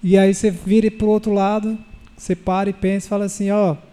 E 0.04 0.20
aí 0.20 0.36
você 0.36 0.52
vira 0.52 0.92
para 0.92 1.08
o 1.08 1.10
outro 1.10 1.34
lado, 1.34 1.76
você 2.16 2.36
para 2.36 2.70
e 2.70 2.74
pensa 2.74 3.08
e 3.08 3.10
fala 3.10 3.26
assim, 3.26 3.50
ó, 3.50 3.72
oh, 3.72 3.89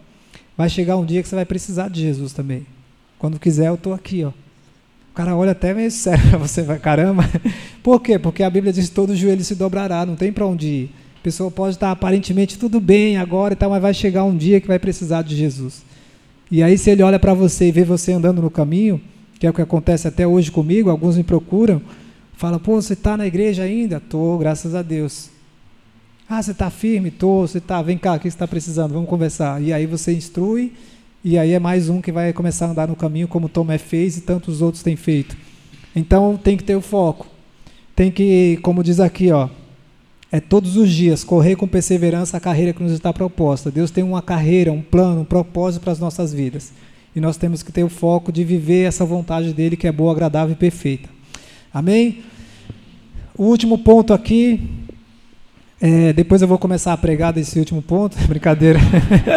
Vai 0.56 0.68
chegar 0.68 0.96
um 0.96 1.04
dia 1.04 1.22
que 1.22 1.28
você 1.28 1.34
vai 1.34 1.44
precisar 1.44 1.88
de 1.88 2.00
Jesus 2.00 2.32
também. 2.32 2.66
Quando 3.18 3.38
quiser, 3.38 3.68
eu 3.68 3.74
estou 3.74 3.92
aqui, 3.92 4.24
ó. 4.24 4.28
O 4.28 5.14
cara 5.14 5.34
olha 5.36 5.52
até 5.52 5.74
meio 5.74 5.90
sério 5.90 6.22
para 6.30 6.38
você, 6.38 6.62
vai, 6.62 6.78
caramba. 6.78 7.24
Por 7.82 8.00
quê? 8.00 8.18
Porque 8.18 8.42
a 8.42 8.50
Bíblia 8.50 8.72
diz 8.72 8.88
que 8.88 8.94
todo 8.94 9.16
joelho 9.16 9.44
se 9.44 9.54
dobrará, 9.54 10.06
não 10.06 10.16
tem 10.16 10.32
para 10.32 10.46
onde 10.46 10.66
ir. 10.66 10.90
A 11.20 11.22
pessoa 11.22 11.50
pode 11.50 11.76
estar 11.76 11.90
aparentemente 11.90 12.58
tudo 12.58 12.80
bem 12.80 13.18
agora 13.18 13.52
e 13.52 13.56
tal, 13.56 13.70
mas 13.70 13.82
vai 13.82 13.92
chegar 13.92 14.24
um 14.24 14.36
dia 14.36 14.60
que 14.60 14.68
vai 14.68 14.78
precisar 14.78 15.22
de 15.22 15.36
Jesus. 15.36 15.82
E 16.50 16.62
aí, 16.62 16.78
se 16.78 16.90
ele 16.90 17.02
olha 17.02 17.18
para 17.18 17.34
você 17.34 17.68
e 17.68 17.72
vê 17.72 17.82
você 17.82 18.12
andando 18.12 18.40
no 18.40 18.50
caminho, 18.50 19.00
que 19.38 19.46
é 19.46 19.50
o 19.50 19.52
que 19.52 19.62
acontece 19.62 20.06
até 20.06 20.26
hoje 20.26 20.50
comigo, 20.50 20.88
alguns 20.88 21.16
me 21.16 21.24
procuram, 21.24 21.82
fala, 22.34 22.58
pô, 22.58 22.80
você 22.80 22.92
está 22.92 23.16
na 23.16 23.26
igreja 23.26 23.64
ainda? 23.64 23.98
Tô, 23.98 24.38
graças 24.38 24.74
a 24.74 24.82
Deus. 24.82 25.30
Ah, 26.28 26.42
você 26.42 26.50
está 26.50 26.70
firme? 26.70 27.08
Estou. 27.08 27.46
Você 27.46 27.58
está, 27.58 27.80
vem 27.80 27.96
cá, 27.96 28.14
o 28.14 28.18
que 28.18 28.24
você 28.24 28.28
está 28.28 28.48
precisando? 28.48 28.92
Vamos 28.92 29.08
conversar. 29.08 29.62
E 29.62 29.72
aí 29.72 29.86
você 29.86 30.12
instrui, 30.12 30.72
e 31.24 31.38
aí 31.38 31.52
é 31.52 31.58
mais 31.60 31.88
um 31.88 32.00
que 32.00 32.10
vai 32.10 32.32
começar 32.32 32.66
a 32.66 32.70
andar 32.70 32.88
no 32.88 32.96
caminho, 32.96 33.28
como 33.28 33.48
Tomé 33.48 33.78
fez 33.78 34.16
e 34.16 34.22
tantos 34.22 34.60
outros 34.60 34.82
têm 34.82 34.96
feito. 34.96 35.36
Então 35.94 36.36
tem 36.36 36.56
que 36.56 36.64
ter 36.64 36.74
o 36.74 36.80
foco. 36.80 37.28
Tem 37.94 38.10
que, 38.10 38.58
como 38.62 38.82
diz 38.82 38.98
aqui, 38.98 39.30
ó, 39.30 39.48
é 40.30 40.40
todos 40.40 40.76
os 40.76 40.90
dias 40.90 41.22
correr 41.22 41.54
com 41.54 41.68
perseverança 41.68 42.36
a 42.36 42.40
carreira 42.40 42.72
que 42.72 42.82
nos 42.82 42.92
está 42.92 43.12
proposta. 43.12 43.70
Deus 43.70 43.92
tem 43.92 44.02
uma 44.02 44.20
carreira, 44.20 44.72
um 44.72 44.82
plano, 44.82 45.20
um 45.20 45.24
propósito 45.24 45.82
para 45.82 45.92
as 45.92 46.00
nossas 46.00 46.32
vidas. 46.32 46.72
E 47.14 47.20
nós 47.20 47.36
temos 47.36 47.62
que 47.62 47.70
ter 47.70 47.84
o 47.84 47.88
foco 47.88 48.32
de 48.32 48.42
viver 48.42 48.82
essa 48.82 49.04
vontade 49.04 49.54
dele 49.54 49.76
que 49.76 49.86
é 49.86 49.92
boa, 49.92 50.10
agradável 50.10 50.52
e 50.52 50.56
perfeita. 50.56 51.08
Amém? 51.72 52.24
O 53.38 53.44
último 53.44 53.78
ponto 53.78 54.12
aqui, 54.12 54.60
é, 55.80 56.12
depois 56.12 56.40
eu 56.40 56.48
vou 56.48 56.58
começar 56.58 56.92
a 56.92 56.96
pregar 56.96 57.32
desse 57.32 57.58
último 57.58 57.82
ponto, 57.82 58.16
brincadeira. 58.26 58.78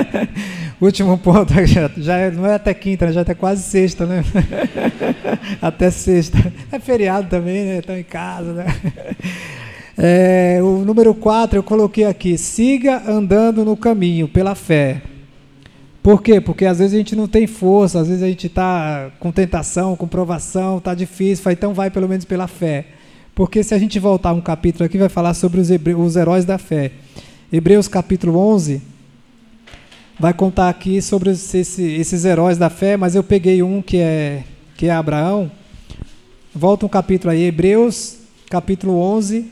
último 0.80 1.18
ponto, 1.18 1.54
já, 1.68 1.92
já 1.98 2.18
é, 2.18 2.32
não 2.32 2.46
é 2.46 2.56
até 2.56 2.74
quinta, 2.74 3.06
né? 3.06 3.12
já 3.12 3.20
é 3.20 3.24
até 3.24 3.34
quase 3.34 3.64
sexta, 3.64 4.06
né? 4.06 4.24
até 5.62 5.92
sexta. 5.92 6.38
É 6.72 6.80
feriado 6.80 7.28
também, 7.28 7.66
né? 7.66 7.78
Estão 7.80 7.98
em 7.98 8.04
casa, 8.04 8.54
né? 8.54 8.66
É, 9.98 10.60
o 10.62 10.86
número 10.86 11.14
4 11.14 11.60
eu 11.60 11.64
coloquei 11.64 12.06
aqui: 12.06 12.38
siga 12.38 13.04
andando 13.06 13.66
no 13.66 13.76
caminho 13.76 14.30
pela 14.30 14.56
fé. 14.56 15.02
Por 16.02 16.24
quê? 16.24 16.40
Porque 16.40 16.66
às 16.66 16.80
vezes 16.80 16.94
a 16.94 16.98
gente 16.98 17.16
não 17.18 17.28
tem 17.28 17.46
força, 17.46 18.00
às 18.00 18.08
vezes 18.08 18.24
a 18.24 18.28
gente 18.28 18.48
está 18.48 19.12
com 19.20 19.30
tentação, 19.30 19.98
com 19.98 20.08
provação, 20.08 20.78
está 20.78 20.96
difícil, 20.96 21.52
então 21.52 21.74
vai 21.74 21.90
pelo 21.90 22.08
menos 22.08 22.24
pela 22.24 22.48
fé. 22.48 22.86
Porque 23.40 23.64
se 23.64 23.74
a 23.74 23.78
gente 23.78 23.98
voltar 24.00 24.34
um 24.34 24.42
capítulo 24.42 24.84
aqui, 24.84 24.98
vai 24.98 25.08
falar 25.08 25.34
sobre 25.34 25.62
os, 25.62 25.72
hebre... 25.72 25.96
os 25.96 26.18
heróis 26.18 26.44
da 26.44 26.58
fé. 26.58 26.92
Hebreus 27.50 27.88
capítulo 27.88 28.38
11 28.38 28.82
vai 30.20 30.34
contar 30.34 30.68
aqui 30.68 31.02
sobre 31.02 31.30
esse, 31.30 31.82
esses 31.82 32.26
heróis 32.26 32.58
da 32.58 32.70
fé, 32.70 32.98
mas 32.98 33.16
eu 33.16 33.24
peguei 33.24 33.64
um 33.64 33.82
que 33.82 33.96
é, 33.96 34.44
que 34.76 34.88
é 34.88 34.92
Abraão. 34.92 35.50
Volta 36.54 36.86
um 36.86 36.90
capítulo 36.90 37.32
aí, 37.32 37.44
Hebreus 37.44 38.18
capítulo 38.50 39.00
11, 39.00 39.50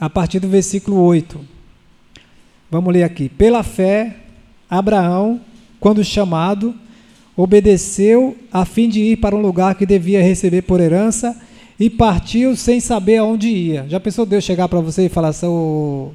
a 0.00 0.10
partir 0.10 0.40
do 0.40 0.48
versículo 0.48 1.00
8. 1.00 1.40
Vamos 2.68 2.92
ler 2.92 3.04
aqui. 3.04 3.28
Pela 3.28 3.62
fé, 3.62 4.16
Abraão, 4.68 5.40
quando 5.78 6.02
chamado, 6.02 6.74
obedeceu 7.36 8.36
a 8.52 8.64
fim 8.64 8.88
de 8.88 9.00
ir 9.00 9.18
para 9.18 9.36
um 9.36 9.40
lugar 9.40 9.76
que 9.76 9.86
devia 9.86 10.20
receber 10.20 10.62
por 10.62 10.80
herança 10.80 11.40
e 11.80 11.88
partiu 11.88 12.54
sem 12.54 12.78
saber 12.78 13.16
aonde 13.16 13.48
ia. 13.48 13.86
Já 13.88 13.98
pensou 13.98 14.26
Deus 14.26 14.44
chegar 14.44 14.68
para 14.68 14.80
você 14.80 15.06
e 15.06 15.08
falar 15.08 15.28
assim, 15.28 15.46
oh, 15.46 16.10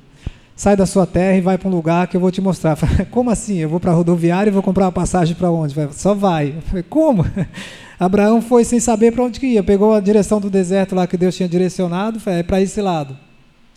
sai 0.56 0.78
da 0.78 0.86
sua 0.86 1.08
terra 1.08 1.36
e 1.36 1.42
vai 1.42 1.58
para 1.58 1.68
um 1.68 1.72
lugar 1.72 2.08
que 2.08 2.16
eu 2.16 2.22
vou 2.22 2.30
te 2.30 2.40
mostrar. 2.40 2.78
Como 3.10 3.32
assim? 3.32 3.58
Eu 3.58 3.70
vou 3.70 3.80
para 3.80 3.92
a 3.92 3.96
rodoviária 3.96 4.52
e 4.52 4.54
vou 4.54 4.62
comprar 4.62 4.86
uma 4.86 4.92
passagem 4.92 5.36
para 5.36 5.50
onde? 5.50 5.74
Só 5.94 6.14
vai. 6.14 6.54
Como? 6.88 7.26
Abraão 8.00 8.44
foi 8.44 8.64
sem 8.64 8.80
saber 8.80 9.12
para 9.12 9.24
onde 9.24 9.44
ia. 9.44 9.64
Pegou 9.64 9.96
a 9.96 10.00
direção 10.00 10.40
do 10.40 10.52
deserto 10.52 10.94
lá 10.94 11.08
que 11.08 11.18
Deus 11.18 11.36
tinha 11.36 11.50
direcionado, 11.50 12.22
é 12.28 12.44
para 12.44 12.62
esse 12.62 12.80
lado. 12.80 13.18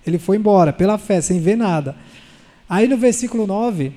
Ele 0.06 0.18
foi 0.18 0.36
embora, 0.36 0.72
pela 0.74 0.98
fé, 0.98 1.22
sem 1.22 1.40
ver 1.40 1.56
nada. 1.56 1.96
Aí 2.68 2.86
no 2.86 2.98
versículo 2.98 3.46
9 3.46 3.92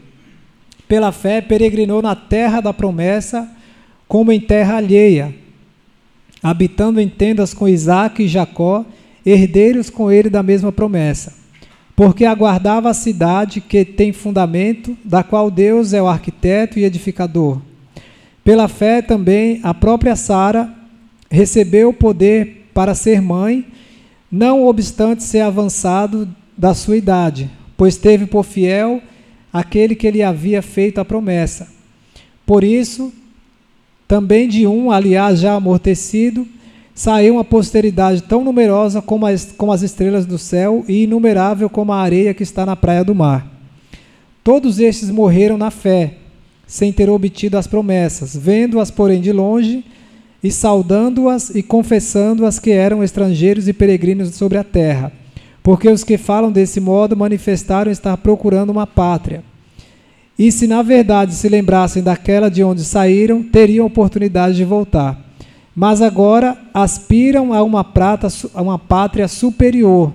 pela 0.92 1.14
fé, 1.14 1.40
peregrinou 1.40 2.02
na 2.02 2.18
terra 2.18 2.60
da 2.60 2.74
promessa, 2.74 3.50
como 4.10 4.30
em 4.30 4.42
terra 4.42 4.76
alheia, 4.76 5.34
habitando 6.42 7.00
em 7.00 7.08
tendas 7.08 7.54
com 7.54 7.68
Isaac 7.68 8.24
e 8.24 8.28
Jacó, 8.28 8.86
herdeiros 9.26 9.90
com 9.90 10.12
ele 10.12 10.30
da 10.30 10.42
mesma 10.42 10.72
promessa. 10.72 11.34
Porque 11.96 12.26
aguardava 12.26 12.90
a 12.90 12.94
cidade 12.94 13.62
que 13.62 13.86
tem 13.86 14.12
fundamento, 14.12 14.98
da 15.04 15.24
qual 15.24 15.52
Deus 15.52 15.94
é 15.94 16.02
o 16.02 16.08
arquiteto 16.08 16.80
e 16.80 16.84
edificador. 16.84 17.62
Pela 18.44 18.68
fé 18.68 19.02
também 19.02 19.60
a 19.62 19.74
própria 19.74 20.16
Sara 20.16 20.74
recebeu 21.30 21.90
o 21.90 21.94
poder 21.94 22.70
para 22.74 22.96
ser 22.96 23.22
mãe, 23.22 23.66
não 24.32 24.66
obstante 24.66 25.24
ser 25.24 25.42
avançado 25.42 26.28
da 26.58 26.74
sua 26.74 26.98
idade, 26.98 27.50
pois 27.78 27.98
teve 27.98 28.26
por 28.26 28.44
fiel 28.44 29.02
aquele 29.52 29.96
que 29.96 30.10
lhe 30.10 30.24
havia 30.24 30.62
feito 30.62 31.00
a 31.00 31.06
promessa. 31.06 31.68
Por 32.46 32.64
isso, 32.64 33.14
também 34.12 34.46
de 34.46 34.68
um, 34.68 34.92
aliás, 34.92 35.40
já 35.40 35.54
amortecido, 35.54 36.46
saiu 36.94 37.36
uma 37.36 37.46
posteridade 37.46 38.22
tão 38.22 38.44
numerosa 38.44 39.02
como 39.02 39.26
as, 39.26 39.54
como 39.58 39.72
as 39.72 39.84
estrelas 39.84 40.26
do 40.26 40.38
céu 40.38 40.84
e 40.86 41.04
inumerável 41.04 41.70
como 41.70 41.94
a 41.94 42.02
areia 42.02 42.34
que 42.34 42.44
está 42.44 42.66
na 42.66 42.76
praia 42.76 43.06
do 43.06 43.16
mar. 43.16 43.50
Todos 44.44 44.80
estes 44.80 45.10
morreram 45.10 45.58
na 45.58 45.72
fé, 45.72 46.16
sem 46.68 46.92
ter 46.92 47.10
obtido 47.10 47.58
as 47.58 47.68
promessas, 47.68 48.36
vendo-as, 48.36 48.92
porém, 48.92 49.22
de 49.22 49.32
longe, 49.32 49.82
e 50.44 50.52
saudando-as 50.52 51.50
e 51.56 51.64
confessando-as 51.64 52.60
que 52.60 52.72
eram 52.72 53.02
estrangeiros 53.02 53.70
e 53.70 53.74
peregrinos 53.74 54.36
sobre 54.36 54.58
a 54.58 54.64
terra 54.66 55.14
porque 55.64 55.88
os 55.88 56.04
que 56.04 56.18
falam 56.18 56.52
desse 56.52 56.80
modo 56.80 57.16
manifestaram 57.16 57.92
estar 57.92 58.18
procurando 58.18 58.72
uma 58.72 58.88
pátria. 58.88 59.44
E 60.42 60.52
se 60.52 60.66
na 60.66 60.82
verdade 60.82 61.36
se 61.36 61.48
lembrassem 61.48 62.02
daquela 62.02 62.50
de 62.50 62.64
onde 62.64 62.84
saíram, 62.84 63.44
teriam 63.44 63.86
oportunidade 63.86 64.56
de 64.56 64.66
voltar. 64.66 65.24
Mas 65.76 66.02
agora 66.02 66.58
aspiram 66.74 67.54
a 67.54 67.62
uma, 67.62 67.84
prata, 67.84 68.28
a 68.56 68.60
uma 68.60 68.80
pátria 68.80 69.28
superior, 69.28 70.12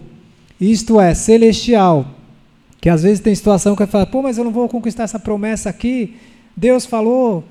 isto 0.60 1.00
é, 1.00 1.14
celestial. 1.14 2.08
Que 2.80 2.88
às 2.88 3.04
vezes 3.04 3.20
tem 3.20 3.32
situação 3.36 3.76
que 3.76 3.86
fala, 3.86 4.04
pô, 4.04 4.20
mas 4.20 4.36
eu 4.36 4.42
não 4.42 4.50
vou 4.50 4.68
conquistar 4.68 5.04
essa 5.04 5.20
promessa 5.20 5.70
aqui. 5.70 6.16
Deus 6.56 6.84
falou. 6.84 7.44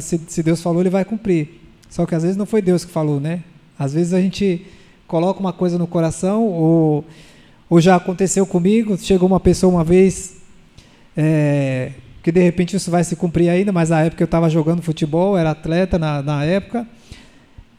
Se, 0.00 0.20
se 0.26 0.42
Deus 0.42 0.60
falou, 0.60 0.82
ele 0.82 0.90
vai 0.90 1.04
cumprir. 1.04 1.60
Só 1.88 2.04
que 2.04 2.16
às 2.16 2.24
vezes 2.24 2.36
não 2.36 2.46
foi 2.46 2.60
Deus 2.60 2.84
que 2.84 2.90
falou, 2.90 3.20
né? 3.20 3.44
Às 3.78 3.94
vezes 3.94 4.12
a 4.12 4.20
gente 4.20 4.66
coloca 5.06 5.38
uma 5.38 5.52
coisa 5.52 5.78
no 5.78 5.86
coração 5.86 6.48
ou 6.48 7.04
ou 7.70 7.80
já 7.80 7.94
aconteceu 7.94 8.44
comigo, 8.44 8.98
chegou 8.98 9.28
uma 9.28 9.38
pessoa 9.38 9.72
uma 9.72 9.84
vez, 9.84 10.38
é, 11.16 11.92
que 12.22 12.32
de 12.32 12.42
repente 12.42 12.76
isso 12.76 12.90
vai 12.90 13.04
se 13.04 13.16
cumprir 13.16 13.48
ainda, 13.48 13.72
mas 13.72 13.90
na 13.90 14.02
época 14.02 14.22
eu 14.22 14.26
estava 14.26 14.50
jogando 14.50 14.82
futebol, 14.82 15.36
era 15.36 15.50
atleta 15.50 15.98
na, 15.98 16.22
na 16.22 16.44
época, 16.44 16.86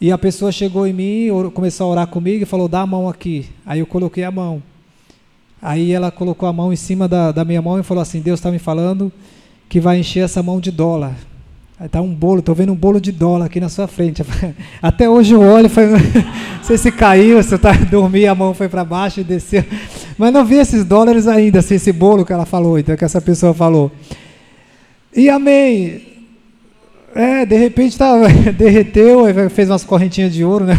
e 0.02 0.12
a 0.12 0.18
pessoa 0.18 0.52
chegou 0.52 0.88
em 0.88 0.94
mim, 0.94 1.28
começou 1.54 1.88
a 1.88 1.90
orar 1.90 2.08
comigo 2.08 2.44
e 2.44 2.46
falou: 2.46 2.70
dá 2.70 2.82
a 2.82 2.88
mão 2.88 3.10
aqui. 3.10 3.48
Aí 3.66 3.80
eu 3.80 3.86
coloquei 3.86 4.24
a 4.24 4.32
mão. 4.32 4.64
Aí 5.62 5.92
ela 5.92 6.10
colocou 6.10 6.48
a 6.48 6.54
mão 6.54 6.72
em 6.72 6.78
cima 6.78 7.06
da, 7.06 7.34
da 7.34 7.44
minha 7.44 7.62
mão 7.62 7.78
e 7.78 7.84
falou 7.84 8.02
assim: 8.02 8.22
Deus 8.22 8.40
está 8.40 8.50
me 8.50 8.60
falando 8.60 9.12
que 9.68 9.80
vai 9.80 10.00
encher 10.00 10.24
essa 10.24 10.42
mão 10.42 10.62
de 10.62 10.72
dólar. 10.72 11.14
Está 11.82 12.02
um 12.02 12.14
bolo, 12.14 12.40
estou 12.40 12.54
vendo 12.54 12.74
um 12.74 12.76
bolo 12.76 13.00
de 13.00 13.12
dólar 13.12 13.46
aqui 13.46 13.60
na 13.60 13.70
sua 13.70 13.88
frente. 13.88 14.22
Até 14.82 15.10
hoje 15.10 15.34
eu 15.34 15.42
olho, 15.42 15.70
foi, 15.70 15.86
não 15.88 15.98
sei 16.62 16.78
se 16.78 16.92
caiu, 16.92 17.42
se 17.42 17.56
eu 17.56 17.60
tá, 17.60 17.72
dormi, 17.90 18.26
a 18.26 18.36
mão 18.36 18.54
foi 18.54 18.68
para 18.68 18.84
baixo 18.84 19.22
e 19.22 19.24
desceu. 19.24 19.64
Mas 20.18 20.34
não 20.34 20.44
vi 20.44 20.56
esses 20.56 20.84
dólares 20.84 21.26
ainda, 21.26 21.60
assim, 21.60 21.76
esse 21.76 21.94
bolo 21.94 22.26
que 22.26 22.34
ela 22.34 22.46
falou, 22.46 22.78
então 22.78 22.98
que 22.98 23.06
essa 23.06 23.22
pessoa 23.22 23.54
falou. 23.54 23.90
E 25.16 25.30
amém. 25.30 26.02
É, 27.16 27.46
de 27.46 27.58
repente 27.58 27.98
tá, 27.98 28.14
derreteu, 28.58 29.26
fez 29.50 29.70
umas 29.70 29.84
correntinhas 29.84 30.34
de 30.34 30.44
ouro, 30.44 30.66
né? 30.66 30.76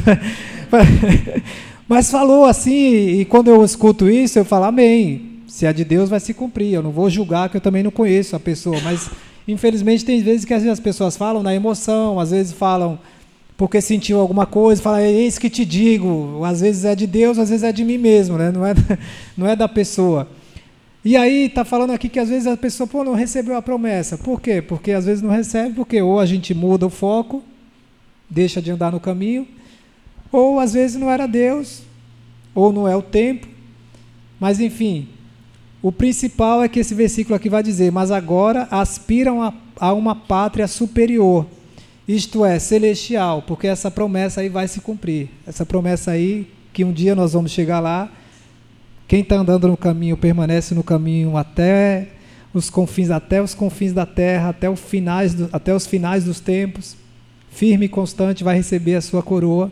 Mas 1.88 2.10
falou 2.10 2.44
assim, 2.44 3.20
e 3.20 3.24
quando 3.24 3.48
eu 3.48 3.64
escuto 3.64 4.08
isso, 4.08 4.38
eu 4.38 4.44
falo, 4.44 4.66
amém. 4.66 5.40
Se 5.48 5.66
é 5.66 5.72
de 5.72 5.84
Deus, 5.84 6.08
vai 6.08 6.20
se 6.20 6.32
cumprir. 6.32 6.72
Eu 6.72 6.82
não 6.82 6.92
vou 6.92 7.10
julgar, 7.10 7.48
que 7.48 7.56
eu 7.56 7.60
também 7.60 7.82
não 7.82 7.90
conheço 7.90 8.36
a 8.36 8.40
pessoa, 8.40 8.80
mas 8.82 9.10
Infelizmente, 9.50 10.04
tem 10.04 10.22
vezes 10.22 10.44
que 10.44 10.54
as 10.54 10.78
pessoas 10.78 11.16
falam 11.16 11.42
na 11.42 11.54
emoção, 11.54 12.20
às 12.20 12.30
vezes 12.30 12.52
falam 12.52 12.98
porque 13.56 13.80
sentiu 13.80 14.18
alguma 14.18 14.46
coisa, 14.46 14.80
fala, 14.80 15.02
é 15.02 15.10
isso 15.10 15.38
que 15.38 15.50
te 15.50 15.66
digo. 15.66 16.42
Às 16.44 16.62
vezes 16.62 16.84
é 16.86 16.94
de 16.94 17.06
Deus, 17.06 17.38
às 17.38 17.50
vezes 17.50 17.62
é 17.62 17.70
de 17.70 17.84
mim 17.84 17.98
mesmo, 17.98 18.38
né? 18.38 18.50
não, 18.50 18.64
é, 18.64 18.74
não 19.36 19.46
é 19.46 19.54
da 19.54 19.68
pessoa. 19.68 20.26
E 21.04 21.16
aí 21.16 21.46
está 21.46 21.64
falando 21.64 21.92
aqui 21.92 22.08
que 22.08 22.18
às 22.18 22.28
vezes 22.28 22.46
a 22.46 22.56
pessoa 22.56 22.86
pô, 22.86 23.02
não 23.02 23.14
recebeu 23.14 23.56
a 23.56 23.62
promessa. 23.62 24.18
Por 24.18 24.40
quê? 24.40 24.60
Porque 24.60 24.92
às 24.92 25.06
vezes 25.06 25.22
não 25.22 25.30
recebe, 25.30 25.74
porque 25.74 26.00
ou 26.02 26.20
a 26.20 26.26
gente 26.26 26.52
muda 26.52 26.86
o 26.86 26.90
foco, 26.90 27.42
deixa 28.28 28.60
de 28.60 28.70
andar 28.70 28.92
no 28.92 29.00
caminho, 29.00 29.48
ou 30.30 30.60
às 30.60 30.74
vezes 30.74 31.00
não 31.00 31.10
era 31.10 31.26
Deus, 31.26 31.82
ou 32.54 32.70
não 32.70 32.86
é 32.86 32.94
o 32.94 33.02
tempo. 33.02 33.48
Mas 34.38 34.60
enfim, 34.60 35.08
o 35.82 35.90
principal 35.90 36.62
é 36.62 36.68
que 36.68 36.80
esse 36.80 36.94
versículo 36.94 37.34
aqui 37.34 37.48
vai 37.48 37.62
dizer: 37.62 37.90
Mas 37.90 38.10
agora 38.10 38.68
aspiram 38.70 39.42
a, 39.42 39.54
a 39.78 39.94
uma 39.94 40.14
pátria 40.14 40.68
superior, 40.68 41.46
isto 42.06 42.44
é, 42.44 42.58
celestial, 42.58 43.42
porque 43.46 43.66
essa 43.66 43.90
promessa 43.90 44.42
aí 44.42 44.50
vai 44.50 44.68
se 44.68 44.80
cumprir. 44.80 45.30
Essa 45.46 45.64
promessa 45.64 46.10
aí, 46.10 46.46
que 46.74 46.84
um 46.84 46.92
dia 46.92 47.14
nós 47.14 47.32
vamos 47.32 47.52
chegar 47.52 47.80
lá. 47.80 48.10
Quem 49.10 49.22
está 49.22 49.34
andando 49.34 49.66
no 49.66 49.76
caminho 49.76 50.16
permanece 50.16 50.72
no 50.72 50.84
caminho 50.84 51.36
até 51.36 52.10
os 52.54 52.70
confins, 52.70 53.10
até 53.10 53.42
os 53.42 53.54
confins 53.54 53.92
da 53.92 54.06
terra, 54.06 54.50
até, 54.50 54.72
finais 54.76 55.34
do, 55.34 55.48
até 55.52 55.74
os 55.74 55.84
finais 55.84 56.22
dos 56.22 56.38
tempos. 56.38 56.94
Firme 57.50 57.86
e 57.86 57.88
constante 57.88 58.44
vai 58.44 58.54
receber 58.54 58.94
a 58.94 59.00
sua 59.00 59.20
coroa 59.20 59.68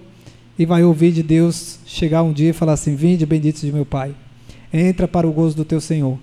e 0.59 0.67
vai 0.67 0.83
ouvir 0.83 1.13
de 1.13 1.23
Deus 1.23 1.79
chegar 1.87 2.25
um 2.25 2.33
dia 2.33 2.51
e 2.51 2.53
falar 2.53 2.73
assim: 2.73 2.97
Vinde, 2.97 3.25
benditos 3.25 3.61
de 3.61 3.71
meu 3.71 3.87
Pai 3.87 4.13
entra 4.73 5.07
para 5.07 5.25
o 5.25 5.31
gozo 5.31 5.55
do 5.55 5.65
teu 5.65 5.81
Senhor. 5.81 6.19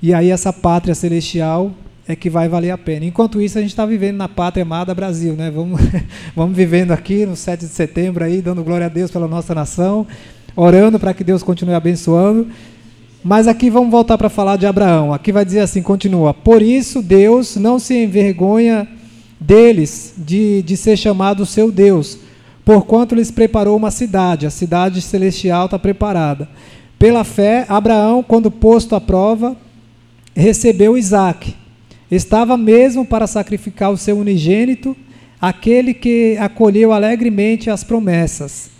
E 0.00 0.14
aí 0.14 0.30
essa 0.30 0.52
pátria 0.52 0.94
celestial 0.94 1.72
é 2.06 2.14
que 2.14 2.30
vai 2.30 2.48
valer 2.48 2.70
a 2.70 2.78
pena. 2.78 3.04
Enquanto 3.04 3.42
isso, 3.42 3.58
a 3.58 3.60
gente 3.60 3.70
está 3.70 3.84
vivendo 3.84 4.18
na 4.18 4.28
pátria 4.28 4.62
amada 4.62 4.94
Brasil, 4.94 5.34
né? 5.34 5.50
Vamos, 5.50 5.80
vamos 6.36 6.56
vivendo 6.56 6.92
aqui 6.92 7.26
no 7.26 7.34
7 7.34 7.62
de 7.62 7.72
setembro 7.72 8.22
aí, 8.22 8.40
dando 8.40 8.62
glória 8.62 8.86
a 8.86 8.88
Deus 8.88 9.10
pela 9.10 9.26
nossa 9.26 9.52
nação, 9.52 10.06
orando 10.56 10.98
para 10.98 11.14
que 11.14 11.22
Deus 11.22 11.42
continue 11.42 11.74
abençoando. 11.74 12.48
Mas 13.22 13.46
aqui 13.46 13.68
vamos 13.68 13.90
voltar 13.90 14.16
para 14.16 14.28
falar 14.28 14.56
de 14.56 14.66
Abraão. 14.66 15.12
Aqui 15.12 15.30
vai 15.30 15.44
dizer 15.44 15.60
assim, 15.60 15.82
continua. 15.82 16.32
Por 16.32 16.62
isso 16.62 17.02
Deus 17.02 17.56
não 17.56 17.78
se 17.78 18.04
envergonha 18.04 18.88
deles 19.38 20.14
de, 20.16 20.62
de 20.62 20.76
ser 20.76 20.96
chamado 20.96 21.44
seu 21.44 21.70
Deus, 21.70 22.18
porquanto 22.64 23.14
lhes 23.14 23.30
preparou 23.30 23.76
uma 23.76 23.90
cidade. 23.90 24.46
A 24.46 24.50
cidade 24.50 25.02
celestial 25.02 25.66
está 25.66 25.78
preparada. 25.78 26.48
Pela 26.98 27.24
fé, 27.24 27.66
Abraão, 27.68 28.22
quando 28.22 28.50
posto 28.50 28.94
à 28.94 29.00
prova, 29.00 29.56
recebeu 30.34 30.96
Isaac. 30.96 31.54
Estava 32.10 32.56
mesmo 32.56 33.04
para 33.04 33.26
sacrificar 33.26 33.90
o 33.90 33.96
seu 33.96 34.16
unigênito, 34.16 34.96
aquele 35.40 35.92
que 35.92 36.36
acolheu 36.38 36.92
alegremente 36.92 37.68
as 37.68 37.82
promessas, 37.82 38.70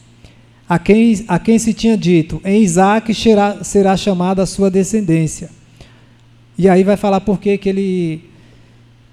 a 0.68 0.78
quem, 0.78 1.24
a 1.28 1.38
quem 1.38 1.58
se 1.58 1.72
tinha 1.72 1.96
dito: 1.96 2.40
em 2.44 2.62
Isaac 2.62 3.12
será, 3.14 3.62
será 3.62 3.96
chamada 3.96 4.42
a 4.42 4.46
sua 4.46 4.70
descendência. 4.70 5.50
E 6.58 6.68
aí 6.68 6.82
vai 6.82 6.96
falar 6.96 7.20
por 7.20 7.38
que, 7.38 7.58
que 7.58 7.68
ele 7.68 8.24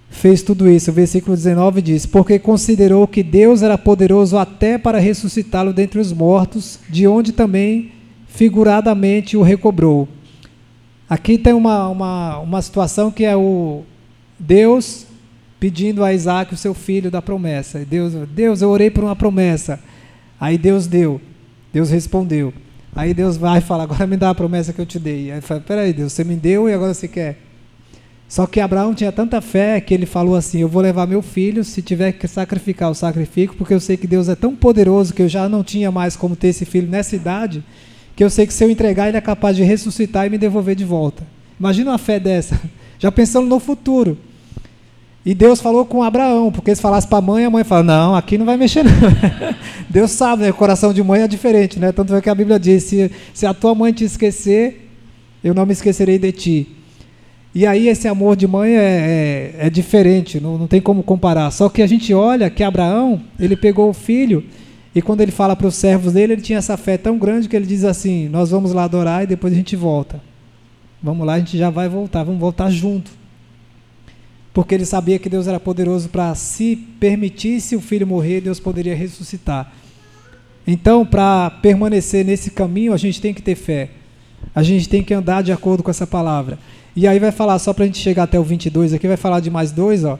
fez 0.10 0.41
tudo 0.41 0.70
isso. 0.70 0.91
O 0.91 0.93
versículo 0.93 1.36
19 1.36 1.82
diz: 1.82 2.06
Porque 2.06 2.39
considerou 2.39 3.08
que 3.08 3.22
Deus 3.22 3.62
era 3.62 3.78
poderoso 3.78 4.38
até 4.38 4.78
para 4.78 4.99
ressuscitá-lo 4.99 5.74
dentre 5.74 5.99
os 5.99 6.14
mortos, 6.14 6.80
de 6.89 7.08
onde 7.08 7.32
também 7.32 7.91
figuradamente 8.28 9.38
o 9.38 9.41
recobrou. 9.41 10.08
Aqui 11.10 11.38
tem 11.38 11.54
uma, 11.54 11.89
uma, 11.89 12.39
uma 12.39 12.62
situação 12.62 13.12
que 13.12 13.26
é 13.26 13.36
o 13.36 13.84
Deus 14.39 15.06
pedindo 15.60 16.04
a 16.04 16.14
Isaac, 16.14 16.54
o 16.54 16.58
seu 16.58 16.74
filho, 16.74 17.12
da 17.12 17.22
promessa. 17.22 17.80
Deus, 17.86 18.14
Deus, 18.30 18.62
eu 18.62 18.70
orei 18.70 18.89
por 18.89 19.04
uma 19.04 19.16
promessa. 19.16 19.80
Aí 20.39 20.58
Deus 20.58 20.88
deu, 20.88 21.22
Deus 21.74 21.90
respondeu. 21.90 22.54
Aí 22.96 23.14
Deus 23.14 23.36
vai 23.36 23.58
e 23.58 23.62
fala, 23.62 23.84
agora 23.84 24.06
me 24.06 24.16
dá 24.16 24.30
a 24.30 24.36
promessa 24.36 24.72
que 24.72 24.80
eu 24.80 24.86
te 24.86 25.00
dei. 25.00 25.32
Aí 25.32 25.42
fala, 25.42 25.60
peraí, 25.60 25.92
Deus, 25.92 26.14
você 26.14 26.24
me 26.24 26.36
deu 26.36 26.70
e 26.70 26.74
agora 26.74 26.94
você 26.94 27.08
quer. 27.08 27.40
Só 28.34 28.48
que 28.48 28.60
Abraão 28.60 28.96
tinha 28.96 29.12
tanta 29.12 29.40
fé 29.42 29.80
que 29.80 29.94
ele 29.94 30.08
falou 30.08 30.36
assim: 30.36 30.62
Eu 30.62 30.68
vou 30.68 30.82
levar 30.82 31.06
meu 31.06 31.22
filho, 31.22 31.64
se 31.64 31.84
tiver 31.84 32.14
que 32.14 32.28
sacrificar, 32.28 32.90
o 32.90 32.96
sacrifico, 32.96 33.56
porque 33.56 33.76
eu 33.76 33.80
sei 33.80 33.96
que 33.96 34.08
Deus 34.08 34.28
é 34.28 34.34
tão 34.34 34.56
poderoso 34.56 35.14
que 35.14 35.22
eu 35.22 35.30
já 35.30 35.48
não 35.48 35.64
tinha 35.64 35.92
mais 35.92 36.16
como 36.16 36.36
ter 36.36 36.48
esse 36.48 36.66
filho 36.66 36.88
nessa 36.88 37.16
idade, 37.16 37.64
que 38.16 38.24
eu 38.24 38.32
sei 38.32 38.48
que 38.48 38.54
se 38.54 38.64
eu 38.64 38.72
entregar, 38.72 39.08
ele 39.08 39.18
é 39.18 39.22
capaz 39.22 39.56
de 39.56 39.62
ressuscitar 39.62 40.26
e 40.26 40.32
me 40.32 40.40
devolver 40.40 40.76
de 40.76 40.84
volta. 40.84 41.24
Imagina 41.60 41.92
uma 41.92 42.00
fé 42.00 42.20
dessa, 42.20 42.60
já 42.98 43.12
pensando 43.12 43.48
no 43.48 43.60
futuro. 43.60 44.18
E 45.26 45.34
Deus 45.34 45.62
falou 45.62 45.86
com 45.86 46.04
Abraão, 46.04 46.52
porque 46.52 46.76
se 46.76 46.82
falasse 46.82 47.08
para 47.08 47.20
a 47.20 47.22
mãe, 47.22 47.46
a 47.46 47.50
mãe 47.50 47.64
fala: 47.64 47.84
Não, 47.84 48.16
aqui 48.16 48.38
não 48.38 48.46
vai 48.46 48.58
mexer, 48.58 48.84
não. 48.84 48.92
Deus 49.90 50.12
sabe, 50.12 50.44
né? 50.44 50.50
o 50.50 50.54
coração 50.54 50.94
de 50.94 51.02
mãe 51.02 51.22
é 51.22 51.28
diferente, 51.28 51.80
né? 51.80 51.92
Tanto 51.94 52.14
é 52.14 52.22
que 52.22 52.30
a 52.30 52.36
Bíblia 52.36 52.60
diz: 52.60 52.84
se, 52.84 53.10
se 53.34 53.46
a 53.46 53.54
tua 53.54 53.74
mãe 53.74 53.94
te 53.94 54.04
esquecer, 54.04 54.90
eu 55.42 55.54
não 55.54 55.66
me 55.66 55.72
esquecerei 55.72 56.20
de 56.20 56.32
ti. 56.34 56.68
E 57.56 57.66
aí 57.66 57.88
esse 57.88 58.08
amor 58.08 58.36
de 58.36 58.48
mãe 58.48 58.72
é, 58.72 59.54
é, 59.62 59.68
é 59.68 59.70
diferente, 59.70 60.40
não, 60.40 60.58
não 60.58 60.68
tem 60.68 60.82
como 60.82 61.04
comparar. 61.04 61.52
Só 61.52 61.70
que 61.70 61.82
a 61.82 61.88
gente 61.88 62.14
olha 62.14 62.50
que 62.50 62.64
Abraão, 62.64 63.22
ele 63.40 63.56
pegou 63.56 63.90
o 63.90 63.94
filho, 63.94 64.44
e 64.94 65.02
quando 65.02 65.22
ele 65.22 65.32
fala 65.32 65.56
para 65.56 65.68
os 65.68 65.76
servos 65.76 66.14
dele, 66.14 66.34
ele 66.34 66.42
tinha 66.42 66.58
essa 66.58 66.76
fé 66.76 66.98
tão 66.98 67.18
grande 67.18 67.48
que 67.48 67.56
ele 67.56 67.66
diz 67.66 67.86
assim: 67.86 68.28
Nós 68.28 68.50
vamos 68.52 68.74
lá 68.74 68.84
adorar 68.84 69.24
e 69.24 69.28
depois 69.28 69.54
a 69.54 69.56
gente 69.56 69.76
volta. 69.76 70.20
Vamos 71.02 71.26
lá, 71.26 71.34
a 71.34 71.40
gente 71.40 71.58
já 71.58 71.70
vai 71.70 71.88
voltar, 71.88 72.24
vamos 72.24 72.42
voltar 72.42 72.70
junto. 72.70 73.23
Porque 74.54 74.76
ele 74.76 74.86
sabia 74.86 75.18
que 75.18 75.28
Deus 75.28 75.47
era 75.47 75.60
poderoso 75.60 76.10
para, 76.10 76.36
se 76.36 76.76
permitisse 76.76 77.76
o 77.76 77.82
filho 77.82 78.06
morrer, 78.06 78.41
Deus 78.41 78.60
poderia 78.60 78.95
ressuscitar. 78.95 79.74
Então, 80.66 81.06
para 81.06 81.49
permanecer 81.49 82.24
nesse 82.24 82.51
caminho, 82.51 82.93
a 82.93 82.97
gente 82.97 83.20
tem 83.20 83.34
que 83.34 83.41
ter 83.41 83.56
fé. 83.56 83.89
A 84.54 84.62
gente 84.62 84.88
tem 84.88 85.04
que 85.04 85.14
andar 85.14 85.41
de 85.41 85.51
acordo 85.51 85.82
com 85.82 85.89
essa 85.89 86.06
palavra. 86.06 86.60
E 86.95 87.08
aí 87.08 87.18
vai 87.18 87.32
falar, 87.32 87.58
só 87.58 87.74
para 87.74 87.84
a 87.84 87.88
gente 87.88 87.97
chegar 87.97 88.24
até 88.24 88.39
o 88.39 88.43
22 88.43 88.93
aqui, 88.93 89.08
vai 89.08 89.18
falar 89.18 89.39
de 89.39 89.49
mais 89.49 89.72
dois, 89.72 90.04
ó. 90.04 90.20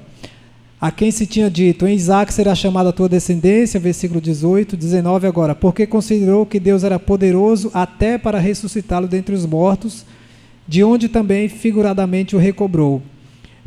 A 0.82 0.92
quem 0.92 1.12
se 1.12 1.26
tinha 1.26 1.50
dito, 1.50 1.88
em 1.88 1.94
Isaac 1.94 2.34
será 2.34 2.54
chamada 2.54 2.90
a 2.90 2.92
tua 2.92 3.08
descendência, 3.08 3.80
versículo 3.80 4.20
18, 4.20 4.76
19 4.76 5.28
agora, 5.28 5.56
porque 5.56 5.88
considerou 5.88 6.46
que 6.46 6.60
Deus 6.60 6.84
era 6.84 7.00
poderoso 7.00 7.72
até 7.74 8.18
para 8.18 8.38
ressuscitá-lo 8.38 9.08
dentre 9.08 9.34
os 9.34 9.46
mortos, 9.46 10.06
de 10.68 10.84
onde 10.84 11.08
também 11.08 11.48
figuradamente 11.48 12.36
o 12.36 12.40
recobrou. 12.40 13.02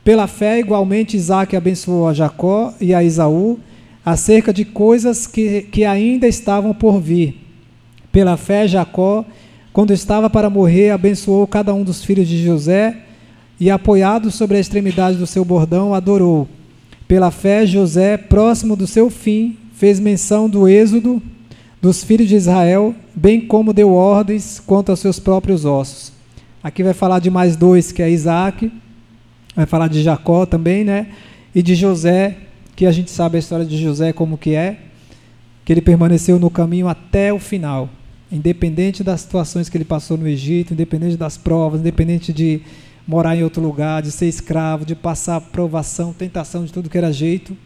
Pela 0.06 0.28
fé, 0.28 0.60
igualmente, 0.60 1.16
Isaac 1.16 1.56
abençoou 1.56 2.06
a 2.06 2.14
Jacó 2.14 2.72
e 2.80 2.94
a 2.94 3.02
Isaú 3.02 3.58
acerca 4.04 4.52
de 4.52 4.64
coisas 4.64 5.26
que, 5.26 5.62
que 5.62 5.84
ainda 5.84 6.28
estavam 6.28 6.72
por 6.72 7.00
vir. 7.00 7.44
Pela 8.12 8.36
fé, 8.36 8.68
Jacó 8.68 9.24
quando 9.72 9.92
estava 9.92 10.30
para 10.30 10.48
morrer, 10.48 10.90
abençoou 10.90 11.44
cada 11.44 11.74
um 11.74 11.82
dos 11.82 12.04
filhos 12.04 12.28
de 12.28 12.40
José 12.40 12.98
e, 13.58 13.68
apoiado 13.68 14.30
sobre 14.30 14.56
a 14.56 14.60
extremidade 14.60 15.18
do 15.18 15.26
seu 15.26 15.44
bordão, 15.44 15.92
adorou. 15.92 16.46
Pela 17.08 17.32
fé, 17.32 17.66
José, 17.66 18.16
próximo 18.16 18.76
do 18.76 18.86
seu 18.86 19.10
fim, 19.10 19.56
fez 19.74 19.98
menção 19.98 20.48
do 20.48 20.68
êxodo 20.68 21.20
dos 21.82 22.04
filhos 22.04 22.28
de 22.28 22.36
Israel, 22.36 22.94
bem 23.12 23.40
como 23.40 23.72
deu 23.72 23.92
ordens 23.92 24.62
quanto 24.64 24.90
aos 24.90 25.00
seus 25.00 25.18
próprios 25.18 25.64
ossos. 25.64 26.12
Aqui 26.62 26.84
vai 26.84 26.94
falar 26.94 27.18
de 27.18 27.28
mais 27.28 27.56
dois, 27.56 27.90
que 27.90 28.02
é 28.02 28.08
Isaac, 28.08 28.70
vai 29.56 29.64
falar 29.66 29.88
de 29.88 30.02
Jacó 30.02 30.44
também, 30.44 30.84
né? 30.84 31.08
E 31.54 31.62
de 31.62 31.74
José, 31.74 32.36
que 32.76 32.84
a 32.84 32.92
gente 32.92 33.10
sabe 33.10 33.36
a 33.36 33.38
história 33.38 33.64
de 33.64 33.78
José 33.78 34.12
como 34.12 34.36
que 34.36 34.54
é, 34.54 34.78
que 35.64 35.72
ele 35.72 35.80
permaneceu 35.80 36.38
no 36.38 36.50
caminho 36.50 36.86
até 36.86 37.32
o 37.32 37.38
final. 37.38 37.88
Independente 38.30 39.02
das 39.02 39.22
situações 39.22 39.68
que 39.68 39.76
ele 39.76 39.84
passou 39.84 40.18
no 40.18 40.28
Egito, 40.28 40.74
independente 40.74 41.16
das 41.16 41.38
provas, 41.38 41.80
independente 41.80 42.32
de 42.32 42.60
morar 43.06 43.34
em 43.34 43.42
outro 43.42 43.62
lugar, 43.62 44.02
de 44.02 44.10
ser 44.10 44.26
escravo, 44.26 44.84
de 44.84 44.94
passar 44.94 45.40
provação, 45.40 46.12
tentação 46.12 46.64
de 46.64 46.72
tudo 46.72 46.90
que 46.90 46.98
era 46.98 47.12
jeito, 47.12 47.56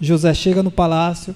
José 0.00 0.34
chega 0.34 0.62
no 0.62 0.70
palácio, 0.70 1.34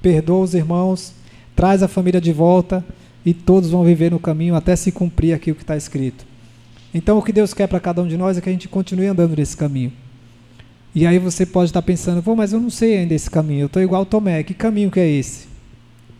perdoa 0.00 0.44
os 0.44 0.54
irmãos, 0.54 1.12
traz 1.56 1.82
a 1.82 1.88
família 1.88 2.20
de 2.20 2.32
volta 2.32 2.84
e 3.26 3.34
todos 3.34 3.70
vão 3.70 3.84
viver 3.84 4.10
no 4.12 4.20
caminho 4.20 4.54
até 4.54 4.76
se 4.76 4.92
cumprir 4.92 5.34
aqui 5.34 5.50
o 5.50 5.54
que 5.54 5.62
está 5.62 5.76
escrito. 5.76 6.24
Então, 6.94 7.18
o 7.18 7.22
que 7.22 7.32
Deus 7.32 7.52
quer 7.52 7.66
para 7.66 7.80
cada 7.80 8.00
um 8.00 8.06
de 8.06 8.16
nós 8.16 8.38
é 8.38 8.40
que 8.40 8.48
a 8.48 8.52
gente 8.52 8.68
continue 8.68 9.06
andando 9.06 9.36
nesse 9.36 9.56
caminho. 9.56 9.92
E 10.94 11.04
aí 11.04 11.18
você 11.18 11.44
pode 11.44 11.70
estar 11.70 11.82
pensando, 11.82 12.22
pô, 12.22 12.36
mas 12.36 12.52
eu 12.52 12.60
não 12.60 12.70
sei 12.70 12.98
ainda 12.98 13.12
esse 13.14 13.28
caminho, 13.28 13.62
eu 13.62 13.66
estou 13.66 13.82
igual 13.82 14.06
Tomé, 14.06 14.44
que 14.44 14.54
caminho 14.54 14.92
que 14.92 15.00
é 15.00 15.10
esse? 15.10 15.48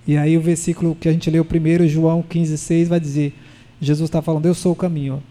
E 0.05 0.17
aí 0.17 0.37
o 0.37 0.41
versículo 0.41 0.97
que 0.97 1.09
a 1.09 1.13
gente 1.13 1.31
leu 1.31 1.45
primeiro, 1.45 1.87
João 1.87 2.23
15, 2.23 2.59
6, 2.59 2.89
vai 2.89 2.99
dizer, 2.99 3.33
Jesus 3.81 4.09
está 4.09 4.21
falando, 4.21 4.47
eu 4.47 4.55
sou 4.55 4.73
o 4.73 4.77
caminho. 4.77 5.23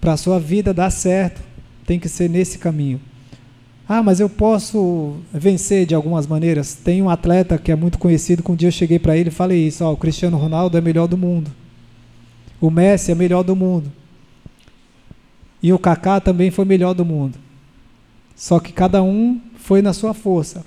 Para 0.00 0.14
a 0.14 0.16
sua 0.16 0.40
vida 0.40 0.74
dar 0.74 0.90
certo, 0.90 1.40
tem 1.86 2.00
que 2.00 2.08
ser 2.08 2.28
nesse 2.28 2.58
caminho. 2.58 3.00
Ah, 3.88 4.02
mas 4.02 4.18
eu 4.18 4.28
posso 4.28 5.16
vencer 5.32 5.86
de 5.86 5.94
algumas 5.94 6.26
maneiras. 6.26 6.74
Tem 6.74 7.00
um 7.00 7.08
atleta 7.08 7.56
que 7.56 7.70
é 7.70 7.76
muito 7.76 7.98
conhecido, 7.98 8.42
que 8.42 8.50
um 8.50 8.56
dia 8.56 8.66
eu 8.66 8.72
cheguei 8.72 8.98
para 8.98 9.16
ele 9.16 9.28
e 9.28 9.32
falei 9.32 9.64
isso, 9.64 9.84
ó, 9.84 9.92
o 9.92 9.96
Cristiano 9.96 10.36
Ronaldo 10.36 10.76
é 10.76 10.80
melhor 10.80 11.06
do 11.06 11.16
mundo. 11.16 11.52
O 12.60 12.68
Messi 12.68 13.12
é 13.12 13.14
melhor 13.14 13.44
do 13.44 13.54
mundo. 13.54 13.92
E 15.66 15.72
o 15.72 15.80
Kaká 15.80 16.20
também 16.20 16.48
foi 16.48 16.64
melhor 16.64 16.94
do 16.94 17.04
mundo. 17.04 17.36
Só 18.36 18.60
que 18.60 18.72
cada 18.72 19.02
um 19.02 19.40
foi 19.56 19.82
na 19.82 19.92
sua 19.92 20.14
força. 20.14 20.64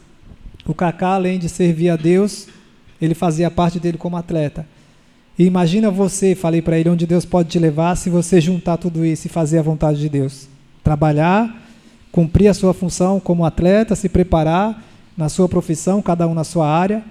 O 0.66 0.74
Kaká, 0.74 1.14
além 1.14 1.40
de 1.40 1.48
servir 1.48 1.90
a 1.90 1.96
Deus, 1.96 2.48
ele 3.02 3.14
fazia 3.14 3.50
parte 3.50 3.80
dele 3.80 3.98
como 3.98 4.18
atleta. 4.18 4.68
E 5.38 5.46
imagina 5.46 5.90
você, 5.90 6.36
falei 6.36 6.62
para 6.62 6.78
ele, 6.78 6.90
onde 6.90 7.08
Deus 7.08 7.24
pode 7.24 7.48
te 7.48 7.58
levar 7.58 7.96
se 7.96 8.10
você 8.10 8.42
juntar 8.42 8.76
tudo 8.76 9.06
isso 9.06 9.26
e 9.26 9.30
fazer 9.30 9.60
a 9.60 9.62
vontade 9.62 10.02
de 10.02 10.10
Deus. 10.10 10.50
Trabalhar, 10.84 11.50
cumprir 12.12 12.50
a 12.50 12.54
sua 12.54 12.74
função 12.74 13.22
como 13.22 13.46
atleta, 13.46 13.96
se 13.96 14.10
preparar 14.10 14.84
na 15.16 15.30
sua 15.30 15.48
profissão, 15.48 16.02
cada 16.02 16.28
um 16.28 16.34
na 16.34 16.44
sua 16.44 16.68
área, 16.68 17.02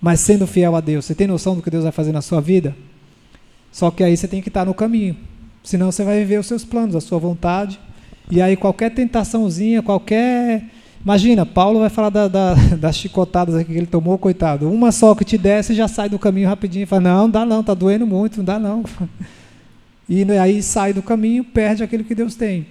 mas 0.00 0.18
sendo 0.20 0.46
fiel 0.46 0.74
a 0.74 0.80
Deus. 0.80 1.04
Você 1.04 1.14
tem 1.14 1.26
noção 1.26 1.54
do 1.54 1.60
que 1.60 1.68
Deus 1.68 1.82
vai 1.82 1.92
fazer 1.92 2.12
na 2.12 2.22
sua 2.22 2.40
vida? 2.40 2.74
Só 3.70 3.90
que 3.90 4.02
aí 4.02 4.16
você 4.16 4.26
tem 4.26 4.40
que 4.40 4.48
estar 4.48 4.64
no 4.64 4.72
caminho. 4.72 5.33
Senão 5.64 5.90
você 5.90 6.04
vai 6.04 6.20
viver 6.20 6.38
os 6.38 6.46
seus 6.46 6.64
planos, 6.64 6.94
a 6.94 7.00
sua 7.00 7.18
vontade. 7.18 7.80
E 8.30 8.40
aí 8.40 8.56
qualquer 8.56 8.90
tentaçãozinha, 8.90 9.82
qualquer 9.82 10.62
Imagina, 11.04 11.44
Paulo 11.44 11.80
vai 11.80 11.90
falar 11.90 12.08
da, 12.08 12.28
da, 12.28 12.54
das 12.80 12.96
chicotadas 12.96 13.54
aqui 13.56 13.72
que 13.72 13.78
ele 13.78 13.86
tomou, 13.86 14.16
coitado. 14.16 14.70
Uma 14.70 14.92
só 14.92 15.14
que 15.14 15.24
te 15.24 15.36
desce 15.36 15.74
já 15.74 15.88
sai 15.88 16.08
do 16.08 16.18
caminho 16.18 16.48
rapidinho 16.48 16.86
fala: 16.86 17.02
Não, 17.02 17.22
não 17.22 17.30
dá 17.30 17.44
não, 17.44 17.60
está 17.60 17.74
doendo 17.74 18.06
muito, 18.06 18.38
não 18.38 18.44
dá 18.44 18.58
não. 18.58 18.84
E 20.06 20.22
aí 20.32 20.62
sai 20.62 20.92
do 20.92 21.02
caminho, 21.02 21.42
perde 21.42 21.82
aquilo 21.82 22.04
que 22.04 22.14
Deus 22.14 22.34
tem. 22.34 22.66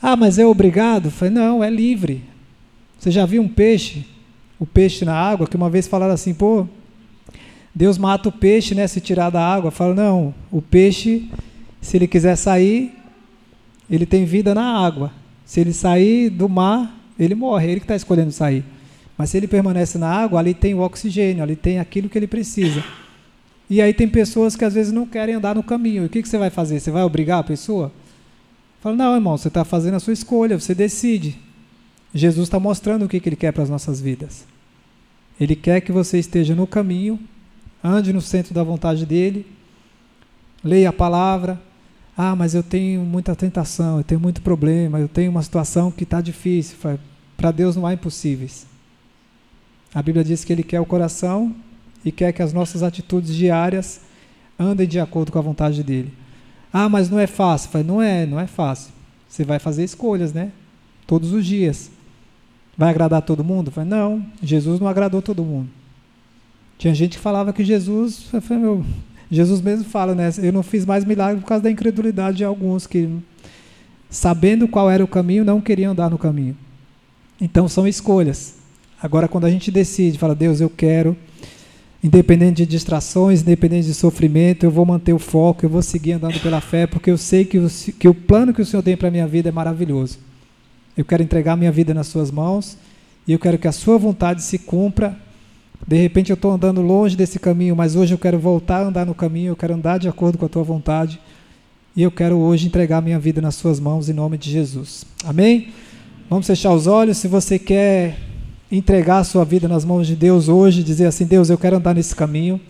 Ah, 0.00 0.16
mas 0.16 0.38
é 0.38 0.46
obrigado? 0.46 1.10
Falei, 1.10 1.32
não, 1.32 1.62
é 1.62 1.68
livre. 1.68 2.22
Você 2.98 3.10
já 3.10 3.26
viu 3.26 3.42
um 3.42 3.48
peixe, 3.48 4.06
o 4.58 4.64
peixe 4.64 5.04
na 5.04 5.14
água, 5.14 5.46
que 5.46 5.56
uma 5.56 5.68
vez 5.68 5.86
falaram 5.86 6.14
assim, 6.14 6.32
pô, 6.32 6.66
Deus 7.74 7.98
mata 7.98 8.28
o 8.28 8.32
peixe, 8.32 8.74
né, 8.74 8.86
se 8.86 9.00
tirar 9.00 9.28
da 9.28 9.46
água. 9.46 9.70
Fala, 9.70 9.94
não, 9.94 10.34
o 10.50 10.62
peixe, 10.62 11.28
se 11.84 11.96
ele 11.96 12.06
quiser 12.06 12.36
sair, 12.36 12.94
ele 13.90 14.06
tem 14.06 14.24
vida 14.24 14.54
na 14.54 14.78
água. 14.78 15.12
Se 15.44 15.60
ele 15.60 15.72
sair 15.72 16.30
do 16.30 16.48
mar, 16.48 16.98
ele 17.18 17.34
morre, 17.34 17.66
é 17.66 17.70
ele 17.70 17.80
que 17.80 17.84
está 17.84 17.94
escolhendo 17.94 18.32
sair. 18.32 18.64
Mas 19.16 19.30
se 19.30 19.36
ele 19.36 19.46
permanece 19.46 19.98
na 19.98 20.08
água, 20.08 20.40
ali 20.40 20.54
tem 20.54 20.74
o 20.74 20.80
oxigênio, 20.80 21.42
ali 21.42 21.54
tem 21.54 21.78
aquilo 21.78 22.08
que 22.08 22.18
ele 22.18 22.26
precisa. 22.26 22.82
E 23.68 23.80
aí 23.80 23.94
tem 23.94 24.08
pessoas 24.08 24.56
que 24.56 24.64
às 24.64 24.74
vezes 24.74 24.92
não 24.92 25.06
querem 25.06 25.34
andar 25.34 25.54
no 25.54 25.62
caminho. 25.62 26.02
E 26.02 26.06
o 26.06 26.08
que, 26.08 26.22
que 26.22 26.28
você 26.28 26.38
vai 26.38 26.50
fazer? 26.50 26.80
Você 26.80 26.90
vai 26.90 27.02
obrigar 27.02 27.40
a 27.40 27.44
pessoa? 27.44 27.92
Fala, 28.80 28.96
não, 28.96 29.14
irmão, 29.14 29.36
você 29.36 29.48
está 29.48 29.64
fazendo 29.64 29.94
a 29.94 30.00
sua 30.00 30.12
escolha, 30.12 30.58
você 30.58 30.74
decide. 30.74 31.38
Jesus 32.14 32.46
está 32.46 32.58
mostrando 32.60 33.04
o 33.04 33.08
que, 33.08 33.20
que 33.20 33.28
ele 33.28 33.36
quer 33.36 33.52
para 33.52 33.62
as 33.62 33.70
nossas 33.70 34.00
vidas. 34.00 34.46
Ele 35.40 35.56
quer 35.56 35.80
que 35.80 35.90
você 35.90 36.18
esteja 36.18 36.54
no 36.54 36.66
caminho, 36.66 37.18
ande 37.82 38.12
no 38.12 38.20
centro 38.20 38.54
da 38.54 38.62
vontade 38.62 39.04
dele, 39.04 39.46
leia 40.62 40.90
a 40.90 40.92
palavra, 40.92 41.60
ah, 42.16 42.36
mas 42.36 42.54
eu 42.54 42.62
tenho 42.62 43.00
muita 43.02 43.34
tentação, 43.34 43.98
eu 43.98 44.04
tenho 44.04 44.20
muito 44.20 44.40
problema, 44.40 44.98
eu 44.98 45.08
tenho 45.08 45.30
uma 45.30 45.42
situação 45.42 45.90
que 45.90 46.04
está 46.04 46.20
difícil. 46.20 46.76
Para 47.36 47.50
Deus 47.50 47.76
não 47.76 47.86
há 47.86 47.92
impossíveis. 47.92 48.66
A 49.94 50.02
Bíblia 50.02 50.24
diz 50.24 50.44
que 50.44 50.52
Ele 50.52 50.62
quer 50.62 50.80
o 50.80 50.86
coração 50.86 51.54
e 52.04 52.12
quer 52.12 52.32
que 52.32 52.42
as 52.42 52.52
nossas 52.52 52.82
atitudes 52.82 53.34
diárias 53.34 54.00
andem 54.58 54.86
de 54.86 55.00
acordo 55.00 55.32
com 55.32 55.38
a 55.38 55.42
vontade 55.42 55.82
dele. 55.82 56.12
Ah, 56.72 56.88
mas 56.88 57.08
não 57.08 57.18
é 57.18 57.26
fácil. 57.26 57.70
Falei, 57.70 57.86
não 57.86 58.00
é, 58.00 58.26
não 58.26 58.38
é 58.38 58.46
fácil. 58.46 58.92
Você 59.28 59.44
vai 59.44 59.58
fazer 59.58 59.82
escolhas, 59.84 60.32
né? 60.32 60.52
todos 61.06 61.32
os 61.32 61.44
dias. 61.44 61.90
Vai 62.76 62.90
agradar 62.90 63.22
todo 63.22 63.44
mundo? 63.44 63.70
Falei, 63.70 63.88
não, 63.88 64.24
Jesus 64.42 64.80
não 64.80 64.88
agradou 64.88 65.22
todo 65.22 65.44
mundo. 65.44 65.68
Tinha 66.76 66.94
gente 66.94 67.16
que 67.16 67.22
falava 67.22 67.52
que 67.52 67.64
Jesus, 67.64 68.24
falei, 68.42 68.62
meu, 68.62 68.84
Jesus 69.30 69.60
mesmo 69.60 69.84
fala, 69.84 70.14
né? 70.14 70.30
Eu 70.38 70.52
não 70.52 70.62
fiz 70.62 70.84
mais 70.84 71.04
milagre 71.04 71.40
por 71.40 71.48
causa 71.48 71.64
da 71.64 71.70
incredulidade 71.70 72.38
de 72.38 72.44
alguns 72.44 72.86
que, 72.86 73.08
sabendo 74.10 74.68
qual 74.68 74.90
era 74.90 75.02
o 75.02 75.08
caminho, 75.08 75.44
não 75.44 75.60
queriam 75.60 75.92
andar 75.92 76.10
no 76.10 76.18
caminho. 76.18 76.56
Então 77.40 77.68
são 77.68 77.86
escolhas. 77.86 78.54
Agora, 79.02 79.28
quando 79.28 79.44
a 79.44 79.50
gente 79.50 79.70
decide, 79.70 80.18
fala, 80.18 80.34
Deus, 80.34 80.60
eu 80.60 80.70
quero, 80.70 81.16
independente 82.02 82.56
de 82.56 82.66
distrações, 82.66 83.42
independente 83.42 83.86
de 83.86 83.94
sofrimento, 83.94 84.64
eu 84.64 84.70
vou 84.70 84.86
manter 84.86 85.12
o 85.12 85.18
foco, 85.18 85.64
eu 85.64 85.68
vou 85.68 85.82
seguir 85.82 86.12
andando 86.12 86.40
pela 86.40 86.60
fé, 86.60 86.86
porque 86.86 87.10
eu 87.10 87.18
sei 87.18 87.44
que 87.44 87.58
o, 87.58 87.68
que 87.98 88.08
o 88.08 88.14
plano 88.14 88.54
que 88.54 88.62
o 88.62 88.66
Senhor 88.66 88.82
tem 88.82 88.96
para 88.96 89.08
a 89.08 89.10
minha 89.10 89.26
vida 89.26 89.48
é 89.48 89.52
maravilhoso. 89.52 90.18
Eu 90.96 91.04
quero 91.04 91.22
entregar 91.22 91.56
minha 91.56 91.72
vida 91.72 91.92
nas 91.92 92.06
Suas 92.06 92.30
mãos 92.30 92.78
e 93.26 93.32
eu 93.32 93.38
quero 93.38 93.58
que 93.58 93.66
a 93.66 93.72
Sua 93.72 93.98
vontade 93.98 94.42
se 94.42 94.58
cumpra. 94.58 95.18
De 95.86 95.96
repente 95.96 96.30
eu 96.30 96.34
estou 96.34 96.50
andando 96.50 96.80
longe 96.80 97.16
desse 97.16 97.38
caminho, 97.38 97.76
mas 97.76 97.94
hoje 97.94 98.14
eu 98.14 98.18
quero 98.18 98.38
voltar 98.38 98.78
a 98.78 98.88
andar 98.88 99.04
no 99.04 99.14
caminho, 99.14 99.50
eu 99.50 99.56
quero 99.56 99.74
andar 99.74 99.98
de 99.98 100.08
acordo 100.08 100.38
com 100.38 100.46
a 100.46 100.48
Tua 100.48 100.62
vontade 100.62 101.20
e 101.94 102.02
eu 102.02 102.10
quero 102.10 102.36
hoje 102.38 102.66
entregar 102.66 103.02
minha 103.02 103.18
vida 103.18 103.40
nas 103.40 103.54
Suas 103.54 103.78
mãos 103.78 104.08
em 104.08 104.12
nome 104.12 104.38
de 104.38 104.50
Jesus. 104.50 105.04
Amém? 105.24 105.68
Vamos 106.28 106.46
fechar 106.46 106.72
os 106.72 106.86
olhos. 106.86 107.18
Se 107.18 107.28
você 107.28 107.58
quer 107.58 108.16
entregar 108.72 109.18
a 109.18 109.24
sua 109.24 109.44
vida 109.44 109.68
nas 109.68 109.84
mãos 109.84 110.06
de 110.06 110.16
Deus 110.16 110.48
hoje, 110.48 110.82
dizer 110.82 111.06
assim: 111.06 111.26
Deus, 111.26 111.50
eu 111.50 111.58
quero 111.58 111.76
andar 111.76 111.94
nesse 111.94 112.14
caminho. 112.16 112.60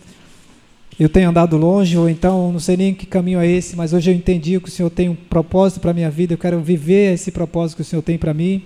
Eu 0.99 1.09
tenho 1.09 1.29
andado 1.29 1.57
longe, 1.57 1.97
ou 1.97 2.09
então 2.09 2.51
não 2.53 2.59
sei 2.59 2.77
nem 2.77 2.93
que 2.93 3.05
caminho 3.05 3.39
é 3.39 3.47
esse, 3.47 3.75
mas 3.75 3.91
hoje 3.91 4.11
eu 4.11 4.15
entendi 4.15 4.57
que 4.61 4.69
o 4.69 4.71
Senhor 4.71 4.89
tem 4.89 5.09
um 5.09 5.15
propósito 5.15 5.81
para 5.81 5.91
a 5.91 5.93
minha 5.93 6.09
vida, 6.09 6.33
eu 6.33 6.37
quero 6.37 6.61
viver 6.61 7.13
esse 7.13 7.31
propósito 7.31 7.77
que 7.77 7.81
o 7.81 7.85
Senhor 7.85 8.01
tem 8.01 8.17
para 8.17 8.33
mim. 8.33 8.63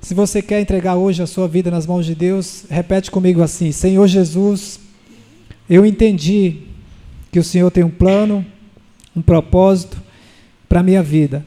Se 0.00 0.14
você 0.14 0.40
quer 0.40 0.60
entregar 0.60 0.96
hoje 0.96 1.22
a 1.22 1.26
sua 1.26 1.46
vida 1.46 1.70
nas 1.70 1.86
mãos 1.86 2.06
de 2.06 2.14
Deus, 2.14 2.64
repete 2.70 3.10
comigo 3.10 3.42
assim: 3.42 3.70
Senhor 3.70 4.06
Jesus, 4.06 4.80
eu 5.68 5.84
entendi 5.84 6.62
que 7.30 7.38
o 7.38 7.44
Senhor 7.44 7.70
tem 7.70 7.84
um 7.84 7.90
plano, 7.90 8.44
um 9.14 9.22
propósito 9.22 10.00
para 10.68 10.80
a 10.80 10.82
minha 10.82 11.02
vida. 11.02 11.44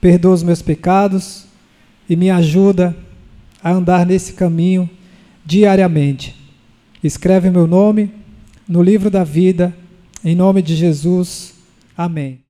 Perdoa 0.00 0.34
os 0.34 0.42
meus 0.42 0.62
pecados 0.62 1.44
e 2.08 2.16
me 2.16 2.30
ajuda 2.30 2.96
a 3.62 3.70
andar 3.70 4.06
nesse 4.06 4.32
caminho 4.32 4.88
diariamente. 5.44 6.34
Escreve 7.02 7.50
meu 7.50 7.66
nome 7.66 8.10
no 8.66 8.82
livro 8.82 9.10
da 9.10 9.24
vida, 9.24 9.74
em 10.24 10.34
nome 10.34 10.62
de 10.62 10.74
Jesus. 10.74 11.54
Amém. 11.96 12.40